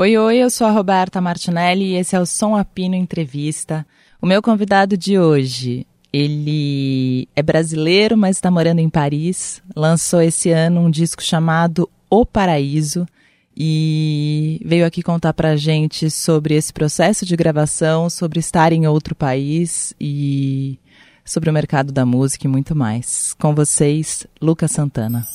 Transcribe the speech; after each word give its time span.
Oi, 0.00 0.16
oi, 0.16 0.38
eu 0.38 0.48
sou 0.48 0.66
a 0.66 0.70
Roberta 0.70 1.20
Martinelli 1.20 1.90
e 1.90 1.96
esse 1.96 2.16
é 2.16 2.18
o 2.18 2.24
Som 2.24 2.56
Apino 2.56 2.94
Entrevista. 2.94 3.86
O 4.18 4.26
meu 4.26 4.40
convidado 4.40 4.96
de 4.96 5.18
hoje, 5.18 5.86
ele 6.10 7.28
é 7.36 7.42
brasileiro, 7.42 8.16
mas 8.16 8.38
está 8.38 8.50
morando 8.50 8.78
em 8.78 8.88
Paris. 8.88 9.62
Lançou 9.76 10.22
esse 10.22 10.48
ano 10.48 10.80
um 10.80 10.90
disco 10.90 11.22
chamado 11.22 11.86
O 12.08 12.24
Paraíso 12.24 13.06
e 13.54 14.58
veio 14.64 14.86
aqui 14.86 15.02
contar 15.02 15.34
pra 15.34 15.54
gente 15.54 16.10
sobre 16.10 16.54
esse 16.54 16.72
processo 16.72 17.26
de 17.26 17.36
gravação, 17.36 18.08
sobre 18.08 18.40
estar 18.40 18.72
em 18.72 18.86
outro 18.86 19.14
país 19.14 19.92
e 20.00 20.78
sobre 21.26 21.50
o 21.50 21.52
mercado 21.52 21.92
da 21.92 22.06
música 22.06 22.46
e 22.46 22.50
muito 22.50 22.74
mais. 22.74 23.36
Com 23.38 23.54
vocês, 23.54 24.26
Lucas 24.40 24.70
Santana. 24.70 25.28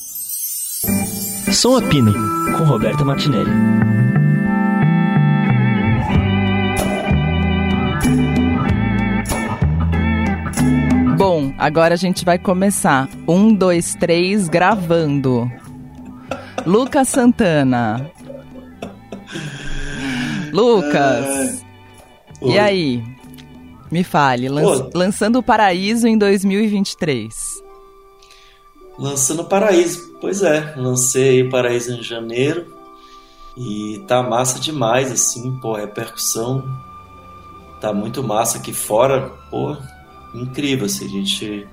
Som 1.52 1.76
Apino, 1.76 2.12
com 2.58 2.64
Roberta 2.64 3.04
Martinelli. 3.04 3.95
Bom, 11.16 11.54
agora 11.56 11.94
a 11.94 11.96
gente 11.96 12.26
vai 12.26 12.38
começar. 12.38 13.08
Um, 13.26 13.54
dois, 13.54 13.94
três, 13.94 14.48
gravando. 14.48 15.50
Lucas 16.66 17.08
Santana. 17.08 18.10
Lucas. 20.52 21.64
E 22.42 22.58
aí? 22.58 23.02
Me 23.90 24.04
fale, 24.04 24.48
lan 24.50 24.90
lançando 24.94 25.38
o 25.38 25.42
Paraíso 25.42 26.06
em 26.06 26.18
2023. 26.18 27.62
Lançando 28.98 29.40
o 29.40 29.44
Paraíso, 29.44 30.18
pois 30.20 30.42
é, 30.42 30.74
lancei 30.76 31.42
o 31.42 31.50
Paraíso 31.50 31.92
em 31.92 32.02
janeiro 32.02 32.66
e 33.56 34.04
tá 34.06 34.22
massa 34.22 34.60
demais, 34.60 35.10
assim, 35.10 35.56
pô, 35.60 35.76
a 35.76 35.80
repercussão 35.80 36.62
tá 37.80 37.92
muito 37.92 38.22
massa 38.22 38.58
aqui 38.58 38.72
fora, 38.72 39.30
pô, 39.50 39.76
incrível, 40.42 40.86
assim, 40.86 41.06
a 41.06 41.08
gente 41.08 41.66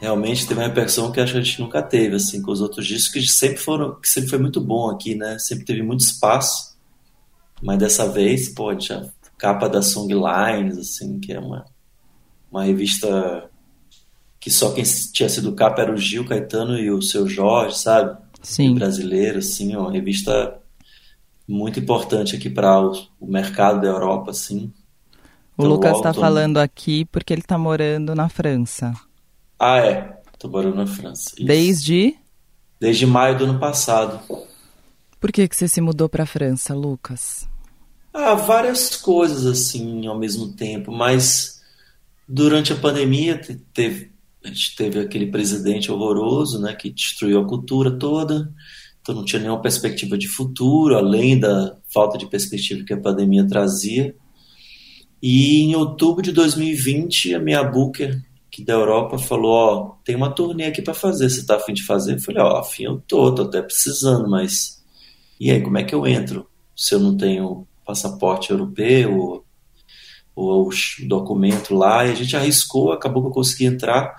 realmente 0.00 0.46
teve 0.46 0.60
uma 0.60 0.66
repercussão 0.66 1.10
que 1.10 1.20
acho 1.20 1.32
que 1.32 1.38
a 1.38 1.42
gente 1.42 1.60
nunca 1.60 1.82
teve, 1.82 2.16
assim, 2.16 2.42
com 2.42 2.50
os 2.50 2.60
outros 2.60 2.86
discos, 2.86 3.12
que 3.12 3.26
sempre 3.28 3.58
foram, 3.58 3.98
que 4.00 4.08
sempre 4.08 4.30
foi 4.30 4.38
muito 4.38 4.60
bom 4.60 4.90
aqui, 4.90 5.14
né, 5.14 5.38
sempre 5.38 5.64
teve 5.64 5.82
muito 5.82 6.00
espaço, 6.00 6.76
mas 7.62 7.78
dessa 7.78 8.08
vez, 8.08 8.48
pô, 8.48 8.74
tinha 8.74 9.12
capa 9.38 9.68
da 9.68 9.82
Songlines, 9.82 10.78
assim, 10.78 11.18
que 11.20 11.32
é 11.32 11.40
uma, 11.40 11.64
uma 12.50 12.64
revista 12.64 13.50
que 14.38 14.50
só 14.50 14.72
quem 14.72 14.84
tinha 14.84 15.28
sido 15.28 15.54
capa 15.54 15.82
era 15.82 15.92
o 15.92 15.96
Gil 15.96 16.26
Caetano 16.26 16.78
e 16.78 16.90
o 16.90 17.00
seu 17.00 17.26
Jorge, 17.26 17.78
sabe? 17.78 18.22
Sim. 18.42 18.74
brasileiro, 18.74 19.38
assim, 19.38 19.74
uma 19.74 19.90
revista 19.90 20.60
muito 21.48 21.80
importante 21.80 22.36
aqui 22.36 22.50
para 22.50 22.78
o, 22.78 22.92
o 23.18 23.26
mercado 23.26 23.80
da 23.80 23.88
Europa, 23.88 24.32
assim. 24.32 24.70
O 25.56 25.62
então, 25.62 25.72
Lucas 25.72 25.96
está 25.96 26.12
falando 26.12 26.58
aqui 26.58 27.04
porque 27.06 27.32
ele 27.32 27.40
está 27.40 27.56
morando 27.56 28.14
na 28.14 28.28
França. 28.28 28.92
Ah, 29.58 29.78
é. 29.78 30.20
Estou 30.32 30.50
morando 30.50 30.76
na 30.76 30.86
França. 30.86 31.30
Isso. 31.36 31.46
Desde? 31.46 32.16
Desde 32.80 33.06
maio 33.06 33.38
do 33.38 33.44
ano 33.44 33.58
passado. 33.58 34.20
Por 35.20 35.32
que, 35.32 35.48
que 35.48 35.56
você 35.56 35.68
se 35.68 35.80
mudou 35.80 36.08
para 36.08 36.24
a 36.24 36.26
França, 36.26 36.74
Lucas? 36.74 37.48
Ah, 38.12 38.34
várias 38.34 38.96
coisas 38.96 39.46
assim 39.46 40.06
ao 40.06 40.18
mesmo 40.18 40.52
tempo, 40.52 40.92
mas 40.92 41.60
durante 42.28 42.72
a 42.72 42.76
pandemia 42.76 43.40
teve, 43.72 44.12
a 44.44 44.48
gente 44.48 44.76
teve 44.76 45.00
aquele 45.00 45.26
presidente 45.26 45.90
horroroso, 45.90 46.60
né, 46.60 46.74
que 46.74 46.90
destruiu 46.90 47.40
a 47.40 47.46
cultura 47.46 47.90
toda, 47.90 48.52
então 49.00 49.14
não 49.14 49.24
tinha 49.24 49.40
nenhuma 49.40 49.60
perspectiva 49.60 50.16
de 50.16 50.28
futuro, 50.28 50.96
além 50.96 51.38
da 51.38 51.76
falta 51.92 52.16
de 52.16 52.26
perspectiva 52.26 52.84
que 52.84 52.92
a 52.92 53.00
pandemia 53.00 53.46
trazia. 53.46 54.14
E 55.26 55.62
em 55.62 55.74
outubro 55.74 56.20
de 56.20 56.32
2020, 56.32 57.34
a 57.34 57.38
minha 57.38 57.64
booker 57.64 58.22
que 58.50 58.62
da 58.62 58.74
Europa 58.74 59.16
falou, 59.16 59.52
ó, 59.52 59.94
tem 60.04 60.14
uma 60.14 60.30
turnê 60.30 60.66
aqui 60.66 60.82
para 60.82 60.92
fazer, 60.92 61.30
você 61.30 61.46
tá 61.46 61.56
afim 61.56 61.72
de 61.72 61.82
fazer? 61.82 62.16
Eu 62.16 62.20
falei, 62.20 62.42
ó, 62.42 62.58
afim 62.58 62.82
eu 62.84 63.02
tô, 63.08 63.34
tô 63.34 63.40
até 63.44 63.62
precisando, 63.62 64.28
mas 64.28 64.84
e 65.40 65.50
aí, 65.50 65.62
como 65.62 65.78
é 65.78 65.82
que 65.82 65.94
eu 65.94 66.06
entro 66.06 66.46
se 66.76 66.94
eu 66.94 67.00
não 67.00 67.16
tenho 67.16 67.66
passaporte 67.86 68.50
europeu 68.50 69.44
ou, 70.36 70.68
o 70.68 70.70
documento 71.08 71.74
lá? 71.74 72.04
E 72.04 72.10
a 72.10 72.14
gente 72.14 72.36
arriscou, 72.36 72.92
acabou 72.92 73.22
que 73.22 73.28
eu 73.28 73.32
consegui 73.32 73.64
entrar. 73.64 74.14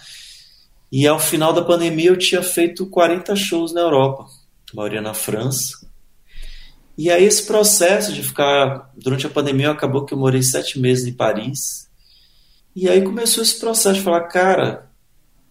E 0.92 1.06
ao 1.06 1.20
final 1.20 1.54
da 1.54 1.64
pandemia 1.64 2.10
eu 2.10 2.18
tinha 2.18 2.42
feito 2.42 2.90
40 2.90 3.36
shows 3.36 3.72
na 3.72 3.82
Europa, 3.82 4.26
a 4.74 4.76
maioria 4.76 5.04
na 5.04 5.14
França. 5.14 5.85
E 6.98 7.12
aí 7.12 7.26
esse 7.26 7.46
processo 7.46 8.14
de 8.14 8.24
ficar 8.24 8.92
durante 8.96 9.28
a 9.28 9.30
pandemia 9.30 9.72
acabou 9.72 10.06
que 10.06 10.14
eu 10.14 10.18
morei 10.18 10.42
sete 10.42 10.80
meses 10.80 11.06
em 11.06 11.14
Paris. 11.14 11.90
E 12.76 12.90
aí 12.90 13.02
começou 13.02 13.44
esse 13.44 13.60
processo 13.60 13.96
de 13.96 14.02
falar, 14.02 14.22
cara, 14.28 14.90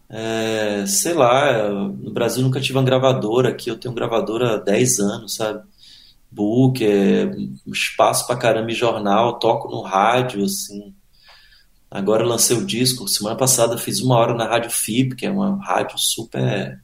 é, 0.09 0.85
sei 0.87 1.15
lá, 1.15 1.69
no 1.71 2.13
Brasil 2.13 2.43
nunca 2.43 2.61
tive 2.61 2.79
uma 2.79 2.85
gravadora, 2.85 3.51
aqui 3.51 3.71
eu 3.71 3.77
tenho 3.77 3.93
um 3.93 3.95
gravadora 3.95 4.55
há 4.55 4.57
10 4.59 5.01
anos, 5.01 5.35
sabe? 5.35 5.63
Book, 6.31 6.85
é, 6.85 7.31
espaço 7.67 8.27
pra 8.27 8.37
caramba 8.37 8.71
em 8.71 8.75
jornal, 8.75 9.39
toco 9.39 9.69
no 9.71 9.83
rádio, 9.83 10.45
assim. 10.45 10.95
Agora 11.91 12.25
lancei 12.25 12.57
o 12.57 12.67
disco, 12.67 13.07
semana 13.07 13.37
passada 13.37 13.79
fiz 13.79 14.01
uma 14.01 14.17
hora 14.17 14.35
na 14.35 14.49
Rádio 14.49 14.71
FIP, 14.71 15.15
que 15.15 15.27
é 15.27 15.31
uma 15.31 15.65
rádio 15.65 15.97
super 15.97 16.83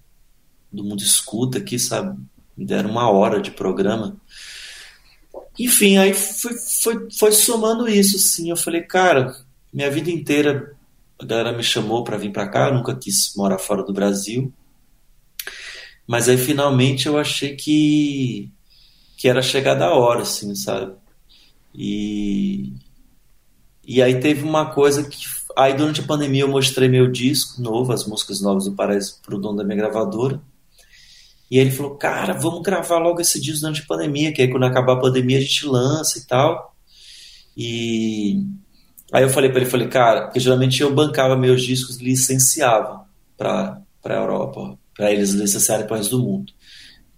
do 0.73 0.85
mundo 0.85 1.03
escuta 1.03 1.59
aqui, 1.59 1.79
sabe? 1.79 2.17
Me 2.57 2.65
deram 2.65 2.91
uma 2.91 3.11
hora 3.11 3.41
de 3.41 3.51
programa. 3.51 4.17
Enfim, 5.61 5.99
aí 5.99 6.15
foi, 6.15 6.55
foi, 6.83 7.09
foi 7.11 7.33
somando 7.33 7.87
isso, 7.87 8.19
sim. 8.19 8.49
Eu 8.49 8.57
falei, 8.57 8.81
cara, 8.81 9.37
minha 9.71 9.91
vida 9.91 10.11
inteira 10.11 10.75
a 11.19 11.25
galera 11.27 11.53
me 11.53 11.63
chamou 11.63 12.03
para 12.03 12.17
vir 12.17 12.33
para 12.33 12.49
cá, 12.49 12.73
nunca 12.73 12.97
quis 12.97 13.35
morar 13.37 13.59
fora 13.59 13.83
do 13.83 13.93
Brasil. 13.93 14.51
Mas 16.07 16.31
aí 16.31 16.39
finalmente 16.39 17.07
eu 17.07 17.19
achei 17.19 17.55
que 17.55 18.51
que 19.19 19.29
era 19.29 19.43
chegada 19.43 19.85
a 19.85 19.95
hora, 19.95 20.23
assim, 20.23 20.55
sabe? 20.55 20.95
E 21.75 22.73
e 23.87 24.03
aí 24.03 24.19
teve 24.19 24.43
uma 24.43 24.73
coisa 24.73 25.07
que 25.07 25.27
aí 25.57 25.75
durante 25.75 26.01
a 26.01 26.07
pandemia 26.07 26.43
eu 26.43 26.49
mostrei 26.49 26.89
meu 26.89 27.11
disco 27.11 27.61
novo, 27.61 27.93
as 27.93 28.07
músicas 28.07 28.41
novas 28.41 28.65
do 28.65 28.73
Paraíso 28.73 29.21
pro 29.23 29.39
dono 29.39 29.59
da 29.59 29.65
minha 29.65 29.77
gravadora. 29.77 30.41
E 31.51 31.59
ele 31.59 31.71
falou, 31.71 31.97
cara, 31.97 32.33
vamos 32.33 32.63
gravar 32.63 32.99
logo 32.99 33.21
esse 33.21 33.41
disco 33.41 33.61
durante 33.61 33.83
a 33.83 33.87
pandemia, 33.87 34.33
que 34.33 34.41
aí 34.41 34.49
quando 34.49 34.65
acabar 34.65 34.95
a 34.95 35.01
pandemia 35.01 35.39
a 35.39 35.41
gente 35.41 35.67
lança 35.67 36.19
e 36.19 36.27
tal. 36.27 36.75
E 37.57 38.45
aí 39.13 39.23
eu 39.23 39.31
falei 39.31 39.51
para 39.51 39.61
ele, 39.61 39.71
falei, 39.71 39.89
cara, 39.89 40.23
porque 40.23 40.39
geralmente 40.39 40.81
eu 40.81 40.95
bancava 40.95 41.37
meus 41.37 41.63
discos 41.63 41.99
licenciava 41.99 43.05
para 43.37 43.81
para 44.03 44.17
Europa, 44.17 44.79
para 44.97 45.13
eles 45.13 45.33
licenciarem 45.33 45.87
para 45.87 45.95
o 45.95 45.97
resto 45.99 46.17
do 46.17 46.25
mundo. 46.25 46.53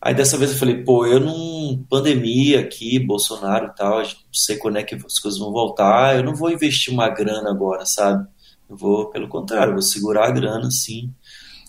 Aí 0.01 0.15
dessa 0.15 0.37
vez 0.37 0.51
eu 0.51 0.59
falei, 0.59 0.83
pô, 0.83 1.07
eu 1.07 1.21
não 1.21 1.85
pandemia 1.89 2.61
aqui, 2.61 2.99
Bolsonaro 2.99 3.67
e 3.67 3.75
tal, 3.77 4.01
não 4.01 4.09
sei 4.33 4.57
quando 4.57 4.79
é 4.79 4.83
que 4.83 4.97
as 4.97 5.19
coisas 5.19 5.39
vão 5.39 5.53
voltar, 5.53 6.17
eu 6.17 6.25
não 6.25 6.35
vou 6.35 6.51
investir 6.51 6.93
uma 6.93 7.09
grana 7.09 7.51
agora, 7.51 7.87
sabe? 7.87 8.27
Eu 8.69 8.77
vou, 8.77 9.11
pelo 9.11 9.29
contrário, 9.29 9.75
vou 9.75 9.83
segurar 9.83 10.27
a 10.27 10.31
grana, 10.33 10.71
sim, 10.73 11.09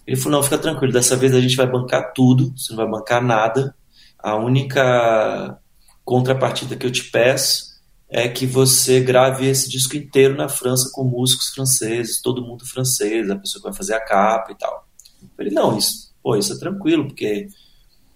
ele 0.06 0.18
falou: 0.18 0.38
não, 0.38 0.44
fica 0.44 0.58
tranquilo, 0.58 0.94
dessa 0.94 1.16
vez 1.16 1.34
a 1.34 1.42
gente 1.42 1.56
vai 1.56 1.70
bancar 1.70 2.14
tudo, 2.14 2.54
você 2.58 2.74
não 2.74 2.78
vai 2.78 2.90
bancar 2.90 3.24
nada. 3.24 3.76
A 4.20 4.36
única 4.36 5.60
contrapartida 6.04 6.76
que 6.76 6.86
eu 6.86 6.92
te 6.92 7.10
peço 7.10 7.74
é 8.10 8.28
que 8.28 8.46
você 8.46 9.00
grave 9.00 9.48
esse 9.48 9.70
disco 9.70 9.98
inteiro 9.98 10.36
na 10.36 10.48
França 10.48 10.90
com 10.94 11.04
músicos 11.04 11.50
franceses, 11.50 12.22
todo 12.22 12.46
mundo 12.46 12.66
francês, 12.66 13.30
a 13.30 13.36
pessoa 13.36 13.62
que 13.62 13.70
vai 13.70 13.76
fazer 13.76 13.96
a 13.96 14.06
capa 14.06 14.52
e 14.52 14.58
tal. 14.58 14.88
Eu 15.22 15.30
falei: 15.36 15.52
não, 15.52 15.78
isso, 15.78 16.14
pô, 16.22 16.36
isso 16.36 16.54
é 16.54 16.60
tranquilo, 16.60 17.08
porque 17.08 17.48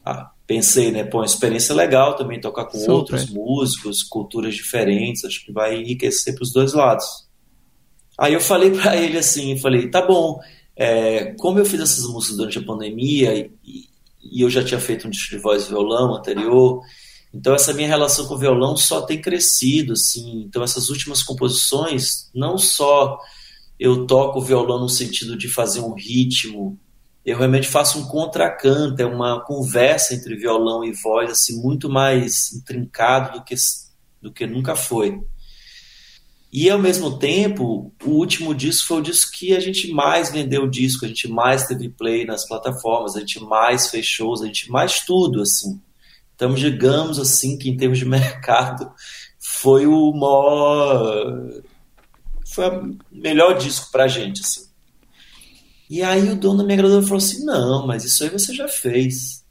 ah, 0.05 0.31
pensei, 0.45 0.91
né, 0.91 1.03
pô, 1.03 1.19
uma 1.19 1.25
experiência 1.25 1.73
legal 1.73 2.15
também 2.15 2.39
tocar 2.39 2.65
com 2.65 2.77
Super. 2.77 2.91
outros 2.91 3.29
músicos, 3.29 4.03
culturas 4.03 4.55
diferentes, 4.55 5.25
acho 5.25 5.45
que 5.45 5.51
vai 5.51 5.77
enriquecer 5.77 6.35
para 6.35 6.43
os 6.43 6.51
dois 6.51 6.73
lados. 6.73 7.27
Aí 8.17 8.33
eu 8.33 8.41
falei 8.41 8.71
para 8.71 8.95
ele 8.95 9.17
assim, 9.17 9.57
falei, 9.57 9.89
tá 9.89 10.05
bom, 10.05 10.39
é, 10.77 11.33
como 11.39 11.57
eu 11.57 11.65
fiz 11.65 11.81
essas 11.81 12.05
músicas 12.05 12.37
durante 12.37 12.59
a 12.59 12.63
pandemia 12.63 13.35
e, 13.35 13.51
e, 14.23 14.41
eu 14.41 14.49
já 14.49 14.63
tinha 14.63 14.79
feito 14.79 15.07
um 15.07 15.09
disco 15.09 15.31
de 15.31 15.41
voz 15.41 15.65
e 15.65 15.69
violão 15.69 16.15
anterior, 16.15 16.81
então 17.33 17.55
essa 17.55 17.73
minha 17.73 17.87
relação 17.87 18.27
com 18.27 18.35
o 18.35 18.37
violão 18.37 18.77
só 18.77 19.01
tem 19.01 19.19
crescido, 19.19 19.93
assim. 19.93 20.43
Então 20.43 20.63
essas 20.63 20.89
últimas 20.89 21.23
composições, 21.23 22.29
não 22.33 22.57
só 22.57 23.17
eu 23.79 24.05
toco 24.05 24.39
o 24.39 24.43
violão 24.43 24.79
no 24.79 24.89
sentido 24.89 25.35
de 25.35 25.47
fazer 25.47 25.79
um 25.79 25.93
ritmo, 25.93 26.79
eu 27.25 27.37
realmente 27.37 27.67
faço 27.67 27.99
um 27.99 28.05
contracanto, 28.05 29.01
é 29.01 29.05
uma 29.05 29.43
conversa 29.43 30.13
entre 30.13 30.35
violão 30.35 30.83
e 30.83 30.93
voz 30.93 31.31
assim 31.31 31.61
muito 31.61 31.89
mais 31.89 32.53
intrincado 32.53 33.39
do 33.39 33.43
que 33.43 33.55
do 34.21 34.31
que 34.31 34.45
nunca 34.45 34.75
foi. 34.75 35.19
E 36.59 36.71
ao 36.71 36.79
mesmo 36.79 37.19
tempo, 37.19 37.93
o 38.03 38.09
último 38.09 38.51
disco 38.51 38.87
foi 38.87 38.97
o 38.97 39.03
disco 39.03 39.31
que 39.31 39.55
a 39.55 39.59
gente 39.59 39.91
mais 39.91 40.31
vendeu 40.31 40.63
o 40.63 40.67
disco, 40.67 41.05
a 41.05 41.07
gente 41.07 41.27
mais 41.27 41.67
teve 41.67 41.87
play 41.87 42.25
nas 42.25 42.47
plataformas, 42.47 43.15
a 43.15 43.19
gente 43.19 43.39
mais 43.39 43.91
fez 43.91 44.07
shows, 44.07 44.41
a 44.41 44.47
gente 44.47 44.71
mais 44.71 45.01
tudo, 45.01 45.39
assim. 45.39 45.79
Então, 46.33 46.55
digamos 46.55 47.19
assim, 47.19 47.59
que 47.59 47.69
em 47.69 47.77
termos 47.77 47.99
de 47.99 48.05
mercado, 48.09 48.91
foi 49.37 49.85
o 49.85 50.11
maior. 50.13 51.61
Foi 52.47 52.67
o 52.69 52.97
melhor 53.11 53.55
disco 53.55 53.91
pra 53.91 54.07
gente, 54.07 54.41
assim. 54.41 54.65
E 55.87 56.01
aí 56.01 56.27
o 56.27 56.35
dono 56.35 56.57
da 56.57 56.63
minha 56.63 56.77
gravadora 56.77 57.03
falou 57.05 57.17
assim: 57.19 57.45
não, 57.45 57.85
mas 57.85 58.03
isso 58.03 58.23
aí 58.23 58.31
você 58.31 58.51
já 58.51 58.67
fez. 58.67 59.45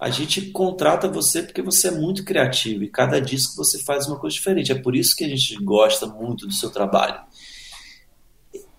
A 0.00 0.08
gente 0.08 0.50
contrata 0.50 1.08
você 1.08 1.42
porque 1.42 1.60
você 1.60 1.88
é 1.88 1.90
muito 1.90 2.24
criativo 2.24 2.82
e 2.82 2.88
cada 2.88 3.20
disco 3.20 3.54
você 3.54 3.78
faz 3.84 4.06
uma 4.06 4.18
coisa 4.18 4.34
diferente. 4.34 4.72
É 4.72 4.74
por 4.74 4.96
isso 4.96 5.14
que 5.14 5.24
a 5.24 5.28
gente 5.28 5.54
gosta 5.62 6.06
muito 6.06 6.46
do 6.46 6.54
seu 6.54 6.70
trabalho. 6.70 7.20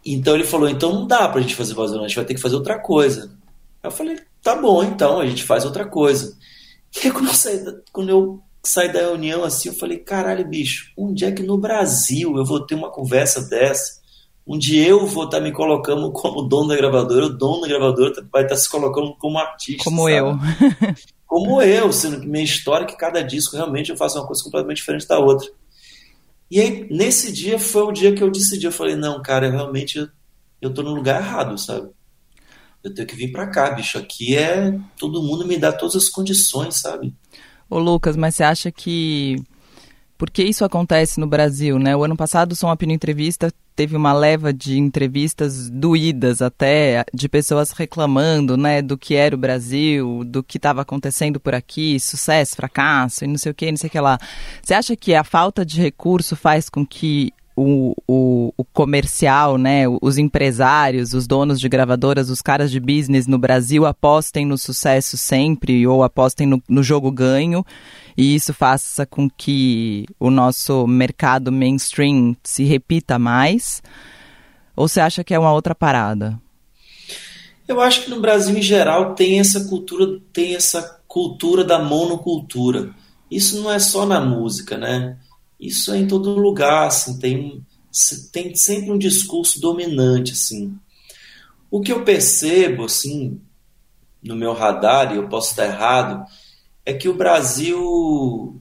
Então 0.04 0.34
ele 0.34 0.44
falou: 0.44 0.68
então 0.68 0.92
não 0.92 1.06
dá 1.06 1.30
pra 1.30 1.42
gente 1.42 1.56
fazer 1.56 1.76
voz 1.76 1.94
a 1.94 1.98
gente 2.00 2.16
vai 2.16 2.26
ter 2.26 2.34
que 2.34 2.42
fazer 2.42 2.56
outra 2.56 2.80
coisa. 2.80 3.38
Eu 3.84 3.92
falei: 3.92 4.18
tá 4.42 4.56
bom, 4.56 4.84
então 4.84 5.20
a 5.20 5.26
gente 5.28 5.44
faz 5.44 5.64
outra 5.64 5.88
coisa. 5.88 6.36
E 6.94 7.08
aí, 7.08 7.12
quando 7.14 7.28
eu 7.28 7.34
saí 7.34 7.64
da, 7.64 7.74
quando 7.94 8.10
eu 8.10 8.44
saí 8.62 8.92
da 8.92 9.00
reunião 9.00 9.46
assim, 9.46 9.70
eu 9.70 9.76
falei: 9.76 10.00
caralho, 10.00 10.46
bicho, 10.46 10.92
onde 10.98 11.24
é 11.24 11.32
que 11.32 11.42
no 11.42 11.58
Brasil 11.58 12.36
eu 12.36 12.44
vou 12.44 12.66
ter 12.66 12.76
uma 12.76 12.92
conversa 12.92 13.48
dessa? 13.48 14.01
Onde 14.46 14.78
eu 14.78 15.06
vou 15.06 15.26
estar 15.26 15.38
tá 15.38 15.44
me 15.44 15.52
colocando 15.52 16.12
como 16.12 16.42
dono 16.42 16.70
da 16.70 16.76
gravadora, 16.76 17.28
o 17.28 17.30
dono 17.30 17.62
da 17.62 17.68
gravadora 17.68 18.12
vai 18.32 18.44
estar 18.44 18.56
tá 18.56 18.62
se 18.62 18.70
colocando 18.70 19.16
como 19.18 19.38
artista. 19.38 19.84
Como 19.84 20.04
sabe? 20.04 20.16
eu. 20.16 20.40
como 21.26 21.62
eu, 21.62 21.94
sendo 21.94 22.20
que 22.20 22.28
minha 22.28 22.44
história 22.44 22.84
é 22.84 22.88
que 22.88 22.98
cada 22.98 23.22
disco 23.22 23.56
realmente 23.56 23.92
eu 23.92 23.98
faço 23.98 24.18
uma 24.18 24.28
coisa 24.28 24.44
completamente 24.44 24.78
diferente 24.78 25.08
da 25.08 25.20
outra. 25.20 25.48
E 26.52 26.60
aí, 26.60 26.86
nesse 26.92 27.32
dia, 27.32 27.58
foi 27.58 27.84
o 27.84 27.94
dia 27.94 28.14
que 28.14 28.22
eu 28.22 28.30
decidi. 28.30 28.66
Eu 28.66 28.72
falei, 28.74 28.98
não, 28.98 29.22
cara, 29.22 29.46
eu 29.46 29.52
realmente 29.52 30.06
eu, 30.62 30.74
tô 30.74 30.84
no 30.84 30.94
lugar 30.94 31.22
errado, 31.22 31.58
sabe? 31.58 31.90
Eu 32.84 32.94
tenho 32.94 33.08
que 33.08 33.16
vir 33.16 33.32
para 33.32 33.48
cá, 33.48 33.70
bicho. 33.72 33.98
Aqui 33.98 34.36
é. 34.36 34.78
Todo 34.98 35.24
mundo 35.24 35.48
me 35.48 35.58
dá 35.58 35.72
todas 35.72 35.96
as 35.96 36.10
condições, 36.10 36.76
sabe? 36.82 37.16
Ô, 37.70 37.80
Lucas, 37.80 38.18
mas 38.18 38.36
você 38.36 38.44
acha 38.44 38.70
que 38.70 39.38
por 40.22 40.30
que 40.30 40.44
isso 40.44 40.64
acontece 40.64 41.20
no 41.20 41.26
Brasil, 41.26 41.80
né? 41.80 41.96
O 41.96 42.04
ano 42.04 42.16
passado, 42.16 42.52
o 42.52 42.56
Som 42.56 42.70
Apino 42.70 42.94
Entrevista 42.94 43.52
teve 43.76 43.98
uma 43.98 44.14
leva 44.14 44.54
de 44.54 44.78
entrevistas 44.78 45.68
doídas 45.68 46.44
até, 46.44 47.04
de 47.12 47.28
pessoas 47.28 47.72
reclamando, 47.72 48.56
né, 48.56 48.84
do 48.84 48.96
que 49.00 49.16
era 49.16 49.34
o 49.34 49.40
Brasil, 49.40 50.24
do 50.24 50.44
que 50.44 50.60
estava 50.60 50.84
acontecendo 50.84 51.40
por 51.40 51.56
aqui, 51.56 52.00
sucesso, 52.00 52.56
fracasso 52.56 53.26
e 53.26 53.28
não 53.28 53.36
sei 53.36 53.52
o 53.52 53.56
que, 53.56 53.72
não 53.72 53.78
sei 53.78 53.88
o 53.88 53.92
que 53.92 54.00
lá. 54.00 54.20
Você 54.62 54.76
acha 54.76 54.96
que 54.96 55.16
a 55.16 55.24
falta 55.24 55.66
de 55.66 55.82
recurso 55.82 56.36
faz 56.36 56.70
com 56.70 56.86
que 56.86 57.34
o, 57.56 57.96
o, 58.08 58.54
o, 58.58 58.64
comercial, 58.64 59.58
né, 59.58 59.84
os 60.02 60.18
empresários, 60.18 61.14
os 61.14 61.28
donos 61.28 61.60
de 61.60 61.68
gravadoras, 61.68 62.30
os 62.30 62.42
caras 62.42 62.72
de 62.72 62.80
business 62.80 63.28
no 63.28 63.38
Brasil 63.38 63.86
apostem 63.86 64.46
no 64.46 64.58
sucesso 64.58 65.18
sempre 65.18 65.86
ou 65.86 66.04
apostem 66.04 66.48
no, 66.48 66.62
no 66.68 66.82
jogo 66.82 67.12
ganho 67.12 67.66
e 68.18 68.36
isso 68.36 68.54
faça 68.54 69.06
com 69.06 69.30
que 69.30 70.06
o 70.20 70.30
nosso 70.30 70.88
mercado 70.88 71.52
mainstream 71.52 72.36
se 72.44 72.64
repita 72.64 73.18
mais? 73.20 73.82
Ou 74.76 74.88
você 74.88 75.00
acha 75.00 75.24
que 75.24 75.34
é 75.34 75.40
uma 75.40 75.54
outra 75.54 75.76
parada? 75.76 76.40
Eu 77.68 77.80
acho 77.80 78.04
que 78.04 78.10
no 78.10 78.20
Brasil 78.20 78.58
em 78.58 78.62
geral 78.62 79.14
tem 79.16 79.40
essa 79.40 79.66
cultura, 79.66 80.20
tem 80.34 80.56
essa 80.56 81.00
cultura 81.08 81.64
da 81.64 81.80
monocultura. 81.80 82.94
Isso 83.30 83.62
não 83.62 83.72
é 83.72 83.80
só 83.80 84.06
na 84.06 84.20
música, 84.20 84.78
né? 84.78 85.18
Isso 85.62 85.94
é 85.94 86.00
em 86.00 86.08
todo 86.08 86.34
lugar, 86.34 86.88
assim, 86.88 87.20
tem, 87.20 87.64
tem 88.34 88.56
sempre 88.56 88.90
um 88.90 88.98
discurso 88.98 89.62
dominante, 89.62 90.32
assim. 90.32 90.76
O 91.70 91.82
que 91.82 91.92
eu 91.92 92.04
percebo, 92.04 92.86
assim, 92.86 93.40
no 94.24 94.36
meu 94.36 94.54
radar, 94.54 95.14
e 95.14 95.18
eu 95.18 95.30
posso 95.30 95.52
estar 95.52 95.68
errado, 95.68 96.26
é 96.84 96.94
que 96.94 97.08
o 97.08 97.14
Brasil 97.14 98.60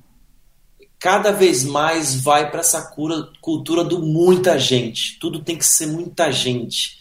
cada 0.98 1.32
vez 1.32 1.64
mais 1.64 2.14
vai 2.14 2.50
para 2.50 2.60
essa 2.60 2.82
cura, 2.90 3.30
cultura 3.40 3.82
do 3.82 4.00
muita 4.00 4.58
gente. 4.58 5.18
Tudo 5.18 5.42
tem 5.42 5.56
que 5.56 5.64
ser 5.64 5.86
muita 5.86 6.30
gente. 6.30 6.98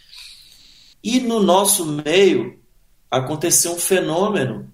E 1.03 1.19
no 1.19 1.43
nosso 1.43 1.85
meio 1.85 2.57
aconteceu 3.11 3.73
um 3.73 3.77
fenômeno 3.77 4.71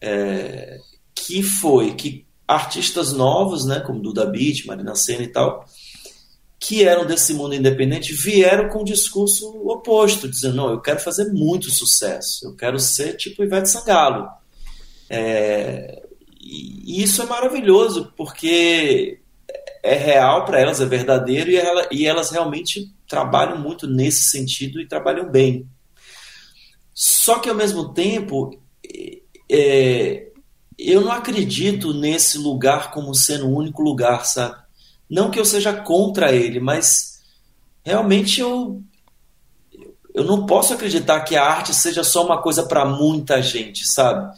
é, 0.00 0.78
que 1.14 1.42
foi 1.42 1.94
que 1.94 2.23
artistas 2.46 3.12
novos, 3.12 3.64
né, 3.64 3.80
como 3.80 4.00
Duda 4.00 4.26
Beat, 4.26 4.66
Marina 4.66 4.94
Senna 4.94 5.22
e 5.22 5.28
tal, 5.28 5.64
que 6.58 6.84
eram 6.84 7.06
desse 7.06 7.34
mundo 7.34 7.54
independente, 7.54 8.12
vieram 8.12 8.68
com 8.68 8.80
um 8.80 8.84
discurso 8.84 9.46
oposto, 9.68 10.28
dizendo, 10.28 10.56
não, 10.56 10.70
eu 10.70 10.80
quero 10.80 11.00
fazer 11.00 11.32
muito 11.32 11.70
sucesso, 11.70 12.46
eu 12.46 12.56
quero 12.56 12.78
ser 12.78 13.16
tipo 13.16 13.42
Ivete 13.42 13.68
Sangalo. 13.68 14.28
É, 15.10 16.02
e 16.40 17.02
isso 17.02 17.22
é 17.22 17.26
maravilhoso, 17.26 18.12
porque 18.16 19.20
é 19.82 19.94
real 19.94 20.44
para 20.44 20.60
elas, 20.60 20.80
é 20.80 20.86
verdadeiro, 20.86 21.50
e, 21.50 21.56
ela, 21.56 21.88
e 21.90 22.06
elas 22.06 22.30
realmente 22.30 22.90
trabalham 23.06 23.58
muito 23.58 23.86
nesse 23.86 24.30
sentido 24.30 24.80
e 24.80 24.88
trabalham 24.88 25.30
bem. 25.30 25.68
Só 26.94 27.38
que 27.38 27.48
ao 27.50 27.54
mesmo 27.54 27.92
tempo, 27.92 28.58
é, 29.50 30.28
eu 30.78 31.00
não 31.00 31.12
acredito 31.12 31.92
nesse 31.92 32.38
lugar 32.38 32.90
como 32.90 33.14
sendo 33.14 33.46
o 33.46 33.56
único 33.56 33.82
lugar, 33.82 34.24
sabe? 34.26 34.56
Não 35.08 35.30
que 35.30 35.38
eu 35.38 35.44
seja 35.44 35.72
contra 35.72 36.32
ele, 36.32 36.60
mas 36.60 37.22
realmente 37.84 38.40
eu 38.40 38.82
eu 40.14 40.22
não 40.22 40.46
posso 40.46 40.72
acreditar 40.72 41.22
que 41.22 41.34
a 41.34 41.44
arte 41.44 41.74
seja 41.74 42.04
só 42.04 42.24
uma 42.24 42.40
coisa 42.40 42.62
para 42.62 42.84
muita 42.84 43.42
gente, 43.42 43.84
sabe? 43.84 44.32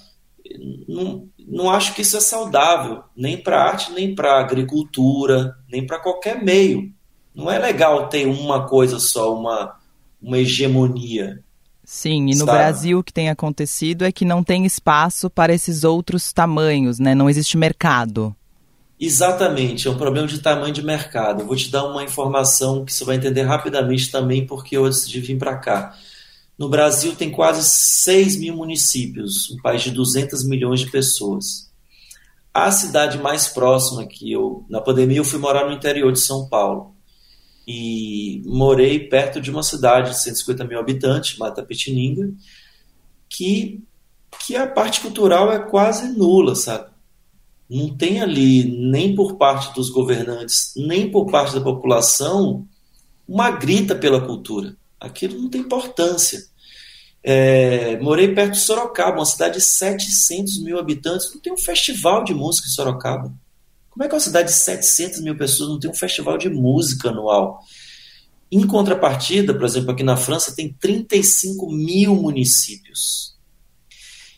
não, 0.89 1.29
não 1.39 1.71
acho 1.71 1.95
que 1.95 2.03
isso 2.03 2.17
é 2.17 2.21
saudável, 2.21 3.03
nem 3.17 3.37
para 3.37 3.63
arte, 3.63 3.93
nem 3.93 4.15
para 4.15 4.39
agricultura, 4.39 5.57
nem 5.71 5.87
para 5.87 5.99
qualquer 5.99 6.43
meio. 6.43 6.93
Não 7.35 7.51
é 7.51 7.59
legal 7.59 8.09
ter 8.09 8.27
uma 8.27 8.67
coisa 8.67 8.99
só, 8.99 9.35
uma, 9.35 9.77
uma 10.21 10.39
hegemonia. 10.39 11.43
Sim, 11.89 12.31
e 12.31 12.35
no 12.35 12.45
sabe? 12.45 12.59
Brasil 12.59 12.99
o 12.99 13.05
que 13.05 13.13
tem 13.13 13.31
acontecido 13.31 14.05
é 14.05 14.11
que 14.11 14.25
não 14.25 14.43
tem 14.43 14.67
espaço 14.67 15.31
para 15.31 15.55
esses 15.55 15.85
outros 15.85 16.33
tamanhos, 16.33 16.99
né? 16.99 17.15
Não 17.15 17.31
existe 17.31 17.57
mercado. 17.57 18.35
Exatamente, 18.99 19.87
é 19.87 19.91
um 19.91 19.97
problema 19.97 20.27
de 20.27 20.41
tamanho 20.41 20.75
de 20.75 20.83
mercado. 20.83 21.43
Eu 21.43 21.47
vou 21.47 21.55
te 21.55 21.71
dar 21.71 21.85
uma 21.85 22.03
informação 22.03 22.85
que 22.85 22.93
você 22.93 23.05
vai 23.05 23.15
entender 23.15 23.43
rapidamente 23.43 24.11
também, 24.11 24.45
porque 24.45 24.77
eu 24.77 24.89
decidi 24.89 25.21
vir 25.21 25.39
para 25.39 25.57
cá. 25.59 25.95
No 26.59 26.69
Brasil 26.69 27.15
tem 27.15 27.31
quase 27.31 27.63
6 27.63 28.37
mil 28.37 28.57
municípios, 28.57 29.49
um 29.53 29.63
país 29.63 29.83
de 29.83 29.93
200 29.93 30.45
milhões 30.45 30.81
de 30.81 30.91
pessoas. 30.91 31.71
A 32.53 32.73
cidade 32.73 33.19
mais 33.19 33.47
próxima 33.47 34.05
que 34.07 34.33
eu, 34.33 34.65
na 34.69 34.81
pandemia, 34.81 35.19
eu 35.19 35.25
fui 35.25 35.39
morar 35.39 35.67
no 35.67 35.73
interior 35.73 36.11
de 36.11 36.19
São 36.19 36.49
Paulo. 36.49 36.96
E 37.67 38.43
morei 38.47 39.01
perto 39.01 39.41
de 39.41 39.51
uma 39.51 39.63
cidade 39.63 40.11
de 40.11 40.23
150 40.23 40.65
mil 40.65 40.79
habitantes, 40.79 41.37
Mata 41.37 41.63
Petininga, 41.63 42.33
que, 43.29 43.83
que 44.41 44.55
a 44.55 44.67
parte 44.67 45.01
cultural 45.01 45.53
é 45.53 45.59
quase 45.59 46.17
nula, 46.17 46.55
sabe? 46.55 46.91
Não 47.69 47.97
tem 47.97 48.23
ali, 48.23 48.65
nem 48.65 49.15
por 49.17 49.37
parte 49.37 49.75
dos 49.75 49.91
governantes, 49.91 50.73
nem 50.77 51.11
por 51.11 51.27
parte 51.27 51.55
da 51.55 51.61
população, 51.61 52.67
uma 53.27 53.51
grita 53.51 53.95
pela 53.97 54.21
cultura 54.21 54.77
aquilo 55.01 55.41
não 55.41 55.49
tem 55.49 55.61
importância. 55.61 56.45
É, 57.23 57.99
morei 57.99 58.35
perto 58.35 58.53
de 58.53 58.61
Sorocaba, 58.61 59.19
uma 59.19 59.27
cidade 59.27 59.55
de 59.55 59.65
700 59.65 60.63
mil 60.63 60.79
habitantes, 60.79 61.33
não 61.35 61.41
tem 61.41 61.53
um 61.53 61.59
festival 61.59 62.25
de 62.25 62.33
música 62.33 62.69
em 62.69 62.71
Sorocaba. 62.71 63.33
Como 63.97 64.05
é 64.05 64.09
que 64.09 64.15
uma 64.15 64.21
cidade 64.21 64.49
de 64.49 64.55
700 64.55 65.23
mil 65.23 65.39
pessoas 65.39 65.71
não 65.71 65.81
tem 65.81 65.91
um 65.91 65.95
festival 65.95 66.37
de 66.37 66.51
música 66.51 67.09
anual? 67.09 67.61
Em 68.53 68.67
contrapartida, 68.67 69.55
por 69.55 69.65
exemplo, 69.65 69.91
aqui 69.91 70.03
na 70.03 70.19
França 70.19 70.55
tem 70.55 70.71
35 70.71 71.73
mil 71.73 72.15
municípios. 72.15 73.35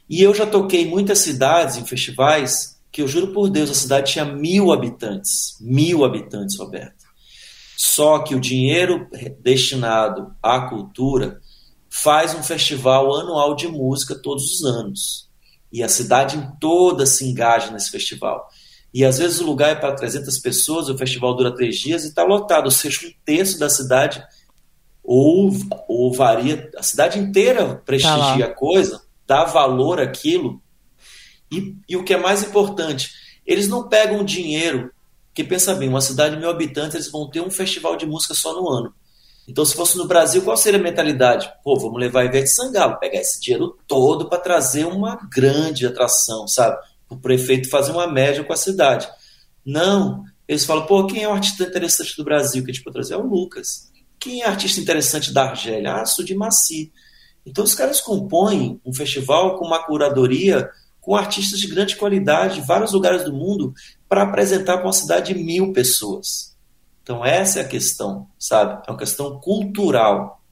E 0.08 0.22
eu 0.22 0.32
já 0.32 0.46
toquei 0.46 0.82
em 0.82 0.88
muitas 0.88 1.18
cidades, 1.18 1.76
em 1.76 1.84
festivais, 1.84 2.78
que 2.92 3.02
eu 3.02 3.08
juro 3.08 3.32
por 3.32 3.50
Deus, 3.50 3.68
a 3.68 3.74
cidade 3.74 4.12
tinha 4.12 4.24
mil 4.24 4.70
habitantes. 4.70 5.56
Mil 5.60 6.04
habitantes, 6.04 6.56
Roberto. 6.56 7.04
Só 7.76 8.20
que 8.20 8.36
o 8.36 8.40
dinheiro 8.40 9.08
destinado 9.40 10.36
à 10.40 10.68
cultura 10.68 11.40
faz 11.90 12.32
um 12.32 12.44
festival 12.44 13.12
anual 13.12 13.56
de 13.56 13.66
música 13.66 14.14
todos 14.14 14.44
os 14.44 14.64
anos. 14.64 15.28
E 15.72 15.82
a 15.82 15.88
cidade 15.88 16.48
toda 16.60 17.04
se 17.04 17.24
engaja 17.24 17.72
nesse 17.72 17.90
festival. 17.90 18.46
E 18.92 19.04
às 19.04 19.18
vezes 19.18 19.40
o 19.40 19.44
lugar 19.44 19.70
é 19.70 19.74
para 19.74 19.94
300 19.94 20.38
pessoas, 20.38 20.88
o 20.88 20.96
festival 20.96 21.34
dura 21.34 21.54
três 21.54 21.76
dias 21.76 22.04
e 22.04 22.08
está 22.08 22.24
lotado, 22.24 22.64
ou 22.64 22.70
seja, 22.70 23.06
um 23.06 23.12
terço 23.24 23.58
da 23.58 23.68
cidade 23.68 24.22
ou, 25.04 25.50
ou 25.86 26.12
varia, 26.12 26.70
a 26.76 26.82
cidade 26.82 27.18
inteira 27.18 27.82
prestigia 27.84 28.46
tá 28.46 28.52
a 28.52 28.54
coisa, 28.54 29.02
dá 29.26 29.44
valor 29.44 30.00
àquilo. 30.00 30.60
E, 31.50 31.74
e 31.88 31.96
o 31.96 32.04
que 32.04 32.14
é 32.14 32.16
mais 32.16 32.42
importante, 32.42 33.10
eles 33.46 33.68
não 33.68 33.88
pegam 33.88 34.24
dinheiro 34.24 34.90
porque 35.38 35.48
pensa 35.48 35.72
bem, 35.72 35.88
uma 35.88 36.00
cidade 36.00 36.34
de 36.34 36.40
mil 36.40 36.50
habitantes, 36.50 36.96
eles 36.96 37.12
vão 37.12 37.30
ter 37.30 37.40
um 37.40 37.48
festival 37.48 37.96
de 37.96 38.04
música 38.04 38.34
só 38.34 38.52
no 38.60 38.68
ano. 38.68 38.92
Então, 39.46 39.64
se 39.64 39.72
fosse 39.72 39.96
no 39.96 40.08
Brasil, 40.08 40.42
qual 40.42 40.56
seria 40.56 40.80
a 40.80 40.82
mentalidade? 40.82 41.48
Pô, 41.62 41.78
vamos 41.78 42.00
levar 42.00 42.24
Ivete 42.24 42.48
Sangalo, 42.48 42.98
pegar 42.98 43.20
esse 43.20 43.40
dinheiro 43.40 43.78
todo 43.86 44.28
para 44.28 44.40
trazer 44.40 44.84
uma 44.84 45.16
grande 45.32 45.86
atração, 45.86 46.48
sabe? 46.48 46.76
O 47.08 47.16
prefeito 47.16 47.70
fazer 47.70 47.92
uma 47.92 48.06
média 48.06 48.44
com 48.44 48.52
a 48.52 48.56
cidade. 48.56 49.08
Não, 49.64 50.24
eles 50.46 50.64
falam, 50.64 50.86
pô, 50.86 51.06
quem 51.06 51.22
é 51.22 51.28
o 51.28 51.32
artista 51.32 51.64
interessante 51.64 52.16
do 52.16 52.24
Brasil 52.24 52.64
que 52.64 52.70
a 52.70 52.74
gente 52.74 52.82
pode 52.82 52.94
trazer? 52.94 53.14
É 53.14 53.16
o 53.16 53.26
Lucas. 53.26 53.90
Quem 54.18 54.42
é 54.42 54.46
artista 54.46 54.80
interessante 54.80 55.32
da 55.32 55.50
Argélia? 55.50 55.94
Ah, 55.94 56.06
sou 56.06 56.24
de 56.24 56.34
Maci. 56.34 56.92
Então 57.44 57.64
os 57.64 57.74
caras 57.74 58.00
compõem 58.00 58.80
um 58.84 58.92
festival 58.92 59.58
com 59.58 59.66
uma 59.66 59.82
curadoria 59.84 60.68
com 61.00 61.16
artistas 61.16 61.58
de 61.58 61.66
grande 61.66 61.96
qualidade 61.96 62.56
de 62.56 62.66
vários 62.66 62.92
lugares 62.92 63.24
do 63.24 63.32
mundo 63.32 63.72
para 64.08 64.24
apresentar 64.24 64.76
para 64.76 64.86
uma 64.86 64.92
cidade 64.92 65.32
de 65.32 65.40
mil 65.40 65.72
pessoas. 65.72 66.54
Então 67.02 67.24
essa 67.24 67.60
é 67.60 67.62
a 67.62 67.68
questão, 67.68 68.28
sabe? 68.38 68.82
É 68.86 68.90
uma 68.90 68.98
questão 68.98 69.40
cultural. 69.40 70.42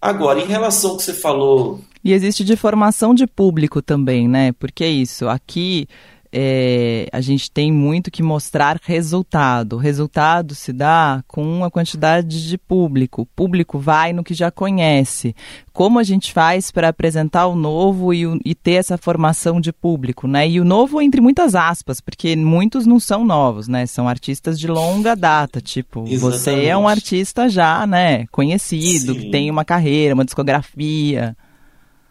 Agora, 0.00 0.40
em 0.40 0.46
relação 0.46 0.90
ao 0.90 0.96
que 0.96 1.04
você 1.04 1.14
falou. 1.14 1.80
E 2.04 2.12
existe 2.12 2.44
de 2.44 2.56
formação 2.56 3.14
de 3.14 3.26
público 3.26 3.80
também, 3.80 4.28
né? 4.28 4.52
Porque 4.52 4.84
é 4.84 4.88
isso. 4.88 5.28
Aqui 5.28 5.86
é, 6.34 7.08
a 7.12 7.20
gente 7.20 7.50
tem 7.50 7.70
muito 7.70 8.10
que 8.10 8.22
mostrar 8.22 8.80
resultado. 8.82 9.74
O 9.74 9.78
resultado 9.78 10.54
se 10.54 10.72
dá 10.72 11.22
com 11.28 11.42
uma 11.44 11.70
quantidade 11.70 12.48
de 12.48 12.56
público. 12.56 13.22
O 13.22 13.26
público 13.26 13.78
vai 13.78 14.14
no 14.14 14.24
que 14.24 14.32
já 14.32 14.50
conhece. 14.50 15.36
Como 15.74 15.98
a 15.98 16.02
gente 16.02 16.32
faz 16.32 16.70
para 16.70 16.88
apresentar 16.88 17.46
o 17.46 17.54
novo 17.54 18.14
e, 18.14 18.24
e, 18.46 18.54
ter 18.54 18.72
essa 18.72 18.96
formação 18.96 19.60
de 19.60 19.72
público, 19.72 20.26
né? 20.26 20.48
E 20.48 20.58
o 20.58 20.64
novo 20.64 21.02
entre 21.02 21.20
muitas 21.20 21.54
aspas, 21.54 22.00
porque 22.00 22.34
muitos 22.34 22.86
não 22.86 22.98
são 22.98 23.24
novos, 23.24 23.68
né? 23.68 23.84
São 23.84 24.08
artistas 24.08 24.58
de 24.58 24.66
longa 24.66 25.14
data. 25.14 25.60
Tipo, 25.60 26.04
Exatamente. 26.06 26.20
você 26.20 26.64
é 26.64 26.76
um 26.76 26.88
artista 26.88 27.46
já, 27.46 27.86
né? 27.86 28.26
Conhecido, 28.28 29.12
Sim. 29.12 29.20
que 29.20 29.30
tem 29.30 29.50
uma 29.50 29.66
carreira, 29.66 30.14
uma 30.14 30.24
discografia. 30.24 31.36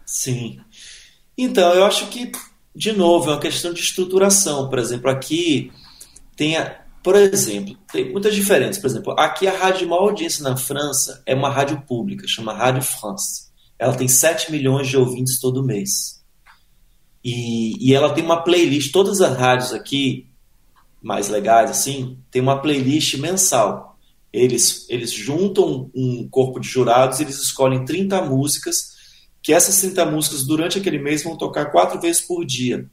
Sim. 0.04 0.60
Então, 1.36 1.72
eu 1.72 1.84
acho 1.84 2.08
que 2.08 2.30
de 2.74 2.92
novo, 2.92 3.30
é 3.30 3.34
uma 3.34 3.40
questão 3.40 3.72
de 3.72 3.80
estruturação. 3.80 4.68
Por 4.68 4.78
exemplo, 4.78 5.10
aqui 5.10 5.70
tem, 6.34 6.56
a, 6.56 6.80
por 7.02 7.14
exemplo, 7.14 7.76
tem 7.92 8.10
muitas 8.10 8.34
diferenças. 8.34 8.80
Por 8.80 8.88
exemplo, 8.88 9.14
aqui 9.18 9.46
a 9.46 9.56
rádio 9.56 9.80
de 9.80 9.86
maior 9.86 10.08
audiência 10.08 10.42
na 10.42 10.56
França 10.56 11.22
é 11.26 11.34
uma 11.34 11.50
rádio 11.50 11.82
pública, 11.82 12.26
chama 12.26 12.54
Rádio 12.54 12.82
France. 12.82 13.50
Ela 13.78 13.94
tem 13.94 14.08
7 14.08 14.50
milhões 14.50 14.88
de 14.88 14.96
ouvintes 14.96 15.38
todo 15.38 15.64
mês. 15.64 16.22
E, 17.22 17.76
e 17.78 17.94
ela 17.94 18.12
tem 18.12 18.24
uma 18.24 18.42
playlist, 18.42 18.90
todas 18.90 19.20
as 19.20 19.36
rádios 19.36 19.72
aqui, 19.72 20.26
mais 21.00 21.28
legais 21.28 21.70
assim, 21.70 22.18
tem 22.30 22.40
uma 22.40 22.60
playlist 22.60 23.18
mensal. 23.18 23.98
Eles, 24.32 24.86
eles 24.88 25.12
juntam 25.12 25.90
um 25.94 26.26
corpo 26.28 26.58
de 26.58 26.66
jurados, 26.66 27.20
eles 27.20 27.38
escolhem 27.38 27.84
30 27.84 28.22
músicas 28.22 28.91
que 29.42 29.52
essas 29.52 29.80
30 29.80 30.06
músicas 30.06 30.44
durante 30.44 30.78
aquele 30.78 30.98
mês 30.98 31.24
vão 31.24 31.36
tocar 31.36 31.66
quatro 31.66 32.00
vezes 32.00 32.22
por 32.22 32.44
dia. 32.44 32.88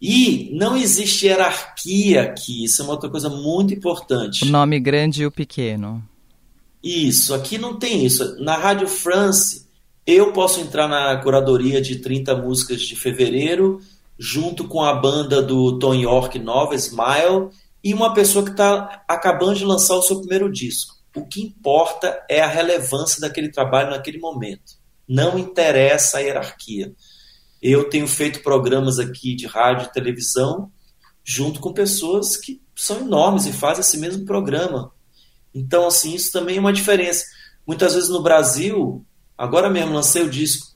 E 0.00 0.50
não 0.52 0.76
existe 0.76 1.26
hierarquia 1.26 2.22
aqui, 2.22 2.64
isso 2.64 2.82
é 2.82 2.84
uma 2.84 2.92
outra 2.92 3.10
coisa 3.10 3.28
muito 3.28 3.74
importante. 3.74 4.44
O 4.44 4.48
nome 4.48 4.78
grande 4.78 5.22
e 5.22 5.26
o 5.26 5.30
pequeno. 5.30 6.06
Isso, 6.82 7.34
aqui 7.34 7.58
não 7.58 7.78
tem 7.78 8.04
isso. 8.04 8.40
Na 8.40 8.56
Rádio 8.56 8.86
France, 8.86 9.66
eu 10.06 10.32
posso 10.32 10.60
entrar 10.60 10.86
na 10.86 11.16
curadoria 11.16 11.80
de 11.80 11.96
30 11.96 12.36
músicas 12.36 12.80
de 12.80 12.94
fevereiro, 12.94 13.80
junto 14.16 14.68
com 14.68 14.82
a 14.82 14.94
banda 14.94 15.42
do 15.42 15.78
Tom 15.78 15.94
York 15.94 16.38
nova, 16.38 16.76
Smile, 16.76 17.50
e 17.82 17.92
uma 17.92 18.14
pessoa 18.14 18.44
que 18.44 18.52
está 18.52 19.02
acabando 19.08 19.56
de 19.56 19.64
lançar 19.64 19.96
o 19.96 20.02
seu 20.02 20.20
primeiro 20.20 20.50
disco. 20.50 20.94
O 21.16 21.26
que 21.26 21.42
importa 21.42 22.24
é 22.28 22.40
a 22.40 22.46
relevância 22.46 23.20
daquele 23.20 23.50
trabalho 23.50 23.90
naquele 23.90 24.18
momento. 24.18 24.77
Não 25.08 25.38
interessa 25.38 26.18
a 26.18 26.20
hierarquia. 26.20 26.92
Eu 27.60 27.88
tenho 27.88 28.06
feito 28.06 28.42
programas 28.42 28.98
aqui 28.98 29.34
de 29.34 29.46
rádio 29.46 29.86
e 29.86 29.92
televisão 29.92 30.70
junto 31.24 31.60
com 31.60 31.72
pessoas 31.72 32.36
que 32.36 32.62
são 32.74 33.00
enormes 33.00 33.46
e 33.46 33.52
fazem 33.52 33.80
esse 33.80 33.98
mesmo 33.98 34.24
programa. 34.24 34.92
Então, 35.54 35.86
assim, 35.86 36.14
isso 36.14 36.32
também 36.32 36.56
é 36.56 36.60
uma 36.60 36.72
diferença. 36.72 37.24
Muitas 37.66 37.94
vezes 37.94 38.08
no 38.08 38.22
Brasil, 38.22 39.04
agora 39.36 39.68
mesmo 39.68 39.92
lancei 39.92 40.22
o 40.22 40.30
disco, 40.30 40.68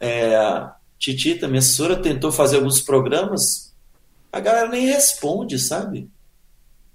é, 0.00 0.34
a 0.34 0.74
Titita, 0.98 1.46
minha 1.46 1.58
assessora, 1.58 2.00
tentou 2.00 2.32
fazer 2.32 2.56
alguns 2.56 2.80
programas, 2.80 3.74
a 4.32 4.40
galera 4.40 4.68
nem 4.68 4.86
responde, 4.86 5.58
sabe? 5.58 6.10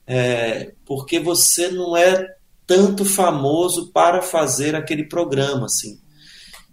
É, 0.05 0.73
porque 0.85 1.19
você 1.19 1.69
não 1.69 1.95
é 1.95 2.27
tanto 2.67 3.05
famoso 3.05 3.91
para 3.91 4.21
fazer 4.21 4.75
aquele 4.75 5.05
programa, 5.07 5.65
assim. 5.65 6.01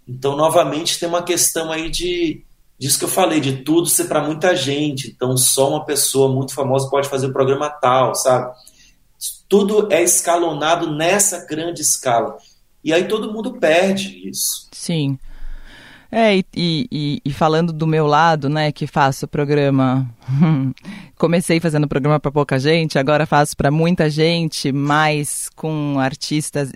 Então, 0.09 0.37
novamente, 0.37 0.99
tem 0.99 1.09
uma 1.09 1.23
questão 1.23 1.71
aí 1.71 1.91
de 1.91 2.43
disso 2.79 2.99
que 2.99 3.05
eu 3.05 3.09
falei, 3.09 3.41
de 3.41 3.59
tudo 3.59 3.89
ser 3.89 4.05
para 4.05 4.23
muita 4.23 4.55
gente. 4.55 5.09
Então, 5.09 5.37
só 5.37 5.69
uma 5.69 5.85
pessoa 5.85 6.33
muito 6.33 6.55
famosa 6.55 6.89
pode 6.89 7.09
fazer 7.09 7.27
o 7.27 7.33
programa 7.33 7.69
tal, 7.69 8.15
sabe? 8.15 8.55
Tudo 9.49 9.89
é 9.91 10.03
escalonado 10.03 10.95
nessa 10.95 11.45
grande 11.45 11.83
escala. 11.83 12.37
E 12.85 12.93
aí 12.93 13.09
todo 13.09 13.33
mundo 13.33 13.59
perde 13.59 14.29
isso. 14.29 14.69
Sim. 14.73 15.19
É, 16.11 16.37
e, 16.37 16.45
e, 16.55 17.21
e, 17.23 17.33
falando 17.33 17.71
do 17.71 17.87
meu 17.87 18.07
lado, 18.07 18.49
né, 18.49 18.73
que 18.73 18.87
faço 18.87 19.29
programa. 19.29 20.09
Comecei 21.19 21.61
fazendo 21.61 21.89
programa 21.89 22.19
para 22.19 22.31
pouca 22.31 22.59
gente, 22.59 22.99
agora 22.99 23.27
faço 23.27 23.55
para 23.57 23.71
muita 23.71 24.09
gente, 24.09 24.73
mais 24.73 25.51
com 25.55 25.99
artistas. 25.99 26.71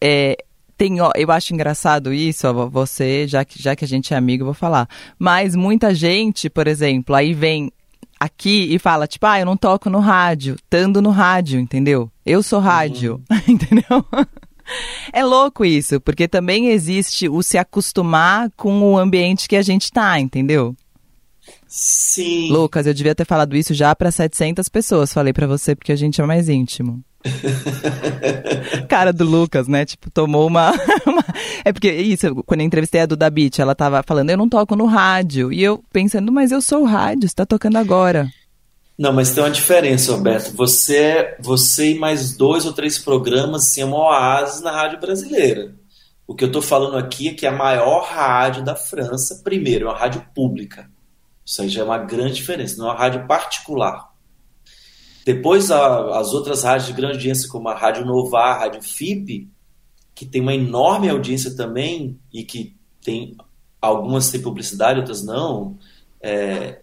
É, 0.00 0.36
tem, 0.80 0.98
ó, 0.98 1.10
eu 1.14 1.30
acho 1.30 1.52
engraçado 1.52 2.10
isso, 2.10 2.48
ó, 2.48 2.66
você, 2.66 3.28
já 3.28 3.44
que, 3.44 3.62
já 3.62 3.76
que 3.76 3.84
a 3.84 3.88
gente 3.88 4.14
é 4.14 4.16
amigo, 4.16 4.40
eu 4.40 4.46
vou 4.46 4.54
falar. 4.54 4.88
Mas 5.18 5.54
muita 5.54 5.94
gente, 5.94 6.48
por 6.48 6.66
exemplo, 6.66 7.14
aí 7.14 7.34
vem 7.34 7.70
aqui 8.18 8.74
e 8.74 8.78
fala, 8.78 9.06
tipo, 9.06 9.26
ah, 9.26 9.38
eu 9.38 9.44
não 9.44 9.58
toco 9.58 9.90
no 9.90 9.98
rádio, 9.98 10.54
estando 10.54 11.02
no 11.02 11.10
rádio, 11.10 11.60
entendeu? 11.60 12.10
Eu 12.24 12.42
sou 12.42 12.60
rádio, 12.60 13.22
uhum. 13.30 13.36
entendeu? 13.46 14.06
É 15.12 15.22
louco 15.22 15.66
isso, 15.66 16.00
porque 16.00 16.26
também 16.26 16.68
existe 16.68 17.28
o 17.28 17.42
se 17.42 17.58
acostumar 17.58 18.50
com 18.56 18.80
o 18.80 18.96
ambiente 18.96 19.48
que 19.48 19.56
a 19.56 19.62
gente 19.62 19.92
tá, 19.92 20.18
entendeu? 20.18 20.74
Sim. 21.66 22.50
Lucas, 22.50 22.86
eu 22.86 22.94
devia 22.94 23.14
ter 23.14 23.24
falado 23.24 23.56
isso 23.56 23.72
já 23.74 23.94
para 23.94 24.10
700 24.10 24.68
pessoas, 24.68 25.12
falei 25.12 25.32
para 25.32 25.46
você 25.46 25.74
porque 25.74 25.92
a 25.92 25.96
gente 25.96 26.20
é 26.20 26.26
mais 26.26 26.48
íntimo. 26.48 27.02
Cara 28.88 29.12
do 29.12 29.24
Lucas, 29.24 29.68
né? 29.68 29.84
Tipo, 29.84 30.10
tomou 30.10 30.46
uma, 30.46 30.72
uma, 31.06 31.24
É 31.64 31.72
porque 31.72 31.92
isso, 31.92 32.34
quando 32.46 32.60
eu 32.60 32.66
entrevistei 32.66 33.02
a 33.02 33.06
Duda 33.06 33.28
Beat, 33.30 33.58
ela 33.58 33.74
tava 33.74 34.02
falando, 34.02 34.30
eu 34.30 34.36
não 34.36 34.48
toco 34.48 34.74
no 34.74 34.86
rádio. 34.86 35.52
E 35.52 35.62
eu 35.62 35.82
pensando, 35.92 36.32
mas 36.32 36.50
eu 36.50 36.62
sou 36.62 36.82
o 36.82 36.86
rádio, 36.86 37.28
você 37.28 37.34
tá 37.34 37.46
tocando 37.46 37.76
agora. 37.76 38.30
Não, 38.98 39.12
mas 39.12 39.30
tem 39.30 39.42
uma 39.42 39.50
diferença, 39.50 40.12
Roberto. 40.12 40.54
Você, 40.56 40.96
é, 40.96 41.36
você 41.40 41.92
e 41.92 41.98
mais 41.98 42.36
dois 42.36 42.66
ou 42.66 42.72
três 42.72 42.98
programas 42.98 43.62
assim, 43.62 43.80
é 43.80 43.84
uma 43.84 43.96
oásis 43.96 44.60
na 44.60 44.70
rádio 44.70 45.00
brasileira. 45.00 45.74
O 46.26 46.34
que 46.34 46.44
eu 46.44 46.52
tô 46.52 46.60
falando 46.60 46.96
aqui 46.98 47.28
é 47.28 47.34
que 47.34 47.46
a 47.46 47.52
maior 47.52 48.04
rádio 48.04 48.62
da 48.62 48.76
França, 48.76 49.40
primeiro, 49.42 49.86
é 49.86 49.90
uma 49.90 49.98
rádio 49.98 50.22
pública. 50.34 50.89
Isso 51.50 51.62
aí 51.62 51.68
já 51.68 51.80
é 51.80 51.84
uma 51.84 51.98
grande 51.98 52.34
diferença, 52.34 52.76
não 52.78 52.86
é 52.86 52.90
uma 52.92 52.96
rádio 52.96 53.26
particular. 53.26 54.12
Depois, 55.26 55.68
a, 55.72 56.20
as 56.20 56.32
outras 56.32 56.62
rádios 56.62 56.86
de 56.86 56.92
grande 56.92 57.14
audiência, 57.14 57.48
como 57.48 57.68
a 57.68 57.74
Rádio 57.74 58.06
Nova, 58.06 58.38
a 58.38 58.58
Rádio 58.60 58.80
FIP, 58.80 59.48
que 60.14 60.24
tem 60.24 60.40
uma 60.40 60.54
enorme 60.54 61.08
audiência 61.08 61.56
também 61.56 62.16
e 62.32 62.44
que 62.44 62.76
tem 63.04 63.36
algumas 63.82 64.30
têm 64.30 64.40
publicidade, 64.40 65.00
outras 65.00 65.24
não, 65.24 65.76
é, 66.22 66.82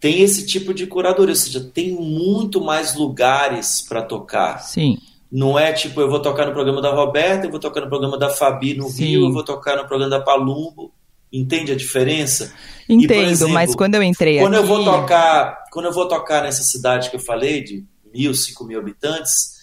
tem 0.00 0.22
esse 0.22 0.46
tipo 0.46 0.72
de 0.72 0.86
curadoria, 0.86 1.32
ou 1.32 1.36
seja, 1.36 1.60
tem 1.60 1.92
muito 1.92 2.58
mais 2.64 2.94
lugares 2.94 3.82
para 3.86 4.00
tocar. 4.00 4.60
Sim. 4.60 4.96
Não 5.30 5.58
é 5.58 5.74
tipo, 5.74 6.00
eu 6.00 6.08
vou 6.08 6.22
tocar 6.22 6.46
no 6.46 6.54
programa 6.54 6.80
da 6.80 6.90
Roberta, 6.90 7.46
eu 7.46 7.50
vou 7.50 7.60
tocar 7.60 7.82
no 7.82 7.88
programa 7.90 8.16
da 8.16 8.30
Fabi 8.30 8.72
no 8.72 8.88
Sim. 8.88 9.04
Rio, 9.04 9.26
eu 9.26 9.32
vou 9.34 9.44
tocar 9.44 9.76
no 9.76 9.86
programa 9.86 10.08
da 10.08 10.24
Palumbo. 10.24 10.90
Entende 11.36 11.72
a 11.72 11.76
diferença? 11.76 12.52
Entendo, 12.88 13.28
e, 13.28 13.32
exemplo, 13.32 13.54
mas 13.54 13.74
quando 13.74 13.96
eu 13.96 14.02
entrei 14.02 14.38
quando 14.38 14.54
aqui... 14.54 14.62
eu 14.62 14.66
vou 14.66 14.84
tocar 14.84 15.64
Quando 15.70 15.86
eu 15.86 15.92
vou 15.92 16.08
tocar 16.08 16.42
nessa 16.42 16.62
cidade 16.62 17.10
que 17.10 17.16
eu 17.16 17.20
falei, 17.20 17.62
de 17.62 17.84
mil, 18.12 18.34
cinco 18.34 18.64
mil 18.64 18.78
habitantes, 18.78 19.56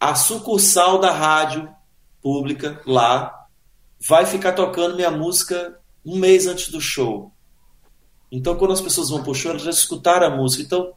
a 0.00 0.14
sucursal 0.14 0.98
da 0.98 1.12
rádio 1.12 1.68
pública 2.20 2.80
lá 2.86 3.32
vai 4.06 4.26
ficar 4.26 4.52
tocando 4.52 4.96
minha 4.96 5.10
música 5.10 5.78
um 6.04 6.18
mês 6.18 6.46
antes 6.46 6.68
do 6.68 6.80
show. 6.80 7.32
Então, 8.30 8.56
quando 8.56 8.72
as 8.72 8.80
pessoas 8.80 9.10
vão 9.10 9.22
pro 9.22 9.34
show, 9.34 9.52
elas 9.52 9.62
já 9.62 9.70
escutaram 9.70 10.26
a 10.26 10.36
música. 10.36 10.62
Então, 10.62 10.92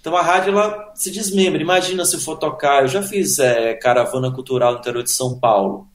então 0.00 0.16
a 0.16 0.22
rádio 0.22 0.52
ela 0.52 0.92
se 0.94 1.10
desmembra. 1.10 1.60
Imagina 1.60 2.04
se 2.04 2.16
eu 2.16 2.20
for 2.20 2.36
tocar. 2.38 2.82
Eu 2.82 2.88
já 2.88 3.02
fiz 3.02 3.38
é, 3.38 3.74
caravana 3.74 4.32
cultural 4.32 4.72
no 4.72 4.78
interior 4.78 5.02
de 5.02 5.10
São 5.10 5.38
Paulo. 5.38 5.86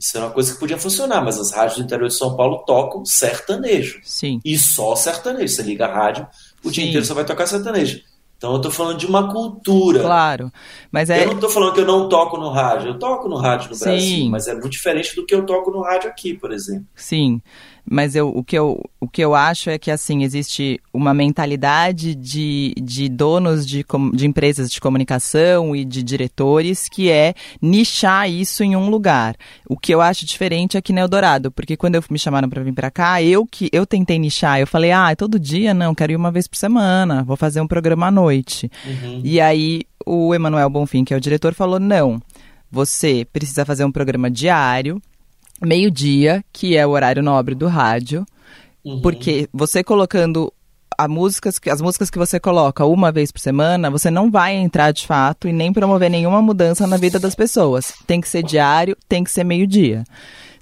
Isso 0.00 0.16
é 0.16 0.20
uma 0.20 0.30
coisa 0.30 0.54
que 0.54 0.58
podia 0.58 0.78
funcionar, 0.78 1.22
mas 1.22 1.38
as 1.38 1.52
rádios 1.52 1.76
do 1.76 1.82
interior 1.82 2.08
de 2.08 2.14
São 2.14 2.34
Paulo 2.34 2.64
tocam 2.66 3.04
sertanejo. 3.04 4.00
Sim. 4.02 4.40
E 4.42 4.56
só 4.56 4.96
sertanejo. 4.96 5.54
Você 5.54 5.62
liga 5.62 5.84
a 5.84 5.92
rádio, 5.92 6.26
o 6.64 6.68
Sim. 6.68 6.72
dia 6.72 6.84
inteiro 6.86 7.04
só 7.04 7.12
vai 7.12 7.24
tocar 7.26 7.46
sertanejo. 7.46 8.00
Então 8.38 8.52
eu 8.52 8.56
estou 8.56 8.72
falando 8.72 8.96
de 8.96 9.04
uma 9.04 9.30
cultura. 9.30 10.00
Claro. 10.00 10.50
Mas 10.90 11.10
é... 11.10 11.24
Eu 11.24 11.26
não 11.26 11.34
estou 11.34 11.50
falando 11.50 11.74
que 11.74 11.80
eu 11.80 11.86
não 11.86 12.08
toco 12.08 12.38
no 12.38 12.48
rádio. 12.48 12.88
Eu 12.88 12.98
toco 12.98 13.28
no 13.28 13.36
rádio 13.36 13.68
no 13.68 13.74
Sim. 13.74 13.84
Brasil, 13.84 14.30
mas 14.30 14.48
é 14.48 14.54
muito 14.54 14.70
diferente 14.70 15.14
do 15.14 15.26
que 15.26 15.34
eu 15.34 15.44
toco 15.44 15.70
no 15.70 15.82
rádio 15.82 16.08
aqui, 16.08 16.32
por 16.32 16.50
exemplo. 16.50 16.86
Sim. 16.94 17.42
Mas 17.92 18.14
eu, 18.14 18.28
o, 18.28 18.44
que 18.44 18.56
eu, 18.56 18.80
o 19.00 19.08
que 19.08 19.20
eu 19.20 19.34
acho 19.34 19.68
é 19.68 19.76
que, 19.76 19.90
assim, 19.90 20.22
existe 20.22 20.80
uma 20.94 21.12
mentalidade 21.12 22.14
de, 22.14 22.72
de 22.80 23.08
donos 23.08 23.66
de, 23.66 23.84
de 24.14 24.26
empresas 24.28 24.70
de 24.70 24.80
comunicação 24.80 25.74
e 25.74 25.84
de 25.84 26.00
diretores 26.00 26.88
que 26.88 27.10
é 27.10 27.34
nichar 27.60 28.30
isso 28.30 28.62
em 28.62 28.76
um 28.76 28.88
lugar. 28.88 29.34
O 29.68 29.76
que 29.76 29.92
eu 29.92 30.00
acho 30.00 30.24
diferente 30.24 30.78
aqui 30.78 30.92
no 30.92 31.00
Eldorado, 31.00 31.50
porque 31.50 31.76
quando 31.76 31.96
eu, 31.96 32.04
me 32.08 32.18
chamaram 32.18 32.48
para 32.48 32.62
vir 32.62 32.72
para 32.72 32.92
cá, 32.92 33.20
eu 33.20 33.44
que 33.44 33.68
eu 33.72 33.84
tentei 33.84 34.20
nichar, 34.20 34.60
eu 34.60 34.68
falei, 34.68 34.92
ah, 34.92 35.16
todo 35.16 35.36
dia 35.36 35.74
não, 35.74 35.92
quero 35.92 36.12
ir 36.12 36.16
uma 36.16 36.30
vez 36.30 36.46
por 36.46 36.56
semana, 36.56 37.24
vou 37.24 37.36
fazer 37.36 37.60
um 37.60 37.66
programa 37.66 38.06
à 38.06 38.10
noite. 38.12 38.70
Uhum. 38.86 39.20
E 39.24 39.40
aí 39.40 39.82
o 40.06 40.32
Emanuel 40.32 40.70
Bonfim, 40.70 41.04
que 41.04 41.12
é 41.12 41.16
o 41.16 41.20
diretor, 41.20 41.54
falou, 41.54 41.80
não, 41.80 42.22
você 42.70 43.26
precisa 43.32 43.64
fazer 43.64 43.84
um 43.84 43.90
programa 43.90 44.30
diário, 44.30 45.02
meio-dia, 45.60 46.44
que 46.52 46.76
é 46.76 46.86
o 46.86 46.90
horário 46.90 47.22
nobre 47.22 47.54
do 47.54 47.66
rádio, 47.66 48.24
uhum. 48.84 49.00
porque 49.00 49.48
você 49.52 49.84
colocando 49.84 50.52
a 51.00 51.08
músicas, 51.08 51.58
as 51.70 51.80
músicas 51.80 52.10
que 52.10 52.18
você 52.18 52.38
coloca 52.38 52.84
uma 52.84 53.10
vez 53.10 53.32
por 53.32 53.40
semana, 53.40 53.90
você 53.90 54.10
não 54.10 54.30
vai 54.30 54.54
entrar 54.54 54.92
de 54.92 55.06
fato 55.06 55.48
e 55.48 55.52
nem 55.52 55.72
promover 55.72 56.10
nenhuma 56.10 56.42
mudança 56.42 56.86
na 56.86 56.98
vida 56.98 57.18
das 57.18 57.34
pessoas. 57.34 57.94
Tem 58.06 58.20
que 58.20 58.28
ser 58.28 58.42
diário, 58.42 58.94
tem 59.08 59.24
que 59.24 59.30
ser 59.30 59.44
meio-dia. 59.44 60.04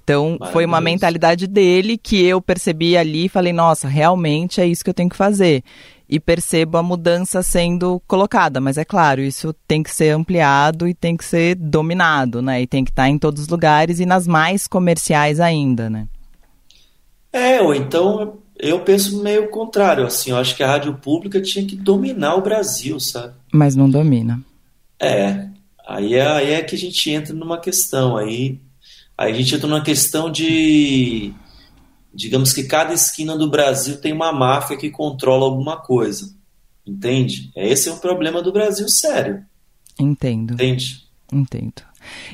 Então, 0.09 0.39
foi 0.51 0.65
uma 0.65 0.81
mentalidade 0.81 1.45
dele 1.45 1.95
que 1.95 2.25
eu 2.25 2.41
percebi 2.41 2.97
ali 2.97 3.25
e 3.25 3.29
falei, 3.29 3.53
nossa, 3.53 3.87
realmente 3.87 4.59
é 4.59 4.65
isso 4.65 4.83
que 4.83 4.89
eu 4.89 4.93
tenho 4.93 5.07
que 5.07 5.15
fazer. 5.15 5.63
E 6.09 6.19
percebo 6.19 6.79
a 6.79 6.83
mudança 6.83 7.43
sendo 7.43 8.01
colocada, 8.07 8.59
mas 8.59 8.79
é 8.79 8.83
claro, 8.83 9.21
isso 9.21 9.53
tem 9.67 9.83
que 9.83 9.91
ser 9.91 10.09
ampliado 10.09 10.87
e 10.87 10.95
tem 10.95 11.15
que 11.15 11.23
ser 11.23 11.53
dominado, 11.53 12.41
né? 12.41 12.59
E 12.59 12.65
tem 12.65 12.83
que 12.83 12.89
estar 12.89 13.07
em 13.07 13.19
todos 13.19 13.43
os 13.43 13.47
lugares 13.49 13.99
e 13.99 14.05
nas 14.07 14.25
mais 14.25 14.65
comerciais 14.67 15.39
ainda, 15.39 15.91
né? 15.91 16.07
É, 17.31 17.61
ou 17.61 17.75
então 17.75 18.39
eu 18.57 18.79
penso 18.79 19.21
meio 19.21 19.51
contrário, 19.51 20.07
assim, 20.07 20.31
eu 20.31 20.37
acho 20.37 20.55
que 20.55 20.63
a 20.63 20.67
rádio 20.67 20.95
pública 20.95 21.39
tinha 21.39 21.63
que 21.63 21.75
dominar 21.75 22.33
o 22.33 22.41
Brasil, 22.41 22.99
sabe? 22.99 23.35
Mas 23.53 23.75
não 23.75 23.87
domina. 23.87 24.41
É, 24.99 25.45
aí 25.87 26.15
é, 26.15 26.27
aí 26.27 26.53
é 26.53 26.63
que 26.63 26.73
a 26.73 26.79
gente 26.79 27.11
entra 27.11 27.35
numa 27.35 27.59
questão, 27.59 28.17
aí, 28.17 28.57
aí 29.19 29.33
a 29.33 29.35
gente 29.35 29.53
entra 29.53 29.67
numa 29.67 29.83
questão 29.83 30.31
de, 30.31 31.33
digamos 32.13 32.53
que 32.53 32.63
cada 32.63 32.93
esquina 32.93 33.37
do 33.37 33.49
Brasil 33.49 33.99
tem 33.99 34.13
uma 34.13 34.31
máfia 34.31 34.77
que 34.77 34.89
controla 34.89 35.43
alguma 35.43 35.75
coisa, 35.75 36.33
entende? 36.87 37.51
Esse 37.53 37.89
é 37.89 37.91
um 37.91 37.97
problema 37.97 38.41
do 38.41 38.53
Brasil 38.53 38.87
sério. 38.87 39.43
Entendo. 39.99 40.53
Entende? 40.53 41.03
Entendo. 41.33 41.83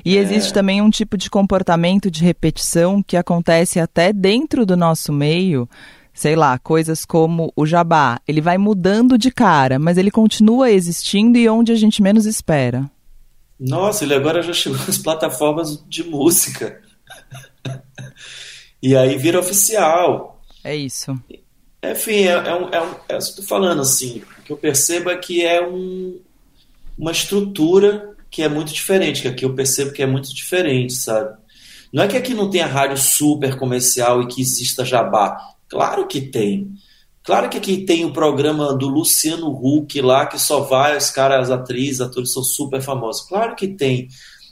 E 0.06 0.16
é... 0.16 0.22
existe 0.22 0.54
também 0.54 0.80
um 0.80 0.92
tipo 0.92 1.18
de 1.18 1.28
comportamento 1.28 2.12
de 2.12 2.24
repetição 2.24 3.02
que 3.02 3.18
acontece 3.18 3.80
até 3.80 4.14
dentro 4.14 4.64
do 4.64 4.78
nosso 4.78 5.12
meio, 5.12 5.68
sei 6.14 6.36
lá, 6.36 6.60
coisas 6.60 7.04
como 7.04 7.52
o 7.56 7.66
jabá. 7.66 8.22
Ele 8.28 8.42
vai 8.42 8.60
mudando 8.60 9.18
de 9.18 9.32
cara, 9.32 9.80
mas 9.80 9.98
ele 9.98 10.12
continua 10.12 10.70
existindo 10.70 11.40
e 11.40 11.50
onde 11.50 11.72
a 11.72 11.76
gente 11.76 12.04
menos 12.04 12.28
espera. 12.28 12.88
Nossa, 13.60 14.04
ele 14.04 14.14
agora 14.14 14.42
já 14.42 14.54
chegou 14.54 14.78
nas 14.86 14.98
plataformas 14.98 15.84
de 15.88 16.04
música. 16.04 16.82
e 18.82 18.96
aí 18.96 19.18
vira 19.18 19.40
oficial. 19.40 20.42
É 20.64 20.76
isso. 20.76 21.20
Enfim, 21.84 22.24
é, 22.24 22.32
é, 22.32 22.56
um, 22.56 22.70
é, 22.70 22.82
um, 22.82 22.96
é 23.08 23.20
falando, 23.48 23.82
assim. 23.82 24.24
O 24.40 24.44
que 24.44 24.52
eu 24.52 24.58
percebo 24.58 25.10
é 25.10 25.18
que 25.18 25.46
é 25.46 25.66
um, 25.66 26.20
uma 26.98 27.12
estrutura 27.12 28.16
que 28.30 28.42
é 28.42 28.50
muito 28.50 28.74
diferente, 28.74 29.22
que 29.22 29.28
aqui 29.28 29.46
eu 29.46 29.54
percebo 29.54 29.94
que 29.94 30.04
é 30.04 30.06
muito 30.06 30.34
diferente, 30.34 30.94
sabe? 30.94 31.38
Não 31.94 32.04
é 32.04 32.08
que 32.08 32.18
aqui 32.18 32.34
não 32.34 32.50
tenha 32.50 32.66
rádio 32.66 32.98
super 32.98 33.58
comercial 33.58 34.22
e 34.22 34.28
que 34.28 34.42
exista 34.42 34.84
jabá. 34.84 35.38
Claro 35.70 36.08
que 36.08 36.20
tem. 36.20 36.76
Claro 37.26 37.50
que 37.50 37.58
aqui 37.58 37.78
tem 37.86 38.06
o 38.06 38.14
programa 38.14 38.76
do 38.76 38.88
Luciano 38.88 39.50
Huck 39.50 40.00
lá, 40.00 40.28
que 40.28 40.38
só 40.38 40.62
vai, 40.62 40.96
os 40.96 41.10
caras, 41.10 41.50
as 41.50 41.60
atrizes, 41.60 42.00
atores 42.00 42.32
são 42.32 42.44
super 42.44 42.82
famosos. 42.82 43.28
Claro 43.28 43.56
que 43.56 43.68
tem. 43.68 44.08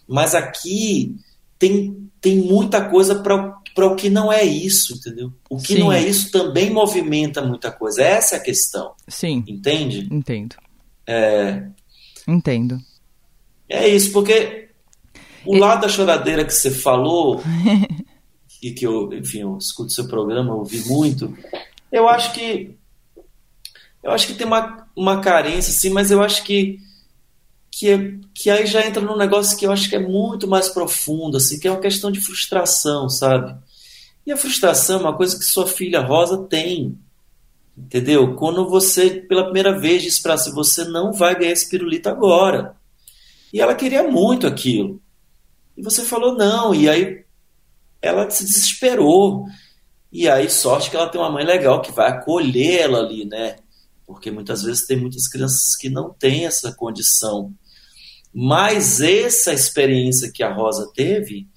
Mas 0.07 0.33
aqui 0.33 1.15
tem, 1.59 2.09
tem 2.19 2.37
muita 2.37 2.89
coisa 2.89 3.15
para 3.15 3.61
o 3.77 3.95
que 3.95 4.09
não 4.09 4.33
é 4.33 4.43
isso, 4.43 4.95
entendeu? 4.95 5.31
O 5.47 5.57
que 5.57 5.75
Sim. 5.75 5.79
não 5.81 5.93
é 5.93 6.01
isso 6.01 6.31
também 6.31 6.71
movimenta 6.71 7.43
muita 7.43 7.71
coisa. 7.71 8.01
Essa 8.01 8.35
é 8.35 8.37
a 8.39 8.43
questão. 8.43 8.93
Sim. 9.07 9.43
Entende? 9.47 10.09
Entendo. 10.11 10.55
É... 11.05 11.67
Entendo. 12.27 12.79
É 13.69 13.87
isso, 13.87 14.11
porque 14.11 14.69
o 15.45 15.55
lado 15.55 15.81
da 15.81 15.89
choradeira 15.89 16.43
que 16.43 16.53
você 16.53 16.71
falou 16.71 17.39
e 18.63 18.71
que 18.71 18.85
eu, 18.85 19.13
enfim, 19.13 19.41
eu 19.41 19.57
escuto 19.57 19.91
seu 19.91 20.07
programa, 20.07 20.55
ouvi 20.55 20.79
muito, 20.87 21.37
eu 21.93 22.09
acho 22.09 22.33
que 22.33 22.77
eu 24.01 24.11
acho 24.11 24.27
que 24.27 24.33
tem 24.33 24.45
uma, 24.45 24.85
uma 24.97 25.21
carência, 25.21 25.71
sim, 25.71 25.91
mas 25.91 26.11
eu 26.11 26.21
acho 26.21 26.43
que 26.43 26.77
que, 27.71 28.19
que 28.35 28.49
aí 28.49 28.67
já 28.67 28.85
entra 28.85 29.01
num 29.01 29.17
negócio 29.17 29.57
que 29.57 29.65
eu 29.65 29.71
acho 29.71 29.89
que 29.89 29.95
é 29.95 29.99
muito 29.99 30.47
mais 30.47 30.69
profundo, 30.69 31.37
assim, 31.37 31.59
que 31.59 31.67
é 31.67 31.71
uma 31.71 31.79
questão 31.79 32.11
de 32.11 32.21
frustração, 32.21 33.09
sabe? 33.09 33.55
E 34.25 34.31
a 34.31 34.37
frustração 34.37 34.99
é 34.99 35.01
uma 35.01 35.17
coisa 35.17 35.37
que 35.37 35.43
sua 35.43 35.65
filha 35.67 36.01
Rosa 36.01 36.37
tem, 36.47 36.97
entendeu? 37.75 38.35
Quando 38.35 38.69
você, 38.69 39.09
pela 39.09 39.45
primeira 39.45 39.79
vez, 39.79 40.03
diz 40.03 40.19
para 40.19 40.37
si, 40.37 40.51
você 40.51 40.85
não 40.85 41.11
vai 41.11 41.37
ganhar 41.37 41.51
esse 41.51 41.67
pirulito 41.67 42.09
agora. 42.09 42.75
E 43.51 43.59
ela 43.59 43.73
queria 43.73 44.03
muito 44.03 44.45
aquilo. 44.45 45.01
E 45.75 45.81
você 45.81 46.03
falou 46.03 46.35
não, 46.35 46.75
e 46.75 46.87
aí 46.87 47.23
ela 48.01 48.29
se 48.29 48.43
desesperou. 48.43 49.47
E 50.13 50.29
aí, 50.29 50.47
sorte 50.47 50.91
que 50.91 50.95
ela 50.95 51.09
tem 51.09 51.19
uma 51.19 51.31
mãe 51.31 51.43
legal 51.43 51.81
que 51.81 51.91
vai 51.91 52.11
acolhê-la 52.11 52.99
ali, 52.99 53.25
né? 53.25 53.55
Porque 54.05 54.29
muitas 54.29 54.61
vezes 54.61 54.85
tem 54.85 54.95
muitas 54.95 55.27
crianças 55.27 55.75
que 55.75 55.89
não 55.89 56.13
têm 56.13 56.45
essa 56.45 56.71
condição. 56.71 57.51
Mas 58.31 59.01
essa 59.01 59.51
experiência 59.51 60.31
que 60.31 60.43
a 60.43 60.53
Rosa 60.53 60.91
teve, 60.93 61.47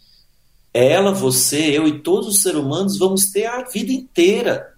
ela, 0.73 1.13
você, 1.13 1.77
eu 1.77 1.87
e 1.87 2.01
todos 2.01 2.29
os 2.29 2.43
seres 2.43 2.59
humanos 2.59 2.99
vamos 2.99 3.31
ter 3.31 3.45
a 3.45 3.63
vida 3.63 3.93
inteira, 3.93 4.75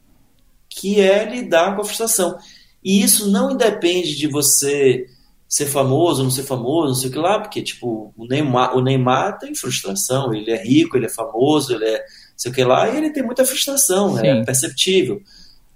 que 0.68 1.00
é 1.00 1.24
lidar 1.24 1.76
com 1.76 1.82
a 1.82 1.84
frustração. 1.84 2.36
E 2.82 3.00
isso 3.00 3.30
não 3.30 3.52
independe 3.52 4.16
de 4.16 4.26
você 4.26 5.06
ser 5.48 5.66
famoso, 5.66 6.24
não 6.24 6.32
ser 6.32 6.42
famoso, 6.42 6.88
não 6.88 6.94
sei 6.96 7.10
o 7.10 7.12
que 7.12 7.18
lá, 7.18 7.38
porque, 7.38 7.62
tipo, 7.62 8.12
o 8.16 8.26
Neymar, 8.26 8.76
o 8.76 8.82
Neymar 8.82 9.38
tem 9.38 9.54
frustração, 9.54 10.34
ele 10.34 10.50
é 10.50 10.60
rico, 10.60 10.96
ele 10.96 11.06
é 11.06 11.10
famoso, 11.10 11.72
ele 11.72 11.84
é 11.84 12.04
sei 12.38 12.52
o 12.52 12.54
que 12.54 12.62
lá, 12.62 12.88
e 12.88 12.96
ele 12.96 13.10
tem 13.10 13.22
muita 13.22 13.44
frustração? 13.44 14.16
Sim. 14.16 14.26
é 14.26 14.44
perceptível. 14.44 15.20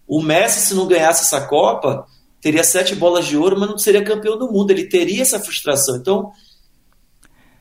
O 0.07 0.23
Messi, 0.23 0.61
se 0.61 0.75
não 0.75 0.87
ganhasse 0.87 1.23
essa 1.23 1.47
Copa, 1.47 2.07
teria 2.41 2.63
sete 2.63 2.95
bolas 2.95 3.27
de 3.27 3.37
ouro, 3.37 3.59
mas 3.59 3.69
não 3.69 3.79
seria 3.79 4.05
campeão 4.05 4.39
do 4.39 4.51
mundo, 4.51 4.71
ele 4.71 4.85
teria 4.85 5.23
essa 5.23 5.41
frustração. 5.41 5.97
Então, 5.97 6.31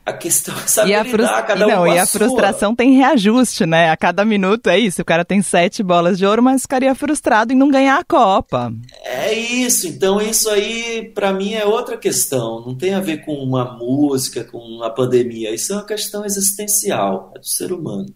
a 0.06 0.14
questão 0.14 0.56
é 0.56 0.68
saber 0.68 0.90
e 0.90 0.96
a 0.96 1.04
lidar, 1.04 1.46
cada 1.46 1.68
não, 1.68 1.84
um 1.84 1.88
E 1.88 1.98
a, 1.98 2.04
a 2.04 2.08
frustração 2.08 2.76
tem 2.76 2.96
reajuste, 2.96 3.66
né? 3.66 3.90
A 3.90 3.98
cada 3.98 4.26
minuto 4.26 4.68
é 4.68 4.78
isso. 4.78 5.02
O 5.02 5.06
cara 5.06 5.24
tem 5.24 5.42
sete 5.42 5.82
bolas 5.84 6.18
de 6.18 6.26
ouro, 6.26 6.44
mas 6.44 6.64
ficaria 6.64 6.94
frustrado 6.94 7.54
em 7.54 7.56
não 7.56 7.70
ganhar 7.70 8.00
a 8.00 8.04
Copa. 8.04 8.74
É 9.04 9.34
isso. 9.34 9.88
Então, 9.88 10.20
isso 10.20 10.50
aí, 10.50 11.12
para 11.14 11.32
mim, 11.32 11.54
é 11.54 11.66
outra 11.66 11.98
questão. 11.98 12.64
Não 12.66 12.76
tem 12.76 12.94
a 12.94 13.00
ver 13.00 13.24
com 13.24 13.34
uma 13.34 13.78
música, 13.78 14.44
com 14.44 14.84
a 14.84 14.90
pandemia. 14.90 15.54
Isso 15.54 15.74
é 15.74 15.76
uma 15.76 15.86
questão 15.86 16.26
existencial, 16.26 17.32
é 17.36 17.40
do 17.40 17.48
ser 17.48 17.72
humano. 17.72 18.08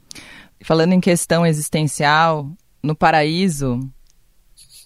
Falando 0.64 0.94
em 0.94 1.00
questão 1.00 1.46
existencial, 1.46 2.50
no 2.82 2.96
paraíso, 2.96 3.80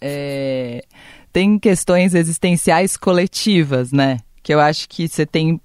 é... 0.01 0.84
tem 1.32 1.60
questões 1.60 2.13
existenciais 2.13 2.97
coletivas, 2.97 3.91
né? 3.91 4.19
Que 4.41 4.53
eu 4.53 4.60
acho 4.60 4.88
que 4.89 5.08
você 5.08 5.25
tem 5.25 5.60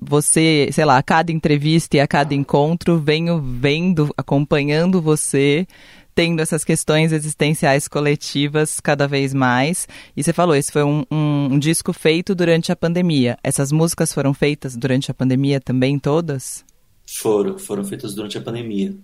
você, 0.00 0.68
sei 0.72 0.84
lá, 0.84 0.98
a 0.98 1.02
cada 1.02 1.32
entrevista 1.32 1.96
e 1.96 2.00
a 2.00 2.06
cada 2.06 2.34
encontro, 2.34 2.98
venho 2.98 3.40
vendo, 3.40 4.12
acompanhando 4.16 5.02
você, 5.02 5.66
tendo 6.14 6.40
essas 6.40 6.64
questões 6.64 7.12
existenciais 7.12 7.88
coletivas 7.88 8.80
cada 8.80 9.06
vez 9.06 9.34
mais. 9.34 9.88
E 10.16 10.22
você 10.22 10.32
falou, 10.32 10.54
esse 10.54 10.72
foi 10.72 10.84
um, 10.84 11.04
um, 11.10 11.48
um 11.52 11.58
disco 11.58 11.92
feito 11.92 12.34
durante 12.34 12.72
a 12.72 12.76
pandemia. 12.76 13.38
Essas 13.42 13.72
músicas 13.72 14.12
foram 14.12 14.32
feitas 14.32 14.76
durante 14.76 15.10
a 15.10 15.14
pandemia 15.14 15.60
também, 15.60 15.98
todas? 15.98 16.64
Foram, 17.06 17.58
foram 17.58 17.84
feitas 17.84 18.14
durante 18.14 18.38
a 18.38 18.40
pandemia. 18.40 18.94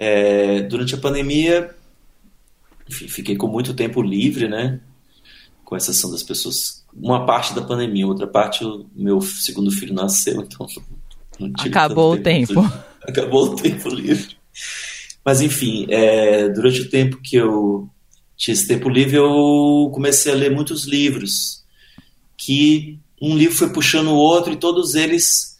É, 0.00 0.62
durante 0.62 0.94
a 0.94 0.98
pandemia, 0.98 1.74
enfim, 2.88 3.08
fiquei 3.08 3.36
com 3.36 3.48
muito 3.48 3.74
tempo 3.74 4.00
livre, 4.00 4.48
né? 4.48 4.80
Com 5.64 5.76
exceção 5.76 6.10
das 6.10 6.22
pessoas 6.22 6.78
uma 6.94 7.26
parte 7.26 7.54
da 7.54 7.62
pandemia, 7.62 8.06
outra 8.06 8.26
parte 8.26 8.64
o 8.64 8.86
meu 8.94 9.20
segundo 9.20 9.70
filho 9.70 9.92
nasceu, 9.92 10.40
então 10.46 10.66
acabou 11.58 12.14
o 12.14 12.18
tempo. 12.18 12.54
tempo. 12.54 12.72
Acabou 13.02 13.44
o 13.44 13.56
tempo 13.56 13.88
livre. 13.88 14.36
Mas 15.24 15.40
enfim, 15.40 15.86
é, 15.90 16.48
durante 16.48 16.82
o 16.82 16.88
tempo 16.88 17.20
que 17.20 17.36
eu 17.36 17.88
tinha 18.36 18.54
esse 18.54 18.66
tempo 18.66 18.88
livre, 18.88 19.16
eu 19.16 19.90
comecei 19.92 20.32
a 20.32 20.34
ler 20.34 20.50
muitos 20.50 20.84
livros, 20.84 21.64
que 22.36 22.98
um 23.20 23.36
livro 23.36 23.56
foi 23.56 23.72
puxando 23.72 24.08
o 24.08 24.16
outro 24.16 24.52
e 24.52 24.56
todos 24.56 24.94
eles 24.94 25.57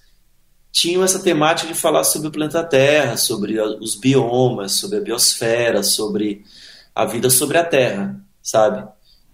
tinham 0.70 1.02
essa 1.02 1.18
temática 1.18 1.72
de 1.72 1.78
falar 1.78 2.04
sobre 2.04 2.28
o 2.28 2.30
planeta 2.30 2.62
Terra, 2.62 3.16
sobre 3.16 3.60
os 3.60 3.94
biomas, 3.94 4.72
sobre 4.72 4.98
a 4.98 5.00
biosfera, 5.00 5.82
sobre 5.82 6.44
a 6.94 7.04
vida 7.04 7.30
sobre 7.30 7.58
a 7.58 7.64
Terra, 7.64 8.20
sabe? 8.42 8.86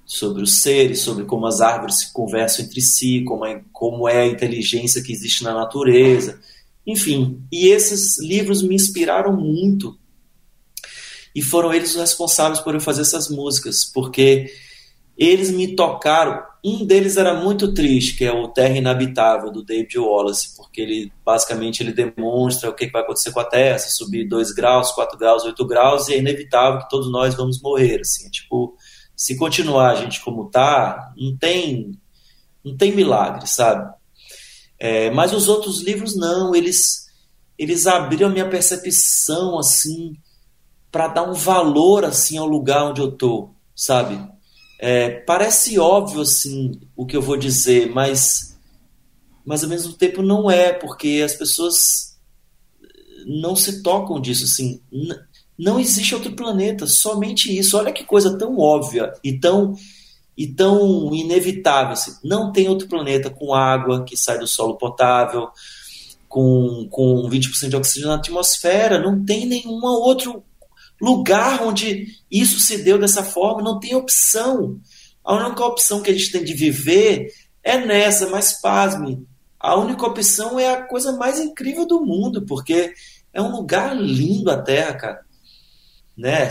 Sobre 0.04 0.42
os 0.42 0.60
seres, 0.60 1.00
sobre 1.00 1.24
como 1.24 1.46
as 1.46 1.60
árvores 1.62 2.00
se 2.00 2.12
conversam 2.12 2.64
entre 2.64 2.80
si, 2.80 3.24
como 3.24 3.46
é, 3.46 3.62
como 3.72 4.08
é 4.08 4.20
a 4.20 4.26
inteligência 4.26 5.02
que 5.02 5.12
existe 5.12 5.42
na 5.42 5.54
natureza, 5.54 6.40
enfim. 6.86 7.42
E 7.50 7.68
esses 7.68 8.18
livros 8.20 8.62
me 8.62 8.74
inspiraram 8.74 9.34
muito. 9.34 9.98
E 11.34 11.42
foram 11.42 11.72
eles 11.72 11.94
os 11.94 12.00
responsáveis 12.00 12.60
por 12.60 12.74
eu 12.74 12.80
fazer 12.80 13.00
essas 13.00 13.28
músicas, 13.28 13.84
porque 13.84 14.52
eles 15.16 15.50
me 15.50 15.74
tocaram. 15.74 16.42
Um 16.64 16.84
deles 16.84 17.16
era 17.16 17.34
muito 17.34 17.74
triste, 17.74 18.16
que 18.16 18.24
é 18.24 18.32
o 18.32 18.48
Terra 18.48 18.76
Inabitável, 18.76 19.50
do 19.50 19.62
David 19.62 19.98
Wallace, 19.98 20.56
porque 20.56 20.80
ele 20.80 21.12
basicamente 21.24 21.82
ele 21.82 21.92
demonstra 21.92 22.70
o 22.70 22.74
que 22.74 22.90
vai 22.90 23.02
acontecer 23.02 23.32
com 23.32 23.40
a 23.40 23.44
Terra, 23.44 23.78
se 23.78 23.94
subir 23.94 24.26
2 24.26 24.52
graus, 24.52 24.90
4 24.92 25.18
graus, 25.18 25.44
8 25.44 25.66
graus, 25.66 26.08
e 26.08 26.14
é 26.14 26.18
inevitável 26.18 26.80
que 26.80 26.88
todos 26.88 27.10
nós 27.12 27.34
vamos 27.34 27.60
morrer. 27.60 28.00
Assim, 28.00 28.30
tipo, 28.30 28.76
se 29.14 29.36
continuar 29.36 29.90
a 29.90 29.94
gente 29.94 30.22
como 30.24 30.50
tá, 30.50 31.12
não 31.16 31.36
tem, 31.36 31.92
não 32.64 32.76
tem 32.76 32.92
milagre, 32.92 33.46
sabe? 33.46 33.92
É, 34.78 35.10
mas 35.10 35.32
os 35.32 35.48
outros 35.48 35.82
livros 35.82 36.16
não, 36.16 36.54
eles, 36.54 37.06
eles 37.58 37.86
abriram 37.86 38.30
minha 38.30 38.48
percepção 38.48 39.58
assim 39.58 40.14
para 40.90 41.08
dar 41.08 41.22
um 41.22 41.32
valor 41.32 42.04
assim 42.04 42.38
ao 42.38 42.46
lugar 42.46 42.84
onde 42.84 43.00
eu 43.00 43.12
tô, 43.12 43.50
sabe? 43.74 44.18
É, 44.86 45.08
parece 45.08 45.78
óbvio 45.78 46.20
assim 46.20 46.78
o 46.94 47.06
que 47.06 47.16
eu 47.16 47.22
vou 47.22 47.38
dizer, 47.38 47.88
mas, 47.88 48.54
mas 49.42 49.64
ao 49.64 49.70
mesmo 49.70 49.94
tempo 49.94 50.20
não 50.20 50.50
é, 50.50 50.74
porque 50.74 51.22
as 51.24 51.34
pessoas 51.34 52.18
não 53.24 53.56
se 53.56 53.82
tocam 53.82 54.20
disso 54.20 54.44
assim. 54.44 54.82
Não 55.58 55.80
existe 55.80 56.14
outro 56.14 56.36
planeta, 56.36 56.86
somente 56.86 57.56
isso. 57.56 57.78
Olha 57.78 57.92
que 57.94 58.04
coisa 58.04 58.36
tão 58.36 58.58
óbvia 58.58 59.10
e 59.24 59.32
tão 59.38 59.74
e 60.36 60.46
tão 60.48 61.14
inevitável. 61.14 61.94
Assim. 61.94 62.12
Não 62.22 62.52
tem 62.52 62.68
outro 62.68 62.86
planeta 62.86 63.30
com 63.30 63.54
água 63.54 64.04
que 64.04 64.18
sai 64.18 64.38
do 64.38 64.46
solo 64.46 64.76
potável, 64.76 65.48
com, 66.28 66.86
com 66.90 67.26
20% 67.30 67.70
de 67.70 67.76
oxigênio 67.76 68.10
na 68.10 68.16
atmosfera. 68.16 69.00
Não 69.00 69.24
tem 69.24 69.46
nenhum 69.46 69.82
outro 69.82 70.44
lugar 71.04 71.62
onde 71.62 72.18
isso 72.30 72.58
se 72.58 72.82
deu 72.82 72.98
dessa 72.98 73.22
forma, 73.22 73.62
não 73.62 73.78
tem 73.78 73.94
opção. 73.94 74.80
A 75.22 75.34
única 75.34 75.64
opção 75.64 76.02
que 76.02 76.10
a 76.10 76.12
gente 76.12 76.32
tem 76.32 76.42
de 76.42 76.54
viver 76.54 77.32
é 77.62 77.78
nessa, 77.78 78.28
mas 78.28 78.60
pasme. 78.60 79.26
A 79.58 79.76
única 79.76 80.04
opção 80.06 80.58
é 80.60 80.74
a 80.74 80.82
coisa 80.82 81.12
mais 81.12 81.40
incrível 81.40 81.86
do 81.86 82.04
mundo, 82.04 82.44
porque 82.44 82.92
é 83.32 83.40
um 83.40 83.50
lugar 83.50 83.96
lindo 83.96 84.50
a 84.50 84.60
Terra, 84.60 84.94
cara. 84.94 85.24
Né? 86.16 86.48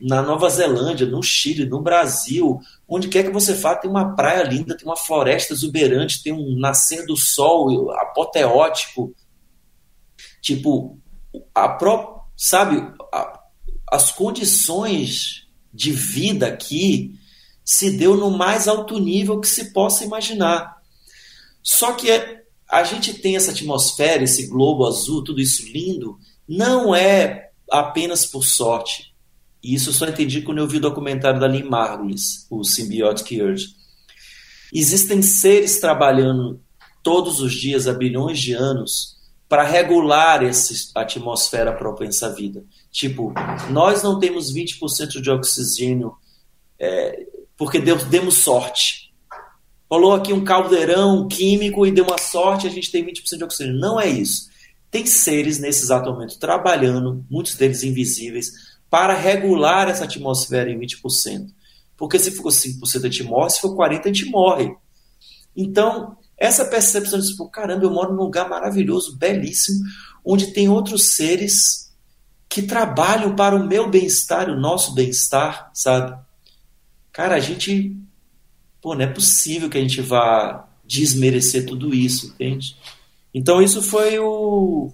Na 0.00 0.20
Nova 0.20 0.50
Zelândia, 0.50 1.06
no 1.06 1.22
Chile, 1.22 1.64
no 1.64 1.80
Brasil, 1.80 2.60
onde 2.86 3.08
quer 3.08 3.22
que 3.22 3.30
você 3.30 3.54
vá, 3.54 3.74
tem 3.74 3.90
uma 3.90 4.14
praia 4.14 4.42
linda, 4.42 4.76
tem 4.76 4.86
uma 4.86 4.96
floresta 4.96 5.54
exuberante, 5.54 6.22
tem 6.22 6.32
um 6.32 6.58
nascer 6.58 7.06
do 7.06 7.16
sol 7.16 7.90
apoteótico. 7.92 9.14
Tipo, 10.40 10.98
a 11.54 11.68
própria, 11.68 12.22
sabe, 12.36 12.92
a, 13.12 13.41
as 13.92 14.10
condições 14.10 15.46
de 15.70 15.92
vida 15.92 16.46
aqui 16.46 17.14
se 17.62 17.90
deu 17.98 18.16
no 18.16 18.30
mais 18.30 18.66
alto 18.66 18.98
nível 18.98 19.38
que 19.38 19.46
se 19.46 19.70
possa 19.70 20.02
imaginar. 20.02 20.78
Só 21.62 21.92
que 21.92 22.08
a 22.66 22.84
gente 22.84 23.12
tem 23.12 23.36
essa 23.36 23.50
atmosfera, 23.50 24.24
esse 24.24 24.46
globo 24.46 24.86
azul, 24.86 25.22
tudo 25.22 25.42
isso 25.42 25.70
lindo, 25.70 26.18
não 26.48 26.94
é 26.94 27.50
apenas 27.70 28.24
por 28.24 28.46
sorte. 28.46 29.14
E 29.62 29.74
isso 29.74 29.90
eu 29.90 29.94
só 29.94 30.06
entendi 30.06 30.40
quando 30.40 30.58
eu 30.58 30.66
vi 30.66 30.78
o 30.78 30.80
documentário 30.80 31.38
da 31.38 31.46
Lynn 31.46 31.68
Margulis, 31.68 32.46
o 32.48 32.64
Symbiotic 32.64 33.42
Urge. 33.42 33.76
Existem 34.72 35.20
seres 35.20 35.80
trabalhando 35.80 36.58
todos 37.02 37.40
os 37.40 37.52
dias 37.52 37.86
há 37.86 37.92
bilhões 37.92 38.40
de 38.40 38.54
anos 38.54 39.18
para 39.50 39.64
regular 39.64 40.42
essa 40.42 40.72
atmosfera 40.94 41.74
propensa 41.74 42.28
à 42.28 42.30
vida. 42.30 42.64
Tipo, 42.92 43.32
nós 43.70 44.02
não 44.02 44.20
temos 44.20 44.52
20% 44.52 45.22
de 45.22 45.30
oxigênio 45.30 46.14
é, 46.78 47.26
porque 47.56 47.80
Deus 47.80 48.04
demos 48.04 48.38
sorte. 48.38 49.12
Rolou 49.90 50.12
aqui 50.12 50.32
um 50.32 50.44
caldeirão 50.44 51.26
químico 51.26 51.86
e 51.86 51.90
deu 51.90 52.04
uma 52.04 52.18
sorte, 52.18 52.66
a 52.66 52.70
gente 52.70 52.90
tem 52.90 53.04
20% 53.04 53.38
de 53.38 53.44
oxigênio. 53.44 53.80
Não 53.80 53.98
é 53.98 54.08
isso. 54.08 54.50
Tem 54.90 55.06
seres 55.06 55.58
nesse 55.58 55.84
exato 55.84 56.10
momento 56.10 56.38
trabalhando, 56.38 57.24
muitos 57.30 57.54
deles 57.54 57.82
invisíveis, 57.82 58.52
para 58.90 59.14
regular 59.14 59.88
essa 59.88 60.04
atmosfera 60.04 60.70
em 60.70 60.78
20%. 60.78 61.46
Porque 61.96 62.18
se 62.18 62.32
for 62.32 62.50
5% 62.50 62.96
a 62.96 63.00
gente 63.08 63.22
morre, 63.22 63.50
se 63.50 63.60
for 63.60 63.74
40% 63.74 64.00
a 64.04 64.08
gente 64.08 64.26
morre. 64.26 64.74
Então, 65.56 66.16
essa 66.36 66.64
percepção 66.64 67.18
de, 67.18 67.28
tipo, 67.28 67.48
caramba, 67.48 67.84
eu 67.84 67.90
moro 67.90 68.12
num 68.12 68.24
lugar 68.24 68.48
maravilhoso, 68.50 69.16
belíssimo, 69.16 69.78
onde 70.24 70.48
tem 70.48 70.68
outros 70.68 71.14
seres 71.14 71.91
que 72.52 72.60
trabalham 72.60 73.34
para 73.34 73.56
o 73.56 73.66
meu 73.66 73.88
bem-estar, 73.88 74.50
o 74.50 74.60
nosso 74.60 74.94
bem-estar, 74.94 75.70
sabe? 75.72 76.14
Cara, 77.10 77.36
a 77.36 77.40
gente. 77.40 77.96
Pô, 78.80 78.94
não 78.94 79.04
é 79.04 79.06
possível 79.06 79.70
que 79.70 79.78
a 79.78 79.80
gente 79.80 80.02
vá 80.02 80.68
desmerecer 80.84 81.64
tudo 81.64 81.94
isso, 81.94 82.26
entende? 82.26 82.76
Então 83.32 83.62
isso 83.62 83.80
foi 83.80 84.18
o 84.18 84.92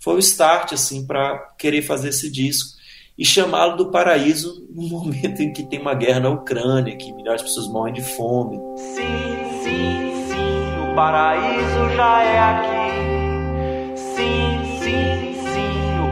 foi 0.00 0.14
o 0.14 0.18
start 0.18 0.72
assim 0.72 1.06
para 1.06 1.36
querer 1.58 1.82
fazer 1.82 2.10
esse 2.10 2.30
disco 2.30 2.78
e 3.18 3.26
chamá-lo 3.26 3.76
do 3.76 3.90
paraíso 3.90 4.66
no 4.70 4.88
momento 4.88 5.42
em 5.42 5.52
que 5.52 5.64
tem 5.64 5.80
uma 5.80 5.94
guerra 5.94 6.20
na 6.20 6.30
Ucrânia, 6.30 6.96
que 6.96 7.12
milhares 7.12 7.42
de 7.42 7.48
pessoas 7.48 7.68
morrem 7.68 7.92
de 7.92 8.02
fome. 8.02 8.56
Sim, 8.78 9.62
sim, 9.62 10.90
o 10.90 10.94
paraíso 10.94 11.94
já 11.94 12.22
é 12.22 12.38
aqui. 12.38 12.73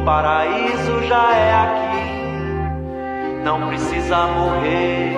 O 0.02 0.04
paraíso 0.04 1.02
já 1.08 1.32
é 1.32 1.52
aqui. 1.54 2.02
Não 3.44 3.68
precisa 3.68 4.26
morrer 4.26 5.16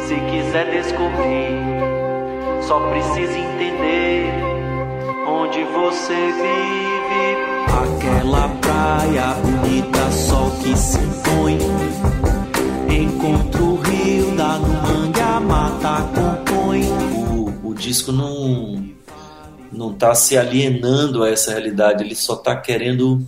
se 0.00 0.14
quiser 0.14 0.70
descobrir. 0.70 1.58
Só 2.62 2.80
precisa 2.90 3.38
entender 3.38 4.30
onde 5.26 5.64
você 5.64 6.14
vive. 6.14 6.84
Aquela 7.82 8.48
praia 8.60 9.34
bonita, 9.42 10.10
sol 10.12 10.50
que 10.62 10.76
se 10.76 11.00
põe. 11.24 11.58
Encontra 12.94 13.62
o 13.62 13.76
rio 13.76 14.36
da 14.36 14.58
mangue, 14.58 15.20
a 15.20 15.40
mata 15.40 16.02
compõe 16.14 16.84
o 17.64 17.74
disco 17.74 18.12
não 18.12 18.84
não 19.72 19.90
está 19.90 20.14
se 20.14 20.38
alienando 20.38 21.24
a 21.24 21.30
essa 21.30 21.50
realidade, 21.50 22.04
ele 22.04 22.14
só 22.14 22.34
está 22.34 22.54
querendo 22.54 23.26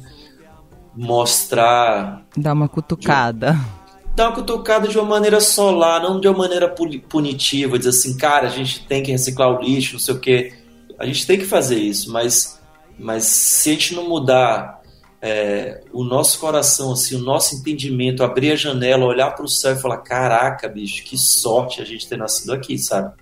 mostrar. 0.97 2.25
Dar 2.37 2.55
uma 2.55 2.69
cutucada. 2.69 3.53
De, 3.53 4.15
dar 4.17 4.29
uma 4.29 4.35
cutucada 4.35 4.89
de 4.89 4.99
uma 4.99 5.07
maneira 5.07 5.41
solar, 5.41 6.01
não 6.01 6.19
de 6.19 6.27
uma 6.27 6.39
maneira 6.39 6.75
punitiva, 7.09 7.79
dizer 7.79 7.91
assim, 7.91 8.17
cara, 8.17 8.47
a 8.47 8.51
gente 8.51 8.85
tem 8.87 9.03
que 9.03 9.13
reciclar 9.13 9.51
o 9.51 9.63
lixo, 9.63 9.93
não 9.93 10.01
sei 10.01 10.15
o 10.15 10.19
quê. 10.19 10.55
A 10.99 11.05
gente 11.05 11.27
tem 11.27 11.39
que 11.39 11.45
fazer 11.45 11.79
isso, 11.79 12.11
mas, 12.11 12.59
mas 12.99 13.25
se 13.25 13.69
a 13.69 13.73
gente 13.75 13.95
não 13.95 14.09
mudar 14.09 14.81
é, 15.21 15.83
o 15.93 16.03
nosso 16.03 16.39
coração, 16.39 16.93
assim, 16.93 17.17
o 17.17 17.19
nosso 17.19 17.57
entendimento, 17.57 18.25
abrir 18.25 18.53
a 18.53 18.57
janela, 18.57 19.05
olhar 19.05 19.33
para 19.33 19.45
o 19.45 19.49
céu 19.49 19.75
e 19.75 19.81
falar: 19.81 19.99
caraca, 19.99 20.69
bicho, 20.69 21.05
que 21.05 21.19
sorte 21.19 21.83
a 21.83 21.85
gente 21.85 22.09
ter 22.09 22.17
nascido 22.17 22.53
aqui, 22.53 22.79
sabe? 22.79 23.13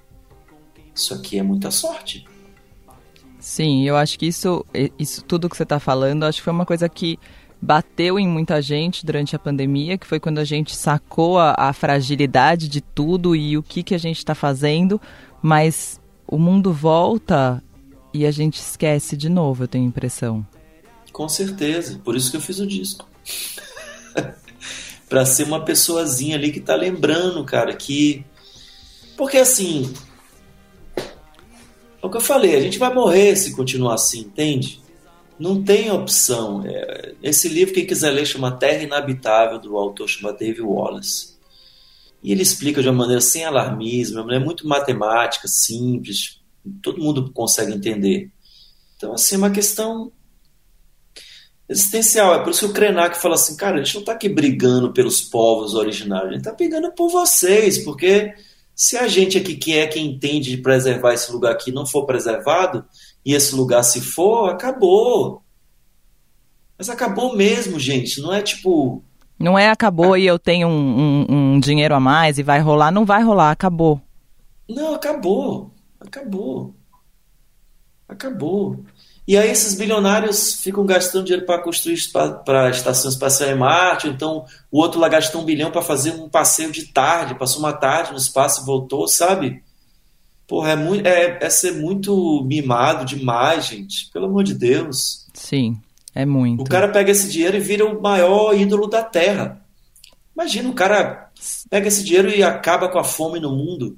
Isso 0.94 1.12
aqui 1.12 1.38
é 1.38 1.42
muita 1.42 1.72
sorte. 1.72 2.24
Sim, 3.40 3.87
eu 3.87 3.96
acho 3.96 4.18
que 4.18 4.26
isso, 4.26 4.64
isso 4.98 5.22
tudo 5.22 5.50
que 5.50 5.56
você 5.56 5.64
está 5.64 5.80
falando, 5.80 6.24
acho 6.24 6.38
que 6.38 6.44
foi 6.44 6.52
uma 6.52 6.64
coisa 6.64 6.88
que 6.88 7.18
bateu 7.64 8.18
em 8.18 8.29
muita 8.29 8.61
gente 8.61 9.07
durante 9.07 9.35
a 9.35 9.38
pandemia, 9.38 9.96
que 9.96 10.07
foi 10.07 10.20
quando 10.20 10.38
a 10.38 10.44
gente 10.44 10.77
sacou 10.77 11.38
a, 11.38 11.55
a 11.57 11.72
fragilidade 11.72 12.68
de 12.68 12.83
tudo 12.83 13.35
e 13.35 13.57
o 13.57 13.62
que, 13.62 13.83
que 13.83 13.94
a 13.94 13.98
gente 13.98 14.18
está 14.18 14.35
fazendo, 14.35 15.00
mas 15.40 15.98
o 16.27 16.38
mundo 16.38 16.74
volta 16.74 17.64
e 18.12 18.27
a 18.27 18.31
gente 18.31 18.57
esquece 18.57 19.16
de 19.16 19.31
novo, 19.31 19.64
eu 19.64 19.68
tenho 19.68 19.87
impressão. 19.87 20.46
Com 21.11 21.27
certeza, 21.27 21.98
por 22.05 22.14
isso 22.14 22.31
que 22.31 22.37
eu 22.37 22.40
fiz 22.40 22.59
o 22.59 22.66
disco. 22.66 23.09
para 25.09 25.24
ser 25.24 25.44
uma 25.44 25.64
pessoazinha 25.64 26.37
ali 26.37 26.53
que 26.53 26.61
tá 26.61 26.77
lembrando, 26.77 27.42
cara, 27.44 27.74
que. 27.74 28.27
Porque 29.16 29.38
assim, 29.38 29.90
é 30.96 32.07
o 32.07 32.11
que 32.11 32.16
eu 32.18 32.20
falei, 32.20 32.57
a 32.57 32.61
gente 32.61 32.79
vai 32.79 32.92
morrer 32.92 33.35
se 33.37 33.57
continuar 33.57 33.94
assim, 33.94 34.20
entende? 34.20 34.84
Não 35.38 35.62
tem 35.62 35.90
opção. 35.90 36.62
É, 36.64 37.14
esse 37.23 37.49
livro, 37.49 37.75
quem 37.75 37.87
quiser 37.87 38.11
ler, 38.11 38.27
chama 38.27 38.57
Terra 38.57 38.83
Inabitável, 38.83 39.59
do 39.59 39.77
autor 39.77 40.09
chama 40.09 40.33
David 40.33 40.62
Wallace. 40.62 41.35
E 42.23 42.33
ele 42.33 42.42
explica 42.42 42.83
de 42.83 42.88
uma 42.88 42.99
maneira 42.99 43.20
sem 43.20 43.44
alarmismo, 43.44 44.31
é 44.33 44.38
muito 44.38 44.66
matemática, 44.66 45.47
simples, 45.47 46.40
todo 46.83 47.03
mundo 47.03 47.31
consegue 47.33 47.73
entender. 47.73 48.31
Então, 48.97 49.12
assim, 49.12 49.35
é 49.35 49.38
uma 49.38 49.51
questão 49.51 50.11
existencial. 51.68 52.35
É 52.35 52.42
por 52.42 52.51
isso 52.51 52.61
que 52.61 52.70
o 52.70 52.75
Krenak 52.75 53.20
fala 53.20 53.35
assim, 53.35 53.57
cara, 53.57 53.77
a 53.77 53.83
gente 53.83 53.94
não 53.94 54.01
está 54.01 54.12
aqui 54.12 54.29
brigando 54.29 54.92
pelos 54.92 55.20
povos 55.20 55.75
originários, 55.75 56.29
a 56.29 56.33
gente 56.33 56.40
está 56.40 56.53
brigando 56.53 56.92
por 56.92 57.11
vocês, 57.11 57.79
porque 57.85 58.33
se 58.75 58.97
a 58.97 59.07
gente 59.07 59.38
aqui 59.38 59.55
que 59.55 59.77
é 59.77 59.87
quem 59.87 60.07
entende 60.07 60.51
de 60.51 60.62
preservar 60.62 61.14
esse 61.14 61.31
lugar 61.31 61.53
aqui 61.53 61.70
não 61.70 61.87
for 61.87 62.07
preservado, 62.07 62.85
e 63.24 63.34
esse 63.34 63.54
lugar 63.54 63.82
se 63.82 64.00
for, 64.00 64.50
acabou. 64.50 65.42
Mas 66.78 66.90
acabou 66.90 67.37
mesmo, 67.37 67.78
gente. 67.78 68.20
Não 68.20 68.32
é 68.32 68.42
tipo. 68.42 69.02
Não 69.38 69.58
é 69.58 69.70
acabou 69.70 70.16
e 70.16 70.26
eu 70.26 70.38
tenho 70.38 70.68
um, 70.68 71.26
um, 71.28 71.54
um 71.54 71.60
dinheiro 71.60 71.94
a 71.94 72.00
mais 72.00 72.38
e 72.38 72.42
vai 72.42 72.60
rolar. 72.60 72.90
Não 72.90 73.04
vai 73.04 73.22
rolar, 73.22 73.50
acabou. 73.50 74.00
Não, 74.68 74.94
acabou. 74.94 75.70
Acabou. 76.00 76.74
Acabou. 78.08 78.84
E 79.26 79.38
aí 79.38 79.50
esses 79.50 79.74
bilionários 79.74 80.60
ficam 80.60 80.84
gastando 80.84 81.24
dinheiro 81.24 81.46
para 81.46 81.62
construir 81.62 81.98
para 82.44 82.66
a 82.66 82.70
estação 82.70 83.10
espacial 83.10 83.50
em 83.50 83.54
Marte, 83.54 84.06
então 84.06 84.44
o 84.70 84.78
outro 84.78 85.00
lá 85.00 85.08
gastou 85.08 85.40
um 85.40 85.44
bilhão 85.46 85.70
para 85.70 85.80
fazer 85.80 86.10
um 86.10 86.28
passeio 86.28 86.70
de 86.70 86.88
tarde, 86.88 87.34
passou 87.34 87.60
uma 87.60 87.72
tarde 87.72 88.12
no 88.12 88.18
espaço 88.18 88.60
e 88.60 88.66
voltou, 88.66 89.08
sabe? 89.08 89.63
Porra, 90.46 90.72
é, 90.72 90.76
muito, 90.76 91.07
é, 91.07 91.38
é 91.40 91.50
ser 91.50 91.72
muito 91.72 92.44
mimado 92.44 93.04
demais, 93.04 93.66
gente. 93.66 94.11
Pelo 94.12 94.26
amor 94.26 94.44
de 94.44 94.54
Deus. 94.54 95.26
Sim, 95.33 95.80
é 96.14 96.26
muito. 96.26 96.62
O 96.62 96.68
cara 96.68 96.88
pega 96.88 97.11
esse 97.11 97.30
dinheiro 97.30 97.57
e 97.57 97.61
vira 97.61 97.87
o 97.87 98.00
maior 98.00 98.54
ídolo 98.54 98.87
da 98.87 99.02
Terra. 99.02 99.64
Imagina, 100.35 100.68
o 100.68 100.74
cara 100.74 101.30
pega 101.70 101.88
esse 101.88 102.04
dinheiro 102.04 102.28
e 102.28 102.42
acaba 102.42 102.88
com 102.88 102.98
a 102.98 103.04
fome 103.04 103.40
no 103.40 103.50
mundo. 103.50 103.96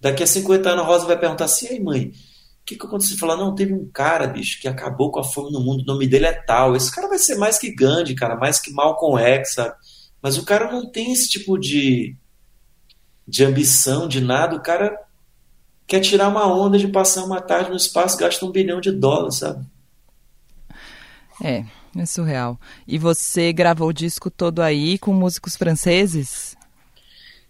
Daqui 0.00 0.22
a 0.22 0.26
50 0.26 0.68
anos 0.68 0.84
a 0.84 0.86
Rosa 0.86 1.06
vai 1.06 1.18
perguntar 1.18 1.44
assim, 1.44 1.66
ei 1.68 1.80
mãe, 1.80 2.12
que, 2.66 2.74
que 2.74 2.84
aconteceu? 2.84 3.16
Falar, 3.16 3.36
não, 3.36 3.54
teve 3.54 3.72
um 3.72 3.88
cara, 3.88 4.26
bicho, 4.26 4.60
que 4.60 4.66
acabou 4.66 5.12
com 5.12 5.20
a 5.20 5.24
fome 5.24 5.52
no 5.52 5.60
mundo, 5.60 5.82
o 5.82 5.86
nome 5.86 6.06
dele 6.08 6.26
é 6.26 6.32
tal. 6.32 6.74
Esse 6.74 6.90
cara 6.90 7.06
vai 7.06 7.16
ser 7.16 7.36
mais 7.36 7.58
que 7.58 7.72
Gandhi, 7.72 8.16
cara, 8.16 8.34
mais 8.34 8.58
que 8.58 8.72
Malcolm 8.72 9.22
X, 9.22 9.54
sabe? 9.54 9.76
Mas 10.20 10.36
o 10.36 10.44
cara 10.44 10.70
não 10.72 10.90
tem 10.90 11.12
esse 11.12 11.28
tipo 11.28 11.56
de, 11.56 12.16
de 13.26 13.44
ambição, 13.44 14.08
de 14.08 14.20
nada. 14.20 14.56
O 14.56 14.62
cara 14.62 14.98
quer 15.86 16.00
tirar 16.00 16.28
uma 16.28 16.46
onda 16.46 16.78
de 16.78 16.88
passar 16.88 17.24
uma 17.24 17.40
tarde 17.40 17.70
no 17.70 17.76
espaço, 17.76 18.18
gasta 18.18 18.44
um 18.44 18.50
bilhão 18.50 18.80
de 18.80 18.90
dólares, 18.90 19.36
sabe? 19.36 19.64
É, 21.42 21.64
é 21.96 22.06
surreal. 22.06 22.58
E 22.86 22.98
você 22.98 23.52
gravou 23.52 23.88
o 23.88 23.92
disco 23.92 24.30
todo 24.30 24.60
aí 24.60 24.98
com 24.98 25.12
músicos 25.12 25.56
franceses? 25.56 26.56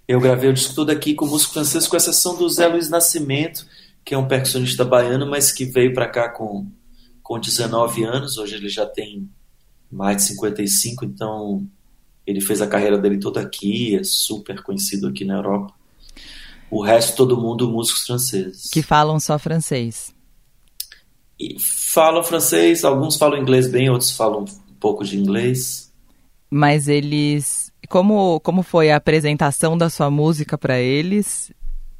Eu 0.06 0.20
gravei 0.20 0.50
o 0.50 0.52
disco 0.52 0.74
todo 0.74 0.90
aqui 0.90 1.14
com 1.14 1.26
músicos 1.26 1.54
franceses, 1.54 1.88
com 1.88 1.96
exceção 1.96 2.36
do 2.36 2.48
Zé 2.48 2.66
Luiz 2.68 2.88
Nascimento, 2.88 3.66
que 4.04 4.14
é 4.14 4.18
um 4.18 4.28
percussionista 4.28 4.84
baiano, 4.84 5.26
mas 5.26 5.50
que 5.50 5.64
veio 5.64 5.92
para 5.92 6.08
cá 6.08 6.28
com, 6.28 6.66
com 7.22 7.40
19 7.40 8.04
anos. 8.04 8.38
Hoje 8.38 8.54
ele 8.54 8.68
já 8.68 8.86
tem 8.86 9.28
mais 9.90 10.18
de 10.18 10.22
55, 10.24 11.04
então 11.04 11.66
ele 12.26 12.40
fez 12.40 12.60
a 12.60 12.66
carreira 12.66 12.98
dele 12.98 13.18
toda 13.18 13.40
aqui, 13.40 13.96
é 13.96 14.04
super 14.04 14.62
conhecido 14.62 15.08
aqui 15.08 15.24
na 15.24 15.34
Europa. 15.34 15.74
O 16.70 16.82
resto, 16.82 17.16
todo 17.16 17.40
mundo, 17.40 17.70
músicos 17.70 18.04
franceses. 18.04 18.68
Que 18.70 18.82
falam 18.82 19.20
só 19.20 19.38
francês. 19.38 20.14
E 21.38 21.56
falam 21.60 22.24
francês, 22.24 22.84
alguns 22.84 23.16
falam 23.16 23.38
inglês 23.38 23.68
bem, 23.68 23.90
outros 23.90 24.10
falam 24.10 24.42
um 24.42 24.74
pouco 24.80 25.04
de 25.04 25.18
inglês. 25.18 25.92
Mas 26.50 26.88
eles. 26.88 27.72
Como, 27.88 28.40
como 28.40 28.62
foi 28.62 28.90
a 28.90 28.96
apresentação 28.96 29.78
da 29.78 29.88
sua 29.88 30.10
música 30.10 30.58
para 30.58 30.80
eles? 30.80 31.52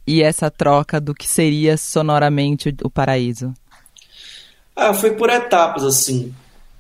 e 0.07 0.23
essa 0.23 0.51
troca 0.51 1.01
do 1.01 1.13
que 1.13 1.27
seria 1.27 1.77
sonoramente 1.77 2.75
o, 2.85 2.89
paraíso? 2.89 3.53
Ah, 4.75 4.95
foi 4.95 5.15
por 5.17 5.29
etapas, 5.29 5.83
assim. 5.83 6.33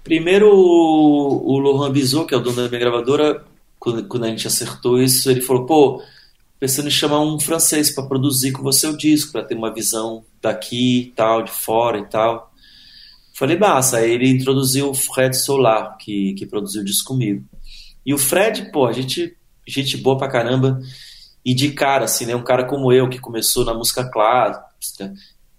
Primeiro, 0.04 0.48
o, 0.48 1.54
o 1.54 1.58
Laurent 1.58 1.92
Bizot, 1.92 2.26
que 2.26 2.34
é 2.34 2.36
o 2.36 2.40
dono 2.40 2.56
da 2.56 2.68
minha 2.68 2.78
gravadora, 2.78 3.44
quando, 3.80 4.06
quando 4.06 4.24
a 4.24 4.28
gente 4.28 4.46
acertou 4.46 5.02
isso, 5.02 5.28
ele 5.28 5.40
falou: 5.40 5.66
pô, 5.66 6.02
pensando 6.58 6.88
em 6.88 6.90
chamar 6.90 7.20
um 7.20 7.38
francês 7.38 7.94
para 7.94 8.06
produzir 8.06 8.52
com 8.52 8.62
você 8.62 8.86
o 8.86 8.96
disco, 8.96 9.32
para 9.32 9.44
ter 9.44 9.54
uma 9.54 9.72
visão 9.72 10.24
daqui 10.40 11.00
e 11.00 11.12
tal, 11.12 11.42
de 11.42 11.50
fora 11.50 11.98
e 11.98 12.06
tal. 12.06 12.52
Falei, 13.34 13.58
massa. 13.58 13.98
Aí 13.98 14.10
ele 14.10 14.30
introduziu 14.30 14.90
o 14.90 14.94
Fred 14.94 15.36
Solar, 15.36 15.96
que, 15.98 16.34
que 16.34 16.46
produziu 16.46 16.82
o 16.82 16.84
disco 16.84 17.08
comigo. 17.08 17.44
E 18.04 18.14
o 18.14 18.18
Fred, 18.18 18.70
pô, 18.72 18.90
gente, 18.92 19.36
gente 19.66 19.96
boa 19.96 20.16
pra 20.16 20.28
caramba 20.28 20.80
e 21.44 21.54
de 21.54 21.70
cara, 21.72 22.06
assim, 22.06 22.26
né, 22.26 22.34
um 22.34 22.42
cara 22.42 22.64
como 22.64 22.92
eu, 22.92 23.08
que 23.08 23.20
começou 23.20 23.64
na 23.64 23.72
música 23.72 24.08
clássica, 24.10 25.12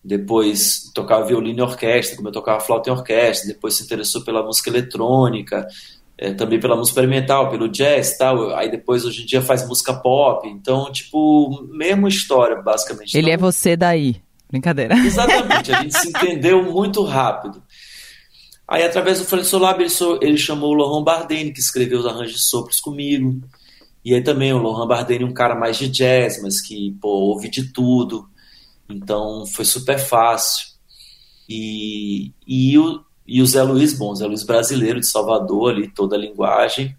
depois 0.04 0.92
tocava 0.94 1.26
violino 1.26 1.60
e 1.60 1.62
orquestra, 1.62 2.16
como 2.16 2.28
eu 2.28 2.34
tocava 2.34 2.60
flauta 2.60 2.90
em 2.90 2.94
orquestra, 2.94 3.48
depois 3.48 3.76
se 3.76 3.84
interessou 3.84 4.24
pela 4.24 4.44
música 4.44 4.70
eletrônica, 4.70 5.68
é, 6.18 6.34
também 6.34 6.60
pela 6.60 6.76
música 6.76 7.00
experimental, 7.00 7.50
pelo 7.50 7.70
jazz 7.70 8.18
tal, 8.18 8.56
aí 8.56 8.72
depois 8.72 9.06
hoje 9.06 9.24
em 9.24 9.26
dia 9.26 9.42
faz 9.42 9.68
música 9.68 9.94
pop, 9.94 10.48
então, 10.48 10.92
tipo, 10.92 11.68
mesma 11.72 12.10
história, 12.10 12.62
basicamente. 12.62 13.16
Ele 13.16 13.32
então, 13.32 13.34
é 13.34 13.38
você 13.38 13.76
daí, 13.76 14.16
brincadeira. 14.50 14.96
Exatamente, 15.06 15.72
a 15.72 15.82
gente 15.82 15.98
se 15.98 16.10
entendeu 16.10 16.64
muito 16.64 17.04
rápido. 17.04 17.62
Aí, 18.68 18.84
através 18.84 19.20
do 19.20 19.26
Francis 19.26 19.48
Solab, 19.48 19.82
ele, 19.82 19.94
ele 20.22 20.38
chamou 20.38 20.72
o 20.72 20.74
Laurent 20.74 21.06
Bardeni, 21.06 21.54
que 21.54 21.60
escreveu 21.60 22.00
os 22.00 22.06
arranjos 22.06 22.34
de 22.34 22.44
sopros 22.44 22.80
comigo, 22.80 23.42
e 24.08 24.14
aí 24.14 24.24
também 24.24 24.54
o 24.54 24.58
Lohan 24.58 24.88
Bardeni, 24.88 25.26
um 25.26 25.34
cara 25.34 25.54
mais 25.54 25.78
de 25.78 25.90
jazz, 25.90 26.42
mas 26.42 26.62
que 26.62 26.96
pô, 27.02 27.10
ouve 27.10 27.50
de 27.50 27.74
tudo. 27.74 28.26
Então 28.90 29.46
foi 29.46 29.66
super 29.66 30.00
fácil. 30.00 30.66
E, 31.50 32.32
e, 32.48 32.78
o, 32.78 33.04
e 33.28 33.42
o 33.42 33.46
Zé 33.46 33.62
Luiz, 33.64 33.94
bom, 33.94 34.12
o 34.12 34.16
Zé 34.16 34.26
Luiz 34.26 34.44
brasileiro 34.44 35.00
de 35.00 35.08
Salvador, 35.08 35.72
ali, 35.72 35.88
toda 35.88 36.16
a 36.16 36.20
linguagem. 36.20 36.96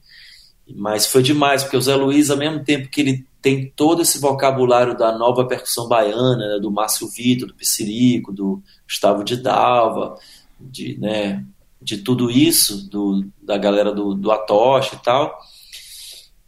Mas 0.77 1.07
foi 1.07 1.23
demais, 1.23 1.63
porque 1.63 1.77
o 1.77 1.81
Zé 1.81 1.97
Luiz, 1.97 2.31
ao 2.31 2.37
mesmo 2.37 2.63
tempo 2.63 2.89
que 2.89 3.01
ele 3.01 3.27
tem 3.41 3.73
todo 3.75 4.03
esse 4.03 4.19
vocabulário 4.19 4.97
da 4.97 5.17
nova 5.17 5.47
percussão 5.47 5.89
baiana, 5.89 6.37
né, 6.37 6.59
do 6.61 6.71
Márcio 6.71 7.09
Vitor, 7.09 7.49
do 7.49 7.55
Piscirico, 7.55 8.33
do 8.33 8.63
Gustavo 8.85 9.25
de 9.25 9.37
Dalva, 9.37 10.17
de, 10.61 10.99
né, 10.99 11.45
de 11.81 11.99
tudo 11.99 12.31
isso, 12.31 12.89
do, 12.91 13.25
da 13.43 13.57
galera 13.57 13.93
do, 13.93 14.15
do 14.15 14.31
Atoche 14.31 14.97
e 14.97 14.99
tal 14.99 15.39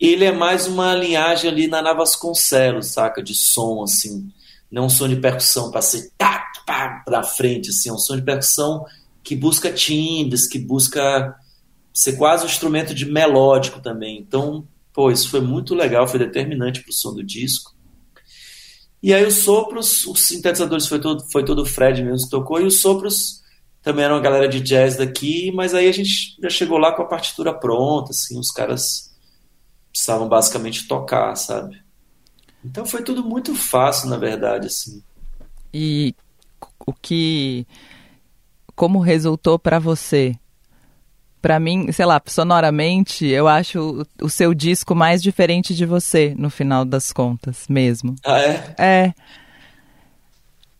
ele 0.00 0.24
é 0.24 0.32
mais 0.32 0.66
uma 0.66 0.94
linhagem 0.94 1.50
ali 1.50 1.66
na 1.66 1.82
Navasconcelos, 1.82 2.86
saca? 2.86 3.22
De 3.22 3.34
som, 3.34 3.82
assim. 3.82 4.32
Não 4.70 4.86
um 4.86 4.88
som 4.88 5.06
de 5.06 5.16
percussão 5.16 5.70
para 5.70 5.82
ser 5.82 6.10
tá, 6.16 6.46
pá, 6.66 7.02
pra 7.04 7.22
frente, 7.22 7.68
assim. 7.68 7.90
É 7.90 7.92
um 7.92 7.98
som 7.98 8.16
de 8.16 8.22
percussão 8.22 8.86
que 9.30 9.36
busca 9.36 9.72
timbres, 9.72 10.48
que 10.48 10.58
busca 10.58 11.36
ser 11.94 12.16
quase 12.16 12.42
um 12.42 12.48
instrumento 12.48 12.92
de 12.92 13.06
melódico 13.06 13.80
também. 13.80 14.18
Então, 14.18 14.66
pô, 14.92 15.08
isso 15.08 15.30
foi 15.30 15.40
muito 15.40 15.72
legal, 15.72 16.08
foi 16.08 16.18
determinante 16.18 16.82
pro 16.82 16.92
som 16.92 17.14
do 17.14 17.22
disco. 17.22 17.72
E 19.00 19.14
aí 19.14 19.24
os 19.24 19.34
sopros, 19.34 20.04
os 20.04 20.22
sintetizadores 20.22 20.88
foi 20.88 21.00
todo, 21.00 21.24
foi 21.30 21.44
todo 21.44 21.62
o 21.62 21.64
Fred 21.64 22.02
mesmo 22.02 22.24
que 22.24 22.30
tocou, 22.30 22.60
e 22.60 22.64
os 22.64 22.80
sopros 22.80 23.40
também 23.82 24.04
eram 24.04 24.16
uma 24.16 24.20
galera 24.20 24.48
de 24.48 24.60
jazz 24.60 24.96
daqui, 24.96 25.52
mas 25.52 25.74
aí 25.74 25.88
a 25.88 25.92
gente 25.92 26.36
já 26.42 26.50
chegou 26.50 26.76
lá 26.76 26.90
com 26.90 27.02
a 27.02 27.08
partitura 27.08 27.54
pronta, 27.54 28.10
assim, 28.10 28.36
os 28.36 28.50
caras 28.50 29.14
precisavam 29.92 30.28
basicamente 30.28 30.88
tocar, 30.88 31.36
sabe? 31.36 31.80
Então 32.64 32.84
foi 32.84 33.04
tudo 33.04 33.22
muito 33.22 33.54
fácil, 33.54 34.08
na 34.08 34.16
verdade, 34.16 34.66
assim. 34.66 35.00
E 35.72 36.16
o 36.84 36.92
que 36.92 37.64
como 38.80 38.98
resultou 38.98 39.58
para 39.58 39.78
você? 39.78 40.34
Para 41.42 41.60
mim, 41.60 41.92
sei 41.92 42.06
lá, 42.06 42.18
sonoramente, 42.24 43.26
eu 43.26 43.46
acho 43.46 43.78
o, 43.78 44.24
o 44.24 44.30
seu 44.30 44.54
disco 44.54 44.94
mais 44.94 45.22
diferente 45.22 45.74
de 45.74 45.84
você, 45.84 46.34
no 46.34 46.48
final 46.48 46.86
das 46.86 47.12
contas, 47.12 47.66
mesmo. 47.68 48.16
Ah, 48.24 48.40
é? 48.40 48.74
É. 48.78 49.14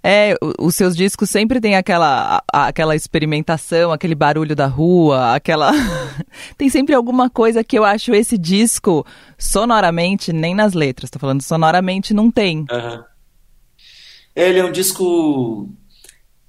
É, 0.03 0.35
os 0.59 0.75
seus 0.75 0.97
discos 0.97 1.29
sempre 1.29 1.61
tem 1.61 1.77
aquela, 1.77 2.43
aquela 2.51 2.97
experimentação, 2.97 3.93
aquele 3.93 4.15
barulho 4.15 4.57
da 4.57 4.67
rua, 4.67 5.35
aquela. 5.35 5.71
tem 6.57 6.71
sempre 6.71 6.95
alguma 6.95 7.29
coisa 7.29 7.63
que 7.63 7.79
eu 7.79 7.85
acho 7.85 8.15
esse 8.15 8.39
disco, 8.39 9.05
sonoramente, 9.37 10.33
nem 10.33 10.55
nas 10.55 10.73
letras, 10.73 11.11
tô 11.11 11.19
falando 11.19 11.43
sonoramente, 11.43 12.15
não 12.15 12.31
tem. 12.31 12.61
Uhum. 12.61 13.05
Ele 14.35 14.59
é 14.59 14.65
um 14.65 14.73
disco. 14.73 15.69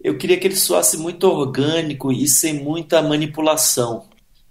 Eu 0.04 0.18
queria 0.18 0.40
que 0.40 0.48
ele 0.48 0.56
soasse 0.56 0.98
muito 0.98 1.26
orgânico 1.28 2.12
e 2.12 2.28
sem 2.28 2.54
muita 2.54 3.02
manipulação, 3.02 4.10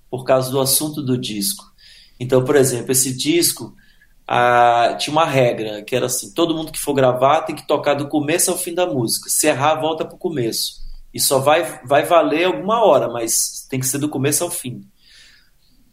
por 0.08 0.24
causa 0.24 0.50
do 0.50 0.60
assunto 0.60 1.02
do 1.02 1.18
disco. 1.18 1.64
Então, 2.18 2.44
por 2.44 2.54
exemplo, 2.54 2.92
esse 2.92 3.16
disco 3.16 3.74
ah, 4.32 4.94
tinha 4.96 5.10
uma 5.10 5.24
regra, 5.24 5.82
que 5.82 5.96
era 5.96 6.06
assim, 6.06 6.32
todo 6.32 6.54
mundo 6.54 6.70
que 6.70 6.78
for 6.78 6.94
gravar 6.94 7.42
tem 7.42 7.56
que 7.56 7.66
tocar 7.66 7.94
do 7.94 8.06
começo 8.06 8.50
ao 8.52 8.56
fim 8.56 8.72
da 8.72 8.86
música. 8.86 9.28
Se 9.28 9.48
errar, 9.48 9.80
volta 9.80 10.04
pro 10.04 10.16
começo. 10.16 10.74
E 11.12 11.18
só 11.18 11.40
vai, 11.40 11.80
vai 11.84 12.04
valer 12.04 12.44
alguma 12.44 12.84
hora, 12.84 13.08
mas 13.08 13.66
tem 13.68 13.80
que 13.80 13.86
ser 13.86 13.98
do 13.98 14.08
começo 14.08 14.44
ao 14.44 14.50
fim. 14.50 14.84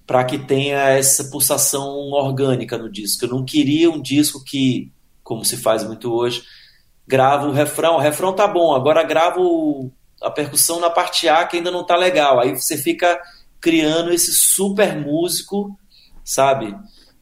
Para 0.05 0.23
que 0.23 0.37
tenha 0.37 0.77
essa 0.89 1.23
pulsação 1.31 2.11
orgânica 2.11 2.77
no 2.77 2.91
disco. 2.91 3.25
Eu 3.25 3.29
não 3.29 3.43
queria 3.43 3.89
um 3.89 3.99
disco 3.99 4.43
que, 4.43 4.91
como 5.23 5.43
se 5.43 5.57
faz 5.57 5.83
muito 5.83 6.13
hoje, 6.13 6.43
grava 7.07 7.47
o 7.47 7.51
refrão, 7.51 7.95
o 7.95 7.99
refrão 7.99 8.33
tá 8.33 8.45
bom, 8.45 8.75
agora 8.75 9.01
grava 9.03 9.39
o, 9.39 9.89
a 10.21 10.29
percussão 10.29 10.79
na 10.79 10.89
parte 10.89 11.27
A 11.29 11.45
que 11.45 11.57
ainda 11.57 11.71
não 11.71 11.85
tá 11.85 11.95
legal. 11.95 12.39
Aí 12.39 12.53
você 12.53 12.77
fica 12.77 13.19
criando 13.61 14.11
esse 14.11 14.33
super 14.33 14.95
músico, 14.95 15.77
sabe? 16.23 16.75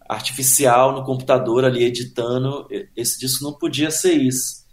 Artificial 0.07 0.93
no 0.93 1.03
computador 1.03 1.65
ali 1.65 1.83
editando. 1.83 2.67
Esse 2.95 3.19
disco 3.19 3.43
não 3.43 3.53
podia 3.53 3.91
ser 3.91 4.13
isso. 4.13 4.65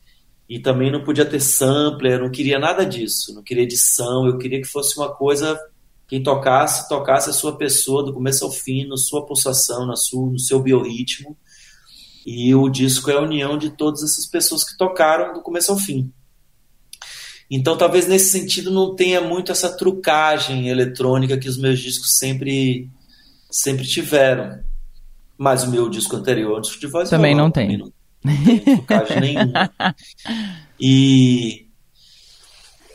E 0.49 0.59
também 0.59 0.91
não 0.91 1.05
podia 1.05 1.25
ter 1.25 1.41
sampler, 1.41 2.21
não 2.21 2.31
queria 2.31 2.59
nada 2.59 2.85
disso. 2.85 3.35
Não 3.35 3.43
queria 3.43 3.63
edição, 3.65 4.27
eu 4.27 4.39
queria 4.39 4.61
que 4.61 4.69
fosse 4.69 4.99
uma 4.99 5.15
coisa. 5.15 5.59
Quem 6.07 6.23
tocasse, 6.23 6.89
tocasse 6.89 7.31
a 7.31 7.33
sua 7.33 7.57
pessoa 7.57 8.05
do 8.05 8.13
começo 8.13 8.45
ao 8.45 8.51
fim, 8.51 8.87
na 8.87 8.97
sua 8.97 9.25
pulsação, 9.25 9.87
na 9.87 9.97
sua, 9.97 10.31
no 10.31 10.39
seu 10.39 10.61
biorritmo. 10.61 11.37
E 12.25 12.55
o 12.55 12.69
disco 12.69 13.11
é 13.11 13.15
a 13.15 13.21
união 13.21 13.59
de 13.59 13.71
todas 13.71 14.03
essas 14.03 14.27
pessoas 14.27 14.65
que 14.65 14.77
tocaram 14.77 15.35
do 15.35 15.43
começo 15.43 15.73
ao 15.73 15.79
fim. 15.79 16.13
Então, 17.51 17.77
talvez 17.77 18.07
nesse 18.07 18.31
sentido 18.31 18.71
não 18.71 18.95
tenha 18.95 19.21
muito 19.21 19.53
essa 19.53 19.77
trucagem 19.77 20.69
eletrônica 20.69 21.37
que 21.37 21.49
os 21.49 21.59
meus 21.59 21.79
discos 21.81 22.17
sempre 22.17 22.89
sempre 23.51 23.87
tiveram. 23.87 24.61
Mas 25.37 25.63
o 25.63 25.71
meu 25.71 25.89
disco 25.89 26.17
anterior, 26.17 26.59
o 26.59 26.61
disco 26.61 26.81
de 26.81 26.87
voz 26.87 27.11
também 27.11 27.35
não, 27.35 27.51
tem. 27.51 27.67
Também 27.67 27.79
não, 27.79 27.93
não 28.25 28.45
tem 28.45 28.77
trucagem 28.77 29.21
nenhuma. 29.21 29.71
E 30.81 31.67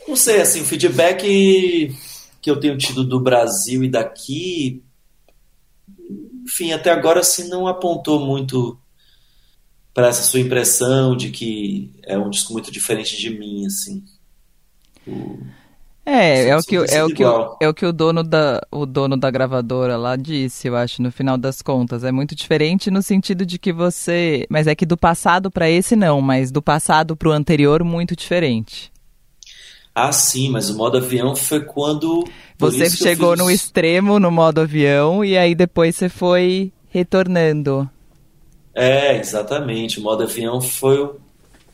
não 0.07 0.15
sei, 0.15 0.41
assim, 0.41 0.61
o 0.61 0.65
feedback 0.65 1.93
que 2.41 2.49
eu 2.49 2.59
tenho 2.59 2.77
tido 2.77 3.03
do 3.03 3.19
Brasil 3.19 3.83
e 3.83 3.89
daqui, 3.89 4.81
enfim, 6.45 6.71
até 6.71 6.89
agora 6.91 7.19
assim 7.19 7.49
não 7.49 7.67
apontou 7.67 8.25
muito 8.25 8.79
para 9.97 10.09
essa 10.09 10.21
sua 10.21 10.39
impressão 10.39 11.17
de 11.17 11.31
que 11.31 11.89
é 12.03 12.15
um 12.15 12.29
disco 12.29 12.53
muito 12.53 12.71
diferente 12.71 13.17
de 13.17 13.31
mim, 13.31 13.65
assim. 13.65 14.03
É, 16.05 16.49
é 16.49 16.55
o, 16.55 16.61
que, 16.61 16.75
é, 16.75 17.03
o 17.03 17.07
que, 17.07 17.23
é 17.23 17.67
o 17.67 17.73
que 17.73 17.83
o 17.83 17.91
dono, 17.91 18.23
da, 18.23 18.61
o 18.71 18.85
dono 18.85 19.17
da 19.17 19.31
gravadora 19.31 19.97
lá 19.97 20.15
disse, 20.15 20.67
eu 20.67 20.75
acho, 20.75 21.01
no 21.01 21.11
final 21.11 21.35
das 21.35 21.63
contas. 21.63 22.03
É 22.03 22.11
muito 22.11 22.35
diferente 22.35 22.91
no 22.91 23.01
sentido 23.01 23.43
de 23.43 23.57
que 23.57 23.73
você. 23.73 24.45
Mas 24.51 24.67
é 24.67 24.75
que 24.75 24.85
do 24.85 24.95
passado 24.95 25.49
para 25.49 25.67
esse 25.67 25.95
não, 25.95 26.21
mas 26.21 26.51
do 26.51 26.61
passado 26.61 27.15
para 27.15 27.29
o 27.29 27.31
anterior, 27.31 27.83
muito 27.83 28.15
diferente. 28.15 28.91
Ah, 29.95 30.11
sim, 30.11 30.47
mas 30.51 30.69
o 30.69 30.77
modo 30.77 30.97
avião 30.97 31.35
foi 31.35 31.61
quando. 31.61 32.23
Você 32.59 32.87
chegou 32.87 33.31
fiz... 33.31 33.43
no 33.43 33.49
extremo 33.49 34.19
no 34.19 34.29
modo 34.29 34.61
avião 34.61 35.25
e 35.25 35.35
aí 35.35 35.55
depois 35.55 35.95
você 35.95 36.07
foi 36.07 36.71
retornando. 36.87 37.89
É, 38.79 39.17
exatamente. 39.17 39.99
O 39.99 40.03
modo 40.03 40.21
avião 40.21 40.61
foi 40.61 41.15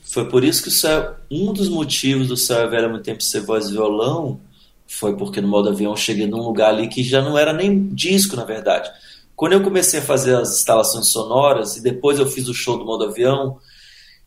foi 0.02 0.30
por 0.30 0.44
isso 0.44 0.64
que 0.64 0.70
o 0.70 0.72
céu, 0.72 1.16
um 1.30 1.52
dos 1.52 1.68
motivos 1.68 2.28
do 2.28 2.38
Céu 2.38 2.60
é 2.60 2.68
Velho 2.68 2.86
há 2.86 2.90
muito 2.90 3.04
tempo 3.04 3.22
ser 3.24 3.42
voz 3.42 3.68
e 3.68 3.72
violão 3.72 4.40
foi 4.88 5.16
porque 5.18 5.42
no 5.42 5.48
modo 5.48 5.70
avião 5.70 5.92
eu 5.92 5.98
cheguei 5.98 6.28
num 6.28 6.42
lugar 6.42 6.70
ali 6.70 6.88
que 6.88 7.04
já 7.04 7.22
não 7.22 7.38
era 7.38 7.52
nem 7.52 7.88
disco, 7.90 8.36
na 8.36 8.46
verdade. 8.46 8.90
Quando 9.36 9.54
eu 9.54 9.64
comecei 9.64 10.00
a 10.00 10.04
fazer 10.04 10.36
as 10.36 10.60
instalações 10.60 11.08
sonoras 11.08 11.76
e 11.76 11.82
depois 11.82 12.20
eu 12.20 12.28
fiz 12.28 12.48
o 12.48 12.54
show 12.54 12.78
do 12.78 12.86
modo 12.86 13.06
avião, 13.06 13.58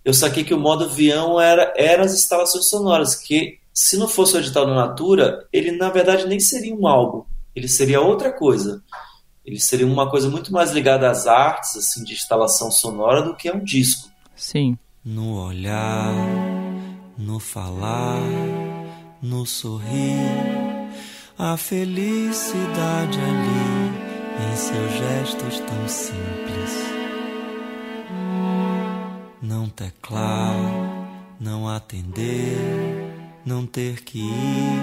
eu 0.05 0.13
saquei 0.13 0.45
que 0.45 0.55
o 0.55 0.61
modo 0.61 0.85
avião 0.85 1.41
era, 1.41 1.73
era 1.77 2.05
as 2.05 2.13
instalações 2.13 2.69
sonoras, 2.69 3.15
que 3.15 3.59
se 3.73 3.97
não 3.97 4.09
fosse 4.09 4.37
o 4.37 4.39
edital 4.39 4.67
da 4.67 4.75
Natura, 4.75 5.47
ele 5.53 5.73
na 5.73 5.89
verdade 5.89 6.27
nem 6.27 6.41
seria 6.41 6.75
um 6.75 6.87
álbum, 6.87 7.25
ele 7.55 7.69
seria 7.69 8.01
outra 8.03 8.33
coisa. 8.33 8.83
Ele 9.47 9.61
seria 9.61 9.87
uma 9.87 10.11
coisa 10.11 10.29
muito 10.29 10.53
mais 10.53 10.73
ligada 10.73 11.09
às 11.09 11.29
artes, 11.29 11.77
assim, 11.77 12.03
de 12.03 12.15
instalação 12.15 12.69
sonora 12.69 13.23
do 13.23 13.37
que 13.37 13.49
a 13.49 13.55
um 13.55 13.63
disco. 13.63 14.11
Sim. 14.35 14.77
No 15.05 15.41
olhar, 15.41 16.13
no 17.17 17.39
falar, 17.39 18.21
no 19.23 19.47
sorrir, 19.47 20.19
a 21.39 21.57
felicidade 21.57 23.21
ali 23.21 24.53
em 24.53 24.57
seus 24.57 24.93
gestos 24.95 25.61
tão 25.61 25.89
simples. 25.89 26.97
Não 29.41 29.69
teclar, 29.69 30.57
não 31.39 31.69
atender, 31.69 32.59
não 33.45 33.65
ter 33.65 34.03
que 34.03 34.19
ir. 34.19 34.83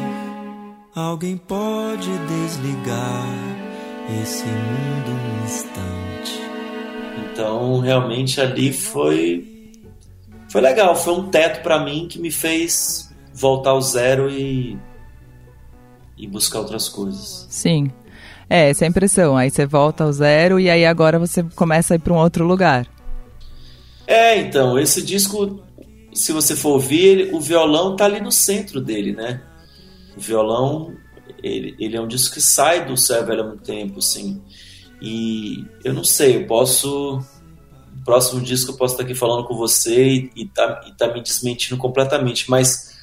Alguém 0.95 1.36
pode 1.36 2.10
desligar 2.28 3.62
esse 4.22 4.46
mundo 4.46 5.12
um 5.12 5.46
instante. 5.46 6.42
Então, 7.32 7.80
realmente 7.80 8.39
ali 8.42 8.72
foi 8.72 9.54
foi 10.50 10.62
legal, 10.62 10.96
foi 10.96 11.13
um 11.13 11.30
teto 11.30 11.63
para 11.63 11.84
mim 11.84 12.08
que 12.08 12.20
me 12.20 12.30
fez 12.30 13.12
voltar 13.34 13.72
ao 13.72 13.82
zero 13.82 14.30
e, 14.30 14.78
e 16.16 16.28
buscar 16.28 16.60
outras 16.60 16.88
coisas. 16.88 17.48
Sim. 17.50 17.92
É, 18.48 18.70
essa 18.70 18.86
é 18.86 18.88
a 18.88 18.89
impressão. 18.89 19.36
Aí 19.36 19.50
você 19.50 19.66
volta 19.66 20.04
ao 20.04 20.12
zero 20.12 20.60
e 20.60 20.70
aí 20.70 20.86
agora 20.86 21.18
você 21.18 21.42
começa 21.56 21.94
a 21.94 21.96
ir 21.96 22.00
para 22.00 22.13
um 22.13 22.18
outro 22.18 22.46
lugar. 22.46 22.88
É, 24.06 24.38
então, 24.38 24.78
esse 24.78 25.02
disco, 25.02 25.60
se 26.13 26.32
você 26.32 26.56
for 26.56 26.74
ouvir, 26.74 27.34
o 27.34 27.42
violão 27.42 27.96
tá 27.96 28.06
ali 28.06 28.22
no 28.22 28.32
centro 28.32 28.80
dele, 28.80 29.13
né? 29.13 29.42
O 30.16 30.22
violão, 30.22 30.94
ele, 31.44 31.76
ele 31.78 31.98
é 31.98 32.02
um 32.02 32.08
disco 32.08 32.36
que 32.36 32.42
sai 32.42 32.86
do 32.86 32.96
velho 32.96 33.42
há 33.42 33.48
muito 33.48 33.64
tempo, 33.64 34.00
assim. 34.00 34.42
E 35.02 35.66
eu 35.84 35.94
não 35.94 36.04
sei, 36.04 36.38
eu 36.38 36.48
posso 36.48 37.22
próximo 38.04 38.42
disco 38.42 38.72
eu 38.72 38.78
posso 38.78 38.96
estar 38.96 39.04
aqui 39.04 39.16
falando 39.16 39.48
com 39.48 39.56
você 39.56 40.08
e, 40.10 40.32
e, 40.36 40.46
tá, 40.46 40.82
e 40.88 40.92
tá 40.94 41.08
me 41.14 41.22
desmentindo 41.22 41.78
completamente, 41.78 42.50
mas 42.50 42.94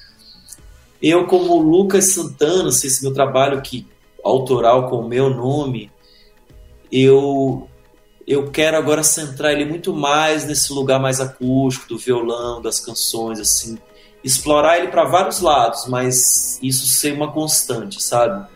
eu 1.03 1.27
como 1.27 1.59
Lucas 1.59 2.13
Santana, 2.13 2.69
assim, 2.69 2.87
esse 2.87 3.03
meu 3.03 3.13
trabalho 3.13 3.63
que 3.63 3.87
autoral 4.23 4.89
com 4.91 4.97
o 4.97 5.09
meu 5.09 5.31
nome, 5.31 5.91
eu 6.93 7.67
eu 8.27 8.51
quero 8.51 8.77
agora 8.77 9.03
centrar 9.03 9.53
ele 9.53 9.65
muito 9.65 9.93
mais 9.93 10.47
nesse 10.47 10.73
lugar 10.73 11.01
mais 11.01 11.21
acústico 11.21 11.89
do 11.89 11.99
violão, 11.99 12.63
das 12.63 12.79
canções, 12.79 13.41
assim, 13.41 13.77
explorar 14.23 14.79
ele 14.79 14.89
para 14.89 15.05
vários 15.05 15.41
lados, 15.41 15.87
mas 15.89 16.59
isso 16.63 16.87
ser 16.87 17.13
uma 17.13 17.33
constante, 17.33 18.03
sabe? 18.03 18.47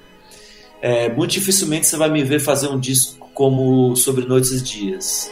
É, 0.81 1.09
muito 1.09 1.31
dificilmente 1.31 1.87
você 1.87 1.97
vai 1.97 2.11
me 2.11 2.23
ver 2.23 2.41
fazer 2.41 2.69
um 2.69 2.79
disco 2.79 3.31
como 3.33 3.97
Sobre 3.97 4.27
Noites 4.27 4.51
e 4.53 4.63
Dias. 4.63 5.31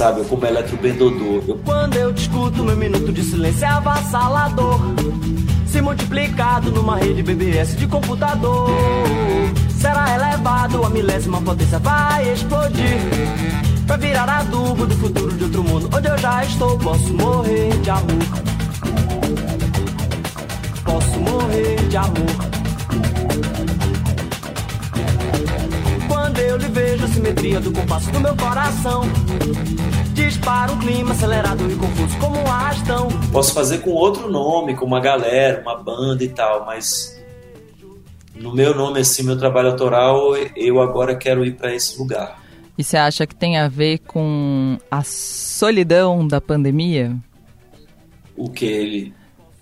Sabe? 0.00 0.24
Como 0.24 0.46
eletrobendodor. 0.46 1.42
Eu... 1.46 1.60
Quando 1.62 1.94
eu 1.94 2.10
discuto, 2.10 2.64
meu 2.64 2.74
minuto 2.74 3.12
de 3.12 3.22
silêncio 3.22 3.66
é 3.66 3.68
avassalador. 3.68 4.80
Se 5.66 5.82
multiplicado 5.82 6.70
numa 6.70 6.96
rede 6.96 7.22
BBS 7.22 7.76
de 7.76 7.86
computador, 7.86 8.70
será 9.78 10.14
elevado 10.14 10.82
a 10.84 10.88
milésima 10.88 11.42
potência, 11.42 11.78
vai 11.78 12.32
explodir. 12.32 12.98
Vai 13.86 13.98
virar 13.98 14.28
adubo 14.40 14.86
do 14.86 14.96
futuro 14.96 15.36
de 15.36 15.44
outro 15.44 15.62
mundo, 15.64 15.90
onde 15.94 16.08
eu 16.08 16.16
já 16.16 16.44
estou. 16.44 16.78
Posso 16.78 17.12
morrer 17.12 17.68
de 17.82 17.90
amor. 17.90 18.26
Posso 20.82 21.20
morrer 21.20 21.76
de 21.88 21.96
amor. 21.98 22.59
Eu 26.50 26.56
lhe 26.56 26.66
vejo 26.66 27.04
a 27.04 27.08
simetria 27.08 27.60
do 27.60 27.72
compasso 27.72 28.10
do 28.10 28.20
meu 28.20 28.36
coração 28.36 29.02
Dispara 30.12 30.72
um 30.72 30.78
clima 30.80 31.12
acelerado 31.12 31.70
e 31.70 31.76
confuso 31.76 32.18
como 32.18 32.40
um 32.40 32.46
arrastão 32.46 33.08
Posso 33.32 33.54
fazer 33.54 33.78
com 33.78 33.90
outro 33.90 34.28
nome, 34.28 34.74
com 34.74 34.84
uma 34.84 35.00
galera, 35.00 35.62
uma 35.62 35.76
banda 35.76 36.24
e 36.24 36.28
tal, 36.28 36.66
mas 36.66 37.16
no 38.34 38.52
meu 38.52 38.74
nome, 38.74 39.00
assim, 39.00 39.22
meu 39.22 39.38
trabalho 39.38 39.68
autoral, 39.68 40.34
eu 40.56 40.80
agora 40.80 41.14
quero 41.14 41.44
ir 41.44 41.56
para 41.56 41.74
esse 41.74 41.98
lugar. 41.98 42.42
E 42.78 42.82
você 42.82 42.96
acha 42.96 43.26
que 43.26 43.34
tem 43.34 43.58
a 43.58 43.68
ver 43.68 43.98
com 43.98 44.78
a 44.90 45.02
solidão 45.02 46.26
da 46.26 46.40
pandemia? 46.40 47.14
O 48.34 48.48
que 48.48 48.64
ele 48.64 49.14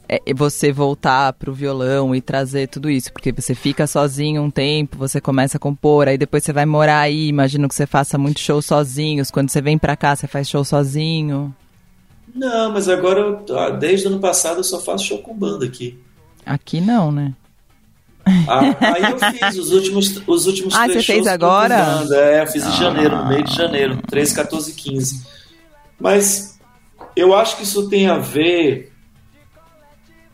é 0.08 0.34
você 0.34 0.72
voltar 0.72 1.34
pro 1.34 1.52
violão 1.52 2.14
e 2.14 2.20
trazer 2.20 2.68
tudo 2.68 2.88
isso, 2.88 3.12
porque 3.12 3.30
você 3.30 3.54
fica 3.54 3.86
sozinho 3.86 4.42
um 4.42 4.50
tempo, 4.50 4.96
você 4.96 5.20
começa 5.20 5.58
a 5.58 5.60
compor, 5.60 6.08
aí 6.08 6.16
depois 6.16 6.42
você 6.42 6.52
vai 6.52 6.64
morar 6.64 7.00
aí, 7.00 7.28
imagino 7.28 7.68
que 7.68 7.74
você 7.74 7.86
faça 7.86 8.16
muito 8.16 8.40
show 8.40 8.62
sozinhos, 8.62 9.30
quando 9.30 9.50
você 9.50 9.60
vem 9.60 9.76
pra 9.76 9.96
cá 9.96 10.16
você 10.16 10.26
faz 10.26 10.48
show 10.48 10.64
sozinho. 10.64 11.54
Não, 12.34 12.72
mas 12.72 12.88
agora, 12.88 13.42
desde 13.78 14.06
o 14.06 14.10
ano 14.10 14.20
passado 14.20 14.58
eu 14.58 14.64
só 14.64 14.80
faço 14.80 15.04
show 15.04 15.18
com 15.18 15.34
banda 15.34 15.66
aqui. 15.66 15.98
Aqui 16.46 16.80
não, 16.80 17.12
né? 17.12 17.34
Ah, 18.46 18.60
aí 18.94 19.10
eu 19.10 19.18
fiz 19.18 19.58
os 19.58 19.72
últimos, 19.72 20.22
os 20.26 20.46
últimos 20.46 20.74
Ah, 20.74 20.86
você 20.86 21.02
fez 21.02 21.26
agora? 21.26 22.04
É, 22.10 22.42
eu 22.42 22.46
fiz 22.46 22.64
em 22.66 22.72
janeiro, 22.72 23.16
no 23.16 23.28
meio 23.28 23.44
de 23.44 23.54
janeiro, 23.54 23.98
13, 24.08 24.34
14 24.34 24.72
15. 24.72 25.26
Mas 25.98 26.58
eu 27.16 27.34
acho 27.34 27.56
que 27.56 27.62
isso 27.62 27.88
tem 27.88 28.08
a 28.08 28.18
ver. 28.18 28.87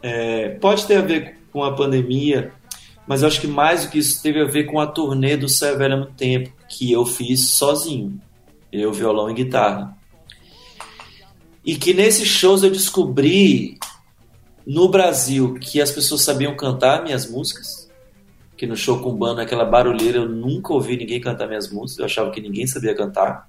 É, 0.06 0.50
pode 0.50 0.86
ter 0.86 0.96
a 0.96 1.00
ver 1.00 1.38
com 1.50 1.64
a 1.64 1.74
pandemia, 1.74 2.52
mas 3.06 3.22
eu 3.22 3.28
acho 3.28 3.40
que 3.40 3.46
mais 3.46 3.84
do 3.84 3.90
que 3.90 3.98
isso 3.98 4.22
teve 4.22 4.38
a 4.38 4.44
ver 4.44 4.64
com 4.64 4.78
a 4.78 4.86
turnê 4.86 5.34
do 5.34 5.48
Severo 5.48 5.96
no 5.96 6.06
Tempo, 6.06 6.52
que 6.68 6.92
eu 6.92 7.06
fiz 7.06 7.48
sozinho. 7.52 8.20
Eu, 8.70 8.92
violão 8.92 9.30
e 9.30 9.34
guitarra. 9.34 9.96
E 11.64 11.76
que 11.76 11.94
nesses 11.94 12.28
shows 12.28 12.62
eu 12.62 12.70
descobri 12.70 13.78
no 14.66 14.90
Brasil 14.90 15.54
que 15.54 15.80
as 15.80 15.90
pessoas 15.90 16.20
sabiam 16.20 16.54
cantar 16.54 17.02
minhas 17.02 17.30
músicas. 17.30 17.88
Que 18.58 18.66
no 18.66 18.76
show 18.76 18.98
com 18.98 19.16
banda, 19.16 19.40
aquela 19.40 19.64
barulheira, 19.64 20.18
eu 20.18 20.28
nunca 20.28 20.74
ouvi 20.74 20.98
ninguém 20.98 21.20
cantar 21.20 21.46
minhas 21.46 21.72
músicas. 21.72 22.00
Eu 22.00 22.04
achava 22.04 22.30
que 22.30 22.42
ninguém 22.42 22.66
sabia 22.66 22.94
cantar. 22.94 23.48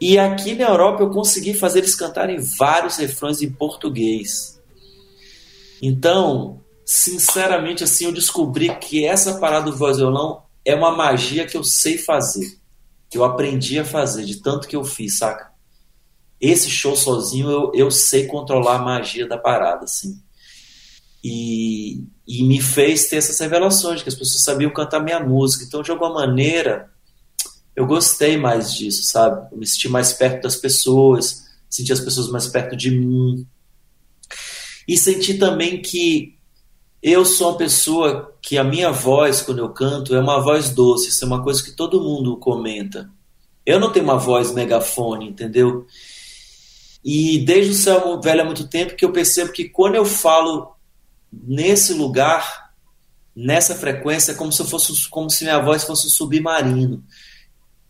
E 0.00 0.18
aqui 0.18 0.56
na 0.56 0.64
Europa 0.64 1.04
eu 1.04 1.10
consegui 1.10 1.54
fazer 1.54 1.78
eles 1.78 1.94
cantarem 1.94 2.38
vários 2.58 2.96
refrões 2.96 3.40
em 3.40 3.50
português. 3.50 4.57
Então, 5.82 6.60
sinceramente, 6.84 7.84
assim, 7.84 8.06
eu 8.06 8.12
descobri 8.12 8.74
que 8.76 9.04
essa 9.04 9.38
parada 9.38 9.70
do 9.70 9.76
voz 9.76 9.98
violão 9.98 10.42
é 10.64 10.74
uma 10.74 10.90
magia 10.90 11.46
que 11.46 11.56
eu 11.56 11.64
sei 11.64 11.98
fazer. 11.98 12.58
Que 13.10 13.16
eu 13.16 13.24
aprendi 13.24 13.78
a 13.78 13.84
fazer, 13.84 14.24
de 14.24 14.42
tanto 14.42 14.68
que 14.68 14.76
eu 14.76 14.84
fiz, 14.84 15.18
saca? 15.18 15.50
Esse 16.40 16.70
show 16.70 16.94
sozinho 16.94 17.50
eu, 17.50 17.72
eu 17.74 17.90
sei 17.90 18.26
controlar 18.26 18.76
a 18.76 18.82
magia 18.82 19.26
da 19.26 19.38
parada, 19.38 19.84
assim. 19.84 20.22
E, 21.22 22.04
e 22.26 22.44
me 22.44 22.60
fez 22.60 23.08
ter 23.08 23.16
essas 23.16 23.38
revelações, 23.40 24.02
que 24.02 24.08
as 24.08 24.14
pessoas 24.14 24.42
sabiam 24.42 24.72
cantar 24.72 25.00
minha 25.00 25.20
música. 25.20 25.64
Então, 25.64 25.82
de 25.82 25.90
alguma 25.90 26.12
maneira, 26.12 26.90
eu 27.74 27.86
gostei 27.86 28.36
mais 28.36 28.74
disso, 28.74 29.04
sabe? 29.04 29.48
Eu 29.52 29.58
me 29.58 29.66
senti 29.66 29.88
mais 29.88 30.12
perto 30.12 30.42
das 30.42 30.56
pessoas, 30.56 31.44
senti 31.70 31.92
as 31.92 32.00
pessoas 32.00 32.28
mais 32.28 32.46
perto 32.46 32.76
de 32.76 32.90
mim. 32.90 33.46
E 34.88 34.96
senti 34.96 35.34
também 35.34 35.82
que 35.82 36.38
eu 37.02 37.24
sou 37.24 37.50
uma 37.50 37.58
pessoa 37.58 38.34
que 38.40 38.56
a 38.56 38.64
minha 38.64 38.90
voz, 38.90 39.42
quando 39.42 39.58
eu 39.58 39.68
canto, 39.68 40.16
é 40.16 40.20
uma 40.20 40.40
voz 40.40 40.70
doce. 40.70 41.10
Isso 41.10 41.22
é 41.22 41.26
uma 41.26 41.44
coisa 41.44 41.62
que 41.62 41.72
todo 41.72 42.02
mundo 42.02 42.38
comenta. 42.38 43.10
Eu 43.66 43.78
não 43.78 43.92
tenho 43.92 44.06
uma 44.06 44.16
voz 44.16 44.50
megafone, 44.50 45.28
entendeu? 45.28 45.86
E 47.04 47.38
desde 47.44 47.72
o 47.72 47.74
céu 47.74 48.20
velho 48.20 48.40
há 48.40 48.44
muito 48.44 48.66
tempo 48.66 48.96
que 48.96 49.04
eu 49.04 49.12
percebo 49.12 49.52
que 49.52 49.68
quando 49.68 49.94
eu 49.94 50.06
falo 50.06 50.74
nesse 51.30 51.92
lugar, 51.92 52.72
nessa 53.36 53.74
frequência, 53.74 54.32
é 54.32 54.34
como 54.34 54.50
se 54.50 54.64
fosse 54.64 55.08
como 55.08 55.30
se 55.30 55.44
minha 55.44 55.60
voz 55.60 55.84
fosse 55.84 56.06
um 56.06 56.10
submarino 56.10 57.04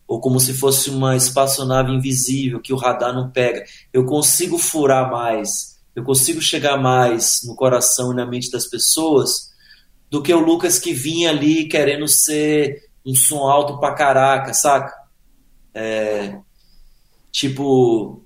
ou 0.07 0.19
como 0.19 0.39
se 0.39 0.53
fosse 0.53 0.89
uma 0.89 1.15
espaçonave 1.15 1.91
invisível 1.91 2.59
que 2.59 2.73
o 2.73 2.77
radar 2.77 3.13
não 3.13 3.29
pega. 3.29 3.63
Eu 3.93 4.05
consigo 4.05 4.57
furar 4.57 5.09
mais, 5.09 5.68
eu 5.99 6.03
consigo 6.03 6.41
chegar 6.41 6.77
mais 6.77 7.41
no 7.43 7.55
coração 7.55 8.11
e 8.11 8.15
na 8.15 8.25
mente 8.25 8.49
das 8.49 8.65
pessoas 8.65 9.49
do 10.09 10.21
que 10.21 10.33
o 10.33 10.39
Lucas 10.39 10.79
que 10.79 10.93
vinha 10.93 11.29
ali 11.29 11.67
querendo 11.67 12.07
ser 12.07 12.89
um 13.05 13.13
som 13.13 13.47
alto 13.47 13.79
pra 13.79 13.93
caraca, 13.93 14.53
saca? 14.53 14.93
É, 15.73 16.37
tipo, 17.31 18.23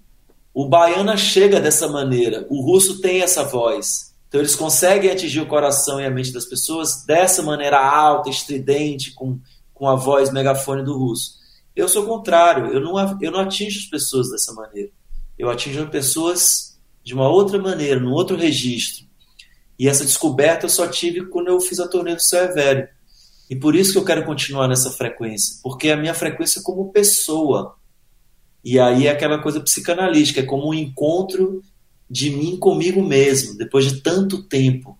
o 0.54 0.70
baiana 0.70 1.18
chega 1.18 1.60
dessa 1.60 1.88
maneira, 1.88 2.46
o 2.50 2.62
russo 2.62 3.02
tem 3.02 3.22
essa 3.22 3.44
voz. 3.44 4.14
Então 4.28 4.40
eles 4.40 4.56
conseguem 4.56 5.12
atingir 5.12 5.42
o 5.42 5.48
coração 5.48 6.00
e 6.00 6.06
a 6.06 6.12
mente 6.12 6.32
das 6.32 6.46
pessoas 6.46 7.04
dessa 7.06 7.42
maneira 7.42 7.80
alta, 7.80 8.30
estridente, 8.30 9.14
com, 9.14 9.40
com 9.74 9.88
a 9.88 9.96
voz 9.96 10.32
megafone 10.32 10.84
do 10.84 10.98
russo. 10.98 11.40
Eu 11.76 11.90
sou 11.90 12.04
o 12.04 12.08
contrário, 12.08 12.68
eu 12.68 12.80
não, 12.80 13.20
eu 13.20 13.32
não 13.32 13.40
atingo 13.40 13.72
as 13.72 13.86
pessoas 13.86 14.30
dessa 14.30 14.54
maneira. 14.54 14.92
Eu 15.38 15.50
atingo 15.50 15.90
pessoas 15.90 16.73
de 17.04 17.14
uma 17.14 17.28
outra 17.28 17.60
maneira, 17.60 18.00
num 18.00 18.12
outro 18.12 18.38
registro. 18.38 19.06
E 19.78 19.88
essa 19.88 20.06
descoberta 20.06 20.66
eu 20.66 20.70
só 20.70 20.88
tive 20.88 21.26
quando 21.26 21.48
eu 21.48 21.60
fiz 21.60 21.80
a 21.80 21.88
turnê 21.88 22.16
do 22.16 22.22
Céu 22.22 22.44
é 22.46 22.48
Velho. 22.54 22.88
E 23.50 23.56
por 23.56 23.76
isso 23.76 23.92
que 23.92 23.98
eu 23.98 24.06
quero 24.06 24.26
continuar 24.26 24.68
nessa 24.68 24.90
frequência, 24.92 25.58
porque 25.62 25.90
a 25.90 25.98
minha 25.98 26.14
frequência 26.14 26.60
é 26.60 26.64
como 26.64 26.92
pessoa. 26.92 27.76
E 28.64 28.80
aí 28.80 29.08
é 29.08 29.12
aquela 29.12 29.40
coisa 29.40 29.60
psicanalítica, 29.60 30.40
é 30.40 30.46
como 30.46 30.70
um 30.70 30.74
encontro 30.74 31.62
de 32.10 32.30
mim 32.30 32.58
comigo 32.58 33.02
mesmo, 33.02 33.58
depois 33.58 33.86
de 33.86 34.02
tanto 34.02 34.44
tempo. 34.44 34.98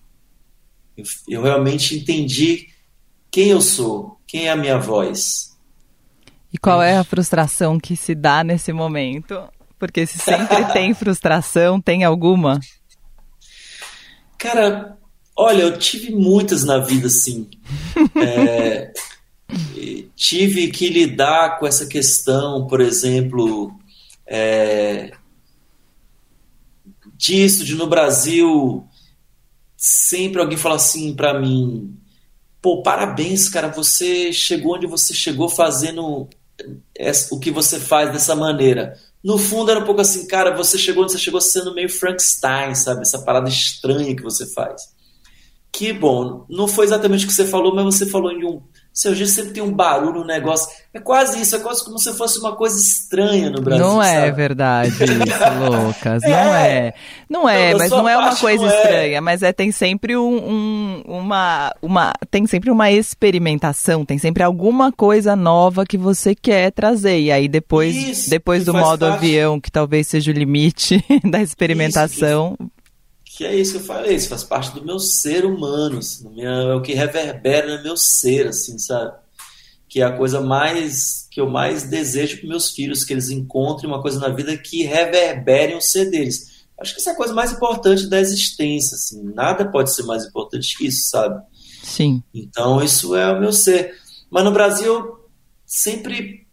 Eu, 0.96 1.04
eu 1.28 1.42
realmente 1.42 1.96
entendi 1.96 2.68
quem 3.30 3.48
eu 3.48 3.60
sou, 3.60 4.18
quem 4.26 4.46
é 4.46 4.50
a 4.50 4.56
minha 4.56 4.78
voz. 4.78 5.56
E 6.52 6.58
qual 6.58 6.82
é 6.82 6.96
a 6.96 7.04
frustração 7.04 7.80
que 7.80 7.96
se 7.96 8.14
dá 8.14 8.44
nesse 8.44 8.72
momento? 8.72 9.42
Porque 9.86 10.06
se 10.06 10.18
sempre 10.18 10.64
tem 10.72 10.94
frustração, 10.94 11.80
tem 11.80 12.04
alguma? 12.04 12.58
Cara, 14.38 14.96
olha, 15.36 15.62
eu 15.62 15.78
tive 15.78 16.10
muitas 16.10 16.64
na 16.64 16.78
vida, 16.78 17.08
sim. 17.08 17.48
É, 18.16 18.92
tive 20.16 20.68
que 20.68 20.88
lidar 20.88 21.58
com 21.58 21.66
essa 21.66 21.86
questão, 21.86 22.66
por 22.66 22.80
exemplo, 22.80 23.72
é, 24.26 25.12
disso, 27.16 27.64
de 27.64 27.74
no 27.74 27.86
Brasil 27.86 28.86
sempre 29.76 30.40
alguém 30.40 30.56
fala 30.56 30.76
assim 30.76 31.14
para 31.14 31.38
mim, 31.38 31.94
pô, 32.62 32.82
parabéns, 32.82 33.50
cara, 33.50 33.68
você 33.68 34.32
chegou 34.32 34.76
onde 34.76 34.86
você 34.86 35.12
chegou 35.12 35.46
fazendo 35.46 36.26
o 37.30 37.38
que 37.38 37.50
você 37.50 37.78
faz 37.78 38.10
dessa 38.10 38.34
maneira. 38.34 38.98
No 39.24 39.38
fundo 39.38 39.70
era 39.70 39.80
um 39.80 39.84
pouco 39.84 40.02
assim, 40.02 40.26
cara, 40.26 40.54
você 40.54 40.76
chegou 40.76 41.08
você 41.08 41.18
chegou 41.18 41.40
sendo 41.40 41.74
meio 41.74 41.88
Frankenstein, 41.88 42.74
sabe? 42.74 43.00
Essa 43.00 43.20
parada 43.20 43.48
estranha 43.48 44.14
que 44.14 44.22
você 44.22 44.44
faz. 44.52 44.82
Que 45.72 45.92
bom, 45.92 46.44
não 46.48 46.68
foi 46.68 46.84
exatamente 46.84 47.24
o 47.24 47.28
que 47.28 47.34
você 47.34 47.46
falou, 47.46 47.74
mas 47.74 47.84
você 47.84 48.06
falou 48.06 48.30
em 48.30 48.44
um 48.44 48.62
seu 48.94 49.12
jeito 49.12 49.32
sempre 49.32 49.52
tem 49.52 49.62
um 49.62 49.72
barulho, 49.72 50.20
um 50.22 50.24
negócio. 50.24 50.68
É 50.94 51.00
quase 51.00 51.42
isso, 51.42 51.56
é 51.56 51.58
quase 51.58 51.84
como 51.84 51.98
se 51.98 52.12
fosse 52.16 52.38
uma 52.38 52.54
coisa 52.54 52.80
estranha 52.80 53.50
no 53.50 53.60
Brasil. 53.60 53.84
Não 53.84 54.00
é 54.00 54.30
verdade 54.30 54.90
isso, 54.90 55.08
Lucas. 55.86 56.22
É. 56.22 56.28
Não 56.30 56.54
é. 56.54 56.94
Não 57.28 57.48
é, 57.48 57.72
não, 57.72 57.78
mas 57.78 57.90
não 57.90 58.08
é 58.08 58.16
uma 58.16 58.36
coisa 58.36 58.64
é. 58.64 58.68
estranha, 58.68 59.20
mas 59.20 59.42
é 59.42 59.52
tem 59.52 59.72
sempre 59.72 60.16
um, 60.16 60.36
um, 60.36 61.02
uma, 61.08 61.74
uma. 61.82 62.12
Tem 62.30 62.46
sempre 62.46 62.70
uma 62.70 62.88
experimentação, 62.88 64.04
tem 64.04 64.16
sempre 64.16 64.44
alguma 64.44 64.92
coisa 64.92 65.34
nova 65.34 65.84
que 65.84 65.98
você 65.98 66.32
quer 66.32 66.70
trazer. 66.70 67.18
E 67.18 67.32
aí 67.32 67.48
depois, 67.48 67.96
isso, 67.96 68.30
depois 68.30 68.64
do 68.64 68.72
modo 68.72 69.06
parte... 69.06 69.16
avião, 69.16 69.60
que 69.60 69.72
talvez 69.72 70.06
seja 70.06 70.30
o 70.30 70.34
limite 70.34 71.04
da 71.28 71.42
experimentação. 71.42 72.56
Isso, 72.60 72.70
que 73.36 73.44
é 73.44 73.52
isso 73.54 73.72
que 73.72 73.78
eu 73.78 73.84
falei, 73.84 74.14
isso 74.14 74.28
faz 74.28 74.44
parte 74.44 74.72
do 74.72 74.84
meu 74.84 75.00
ser 75.00 75.44
humano, 75.44 75.98
assim, 75.98 76.28
minha, 76.28 76.48
é 76.48 76.74
o 76.74 76.80
que 76.80 76.94
reverbera 76.94 77.76
no 77.76 77.82
meu 77.82 77.96
ser, 77.96 78.46
assim, 78.46 78.78
sabe? 78.78 79.12
Que 79.88 80.00
é 80.02 80.04
a 80.04 80.16
coisa 80.16 80.40
mais 80.40 81.26
que 81.28 81.40
eu 81.40 81.50
mais 81.50 81.82
desejo 81.82 82.38
para 82.38 82.48
meus 82.48 82.70
filhos, 82.70 83.02
que 83.02 83.12
eles 83.12 83.30
encontrem 83.30 83.90
uma 83.90 84.00
coisa 84.00 84.20
na 84.20 84.28
vida 84.28 84.56
que 84.56 84.84
reverbere 84.84 85.74
o 85.74 85.80
ser 85.80 86.10
deles. 86.10 86.64
Acho 86.80 86.94
que 86.94 87.00
isso 87.00 87.08
é 87.08 87.12
a 87.12 87.16
coisa 87.16 87.34
mais 87.34 87.50
importante 87.50 88.08
da 88.08 88.20
existência, 88.20 88.94
assim, 88.94 89.20
nada 89.34 89.68
pode 89.68 89.92
ser 89.92 90.04
mais 90.04 90.24
importante 90.24 90.78
que 90.78 90.86
isso, 90.86 91.08
sabe? 91.08 91.42
Sim. 91.82 92.22
Então 92.32 92.80
isso 92.80 93.16
é 93.16 93.32
o 93.32 93.40
meu 93.40 93.52
ser. 93.52 93.94
Mas 94.30 94.44
no 94.44 94.52
Brasil 94.52 95.18
sempre 95.66 96.46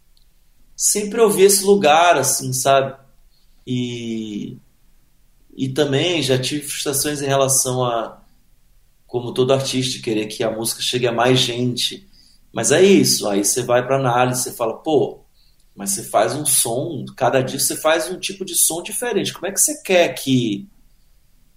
sempre 0.76 1.22
ouvi 1.22 1.44
esse 1.44 1.64
lugar, 1.64 2.18
assim, 2.18 2.52
sabe? 2.54 2.98
E 3.68 4.58
e 5.56 5.70
também 5.70 6.22
já 6.22 6.38
tive 6.38 6.64
frustrações 6.64 7.22
em 7.22 7.28
relação 7.28 7.84
a, 7.84 8.22
como 9.06 9.34
todo 9.34 9.54
artista, 9.54 10.02
querer 10.02 10.28
que 10.28 10.44
a 10.44 10.52
música 10.52 10.82
chegue 10.82 11.08
a 11.08 11.12
mais 11.12 11.40
gente. 11.40 12.08
Mas 12.54 12.72
é 12.72 12.82
isso, 12.82 13.28
aí 13.28 13.44
você 13.44 13.64
vai 13.64 13.86
para 13.86 13.98
análise, 13.98 14.44
você 14.44 14.52
fala, 14.52 14.78
pô, 14.78 15.20
mas 15.76 15.92
você 15.92 16.04
faz 16.04 16.36
um 16.36 16.46
som, 16.46 17.06
cada 17.16 17.42
dia 17.42 17.60
você 17.60 17.76
faz 17.76 18.10
um 18.10 18.20
tipo 18.20 18.44
de 18.44 18.56
som 18.56 18.82
diferente. 18.82 19.34
Como 19.34 19.48
é 19.48 19.52
que 19.52 19.60
você 19.60 19.82
quer 19.82 20.10
que. 20.10 20.68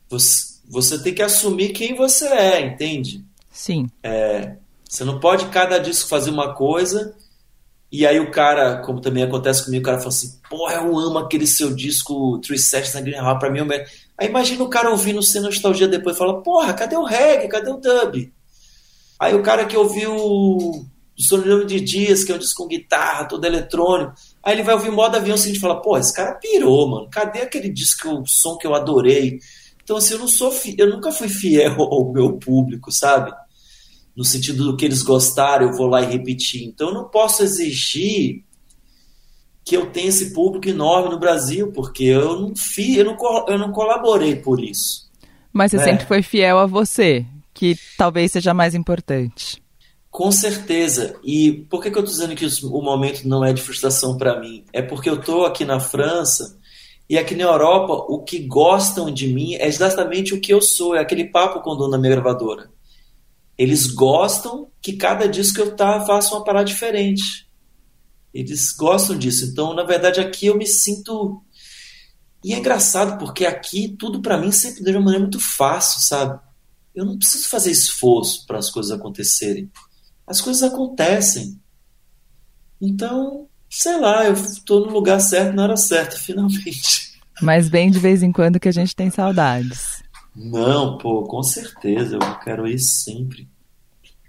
Você, 0.08 0.60
você 0.68 1.02
tem 1.02 1.14
que 1.14 1.22
assumir 1.22 1.72
quem 1.72 1.94
você 1.94 2.26
é, 2.26 2.60
entende? 2.60 3.24
Sim. 3.50 3.88
É, 4.02 4.56
você 4.88 5.04
não 5.04 5.18
pode 5.18 5.46
cada 5.46 5.78
disco 5.78 6.08
fazer 6.08 6.30
uma 6.30 6.54
coisa 6.54 7.16
e 7.96 8.04
aí 8.04 8.18
o 8.18 8.28
cara, 8.28 8.78
como 8.78 9.00
também 9.00 9.22
acontece 9.22 9.64
comigo, 9.64 9.82
o 9.82 9.84
cara 9.84 9.98
fala 9.98 10.08
assim, 10.08 10.40
porra, 10.50 10.74
eu 10.74 10.98
amo 10.98 11.16
aquele 11.16 11.46
seu 11.46 11.72
disco 11.72 12.40
Three 12.40 12.58
Sets 12.58 12.92
na 12.92 13.00
Green 13.00 13.20
Hall, 13.20 13.38
pra 13.38 13.48
mim 13.48 13.60
é 13.60 13.62
o. 13.62 13.68
Aí 14.18 14.28
imagina 14.28 14.64
o 14.64 14.68
cara 14.68 14.90
ouvindo 14.90 15.22
sem 15.22 15.40
nostalgia 15.40 15.86
depois 15.86 16.18
fala, 16.18 16.42
porra, 16.42 16.72
cadê 16.74 16.96
o 16.96 17.04
reggae, 17.04 17.46
cadê 17.46 17.70
o 17.70 17.76
dub? 17.76 18.32
Aí 19.20 19.32
o 19.36 19.44
cara 19.44 19.64
que 19.64 19.76
ouviu 19.76 20.12
o 20.12 20.84
Sonoro 21.16 21.64
de 21.64 21.80
Dias, 21.80 22.24
que 22.24 22.32
é 22.32 22.34
um 22.34 22.38
disco 22.38 22.64
com 22.64 22.68
guitarra, 22.68 23.26
todo 23.26 23.44
eletrônico, 23.44 24.12
aí 24.42 24.54
ele 24.54 24.64
vai 24.64 24.74
ouvir 24.74 24.90
modo 24.90 25.16
avião 25.16 25.36
seguinte 25.36 25.58
e 25.58 25.60
fala, 25.60 25.80
porra, 25.80 26.00
esse 26.00 26.12
cara 26.12 26.34
pirou, 26.34 26.88
mano, 26.88 27.08
cadê 27.08 27.42
aquele 27.42 27.68
disco, 27.68 28.08
o 28.08 28.26
som 28.26 28.56
que 28.56 28.66
eu 28.66 28.74
adorei? 28.74 29.38
Então 29.84 29.96
assim, 29.96 30.14
eu 30.14 30.18
não 30.18 30.26
sou, 30.26 30.52
eu 30.76 30.90
nunca 30.90 31.12
fui 31.12 31.28
fiel 31.28 31.76
ao 31.80 32.12
meu 32.12 32.32
público, 32.38 32.90
sabe? 32.90 33.32
No 34.16 34.24
sentido 34.24 34.64
do 34.64 34.76
que 34.76 34.84
eles 34.84 35.02
gostaram, 35.02 35.66
eu 35.66 35.76
vou 35.76 35.86
lá 35.86 36.02
e 36.02 36.06
repetir. 36.06 36.64
Então 36.64 36.88
eu 36.88 36.94
não 36.94 37.04
posso 37.08 37.42
exigir 37.42 38.44
que 39.64 39.76
eu 39.76 39.86
tenha 39.86 40.08
esse 40.08 40.32
público 40.32 40.68
enorme 40.68 41.10
no 41.10 41.18
Brasil, 41.18 41.72
porque 41.72 42.04
eu 42.04 42.38
não 42.38 42.54
fiz, 42.54 42.98
eu 42.98 43.04
não, 43.04 43.16
eu 43.48 43.58
não 43.58 43.72
colaborei 43.72 44.36
por 44.36 44.62
isso. 44.62 45.10
Mas 45.52 45.70
você 45.70 45.78
né? 45.78 45.84
sempre 45.84 46.06
foi 46.06 46.22
fiel 46.22 46.58
a 46.58 46.66
você, 46.66 47.24
que 47.54 47.76
talvez 47.96 48.32
seja 48.32 48.52
mais 48.52 48.74
importante. 48.74 49.62
Com 50.10 50.30
certeza. 50.30 51.16
E 51.24 51.66
por 51.68 51.82
que, 51.82 51.90
que 51.90 51.96
eu 51.96 52.04
estou 52.04 52.14
dizendo 52.14 52.36
que 52.36 52.46
o 52.66 52.82
momento 52.82 53.26
não 53.26 53.44
é 53.44 53.52
de 53.52 53.62
frustração 53.62 54.16
para 54.16 54.38
mim? 54.38 54.64
É 54.72 54.82
porque 54.82 55.08
eu 55.08 55.14
estou 55.14 55.44
aqui 55.46 55.64
na 55.64 55.80
França 55.80 56.56
e 57.08 57.18
aqui 57.18 57.34
na 57.34 57.44
Europa 57.44 57.92
o 58.08 58.22
que 58.22 58.38
gostam 58.40 59.10
de 59.10 59.26
mim 59.26 59.54
é 59.54 59.66
exatamente 59.66 60.34
o 60.34 60.40
que 60.40 60.52
eu 60.52 60.60
sou. 60.60 60.94
É 60.94 61.00
aquele 61.00 61.24
papo 61.24 61.60
com 61.60 61.70
o 61.70 61.74
dono 61.74 61.90
da 61.90 61.98
minha 61.98 62.12
gravadora. 62.12 62.70
Eles 63.56 63.86
gostam 63.86 64.70
que 64.80 64.94
cada 64.94 65.28
disco 65.28 65.60
eu 65.60 65.74
tá 65.76 66.04
faça 66.04 66.34
uma 66.34 66.44
parada 66.44 66.64
diferente. 66.64 67.48
Eles 68.32 68.72
gostam 68.72 69.16
disso. 69.16 69.44
Então, 69.44 69.74
na 69.74 69.84
verdade, 69.84 70.20
aqui 70.20 70.46
eu 70.46 70.56
me 70.56 70.66
sinto. 70.66 71.42
E 72.42 72.52
é 72.52 72.58
engraçado 72.58 73.18
porque 73.18 73.46
aqui 73.46 73.96
tudo 73.98 74.20
para 74.20 74.36
mim 74.36 74.52
sempre 74.52 74.82
de 74.82 74.90
uma 74.90 75.00
maneira 75.00 75.20
muito 75.20 75.40
fácil, 75.40 76.00
sabe? 76.00 76.38
Eu 76.94 77.04
não 77.04 77.16
preciso 77.16 77.48
fazer 77.48 77.70
esforço 77.70 78.46
para 78.46 78.58
as 78.58 78.70
coisas 78.70 78.92
acontecerem 78.92 79.70
as 80.26 80.40
coisas 80.40 80.62
acontecem. 80.62 81.60
Então, 82.80 83.46
sei 83.70 83.98
lá, 83.98 84.24
eu 84.24 84.34
estou 84.34 84.86
no 84.86 84.92
lugar 84.92 85.20
certo 85.20 85.54
na 85.54 85.64
hora 85.64 85.76
certa, 85.76 86.16
finalmente. 86.18 87.14
Mas 87.40 87.68
bem 87.68 87.90
de 87.90 87.98
vez 87.98 88.22
em 88.22 88.32
quando 88.32 88.60
que 88.60 88.68
a 88.68 88.72
gente 88.72 88.94
tem 88.94 89.10
saudades. 89.10 89.93
Não, 90.34 90.98
pô, 90.98 91.22
com 91.24 91.42
certeza, 91.42 92.16
eu 92.16 92.38
quero 92.40 92.66
ir 92.66 92.78
sempre. 92.78 93.48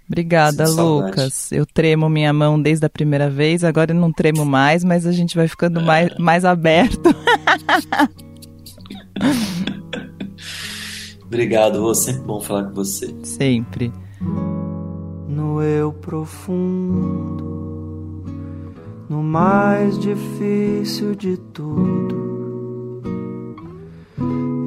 Obrigada, 0.08 0.68
Lucas. 0.68 1.50
Eu 1.50 1.66
tremo 1.66 2.08
minha 2.08 2.32
mão 2.32 2.62
desde 2.62 2.86
a 2.86 2.90
primeira 2.90 3.28
vez, 3.28 3.64
agora 3.64 3.90
eu 3.92 3.96
não 3.96 4.12
tremo 4.12 4.44
mais, 4.44 4.84
mas 4.84 5.04
a 5.04 5.12
gente 5.12 5.34
vai 5.34 5.48
ficando 5.48 5.80
é. 5.80 5.82
mais, 5.82 6.16
mais 6.18 6.44
aberto. 6.44 7.10
Obrigado, 11.26 11.80
Rô. 11.80 11.92
Sempre 11.92 12.22
bom 12.22 12.40
falar 12.40 12.66
com 12.66 12.74
você. 12.74 13.12
Sempre 13.24 13.92
no 15.36 15.60
eu 15.62 15.92
profundo, 15.92 17.44
no 19.08 19.22
mais 19.22 19.98
difícil 19.98 21.14
de 21.14 21.36
tudo, 21.36 22.15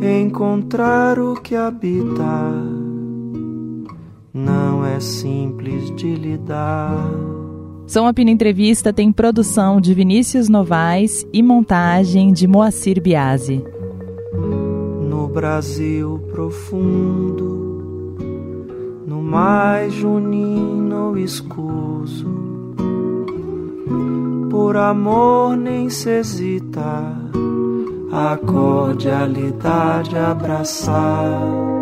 encontrar 0.01 1.19
o 1.19 1.35
que 1.35 1.55
habita 1.55 2.51
não 4.33 4.85
é 4.85 4.99
simples 4.99 5.93
de 5.95 6.15
lidar. 6.15 7.09
Som 7.87 8.05
Apina 8.05 8.31
Entrevista 8.31 8.93
tem 8.93 9.11
produção 9.11 9.81
de 9.81 9.93
Vinícius 9.93 10.47
Novaes 10.47 11.25
e 11.33 11.41
montagem 11.41 12.31
de 12.31 12.47
Moacir 12.47 13.01
Biasi. 13.01 13.63
No 15.09 15.27
Brasil 15.27 16.21
profundo 16.31 17.59
mais 19.29 19.93
junino 19.93 21.15
escuso. 21.15 22.27
Por 24.49 24.75
amor 24.75 25.55
nem 25.55 25.87
se 25.87 26.09
hesita 26.09 27.15
a 28.11 28.37
cordialidade 28.37 30.17
abraçar. 30.17 31.78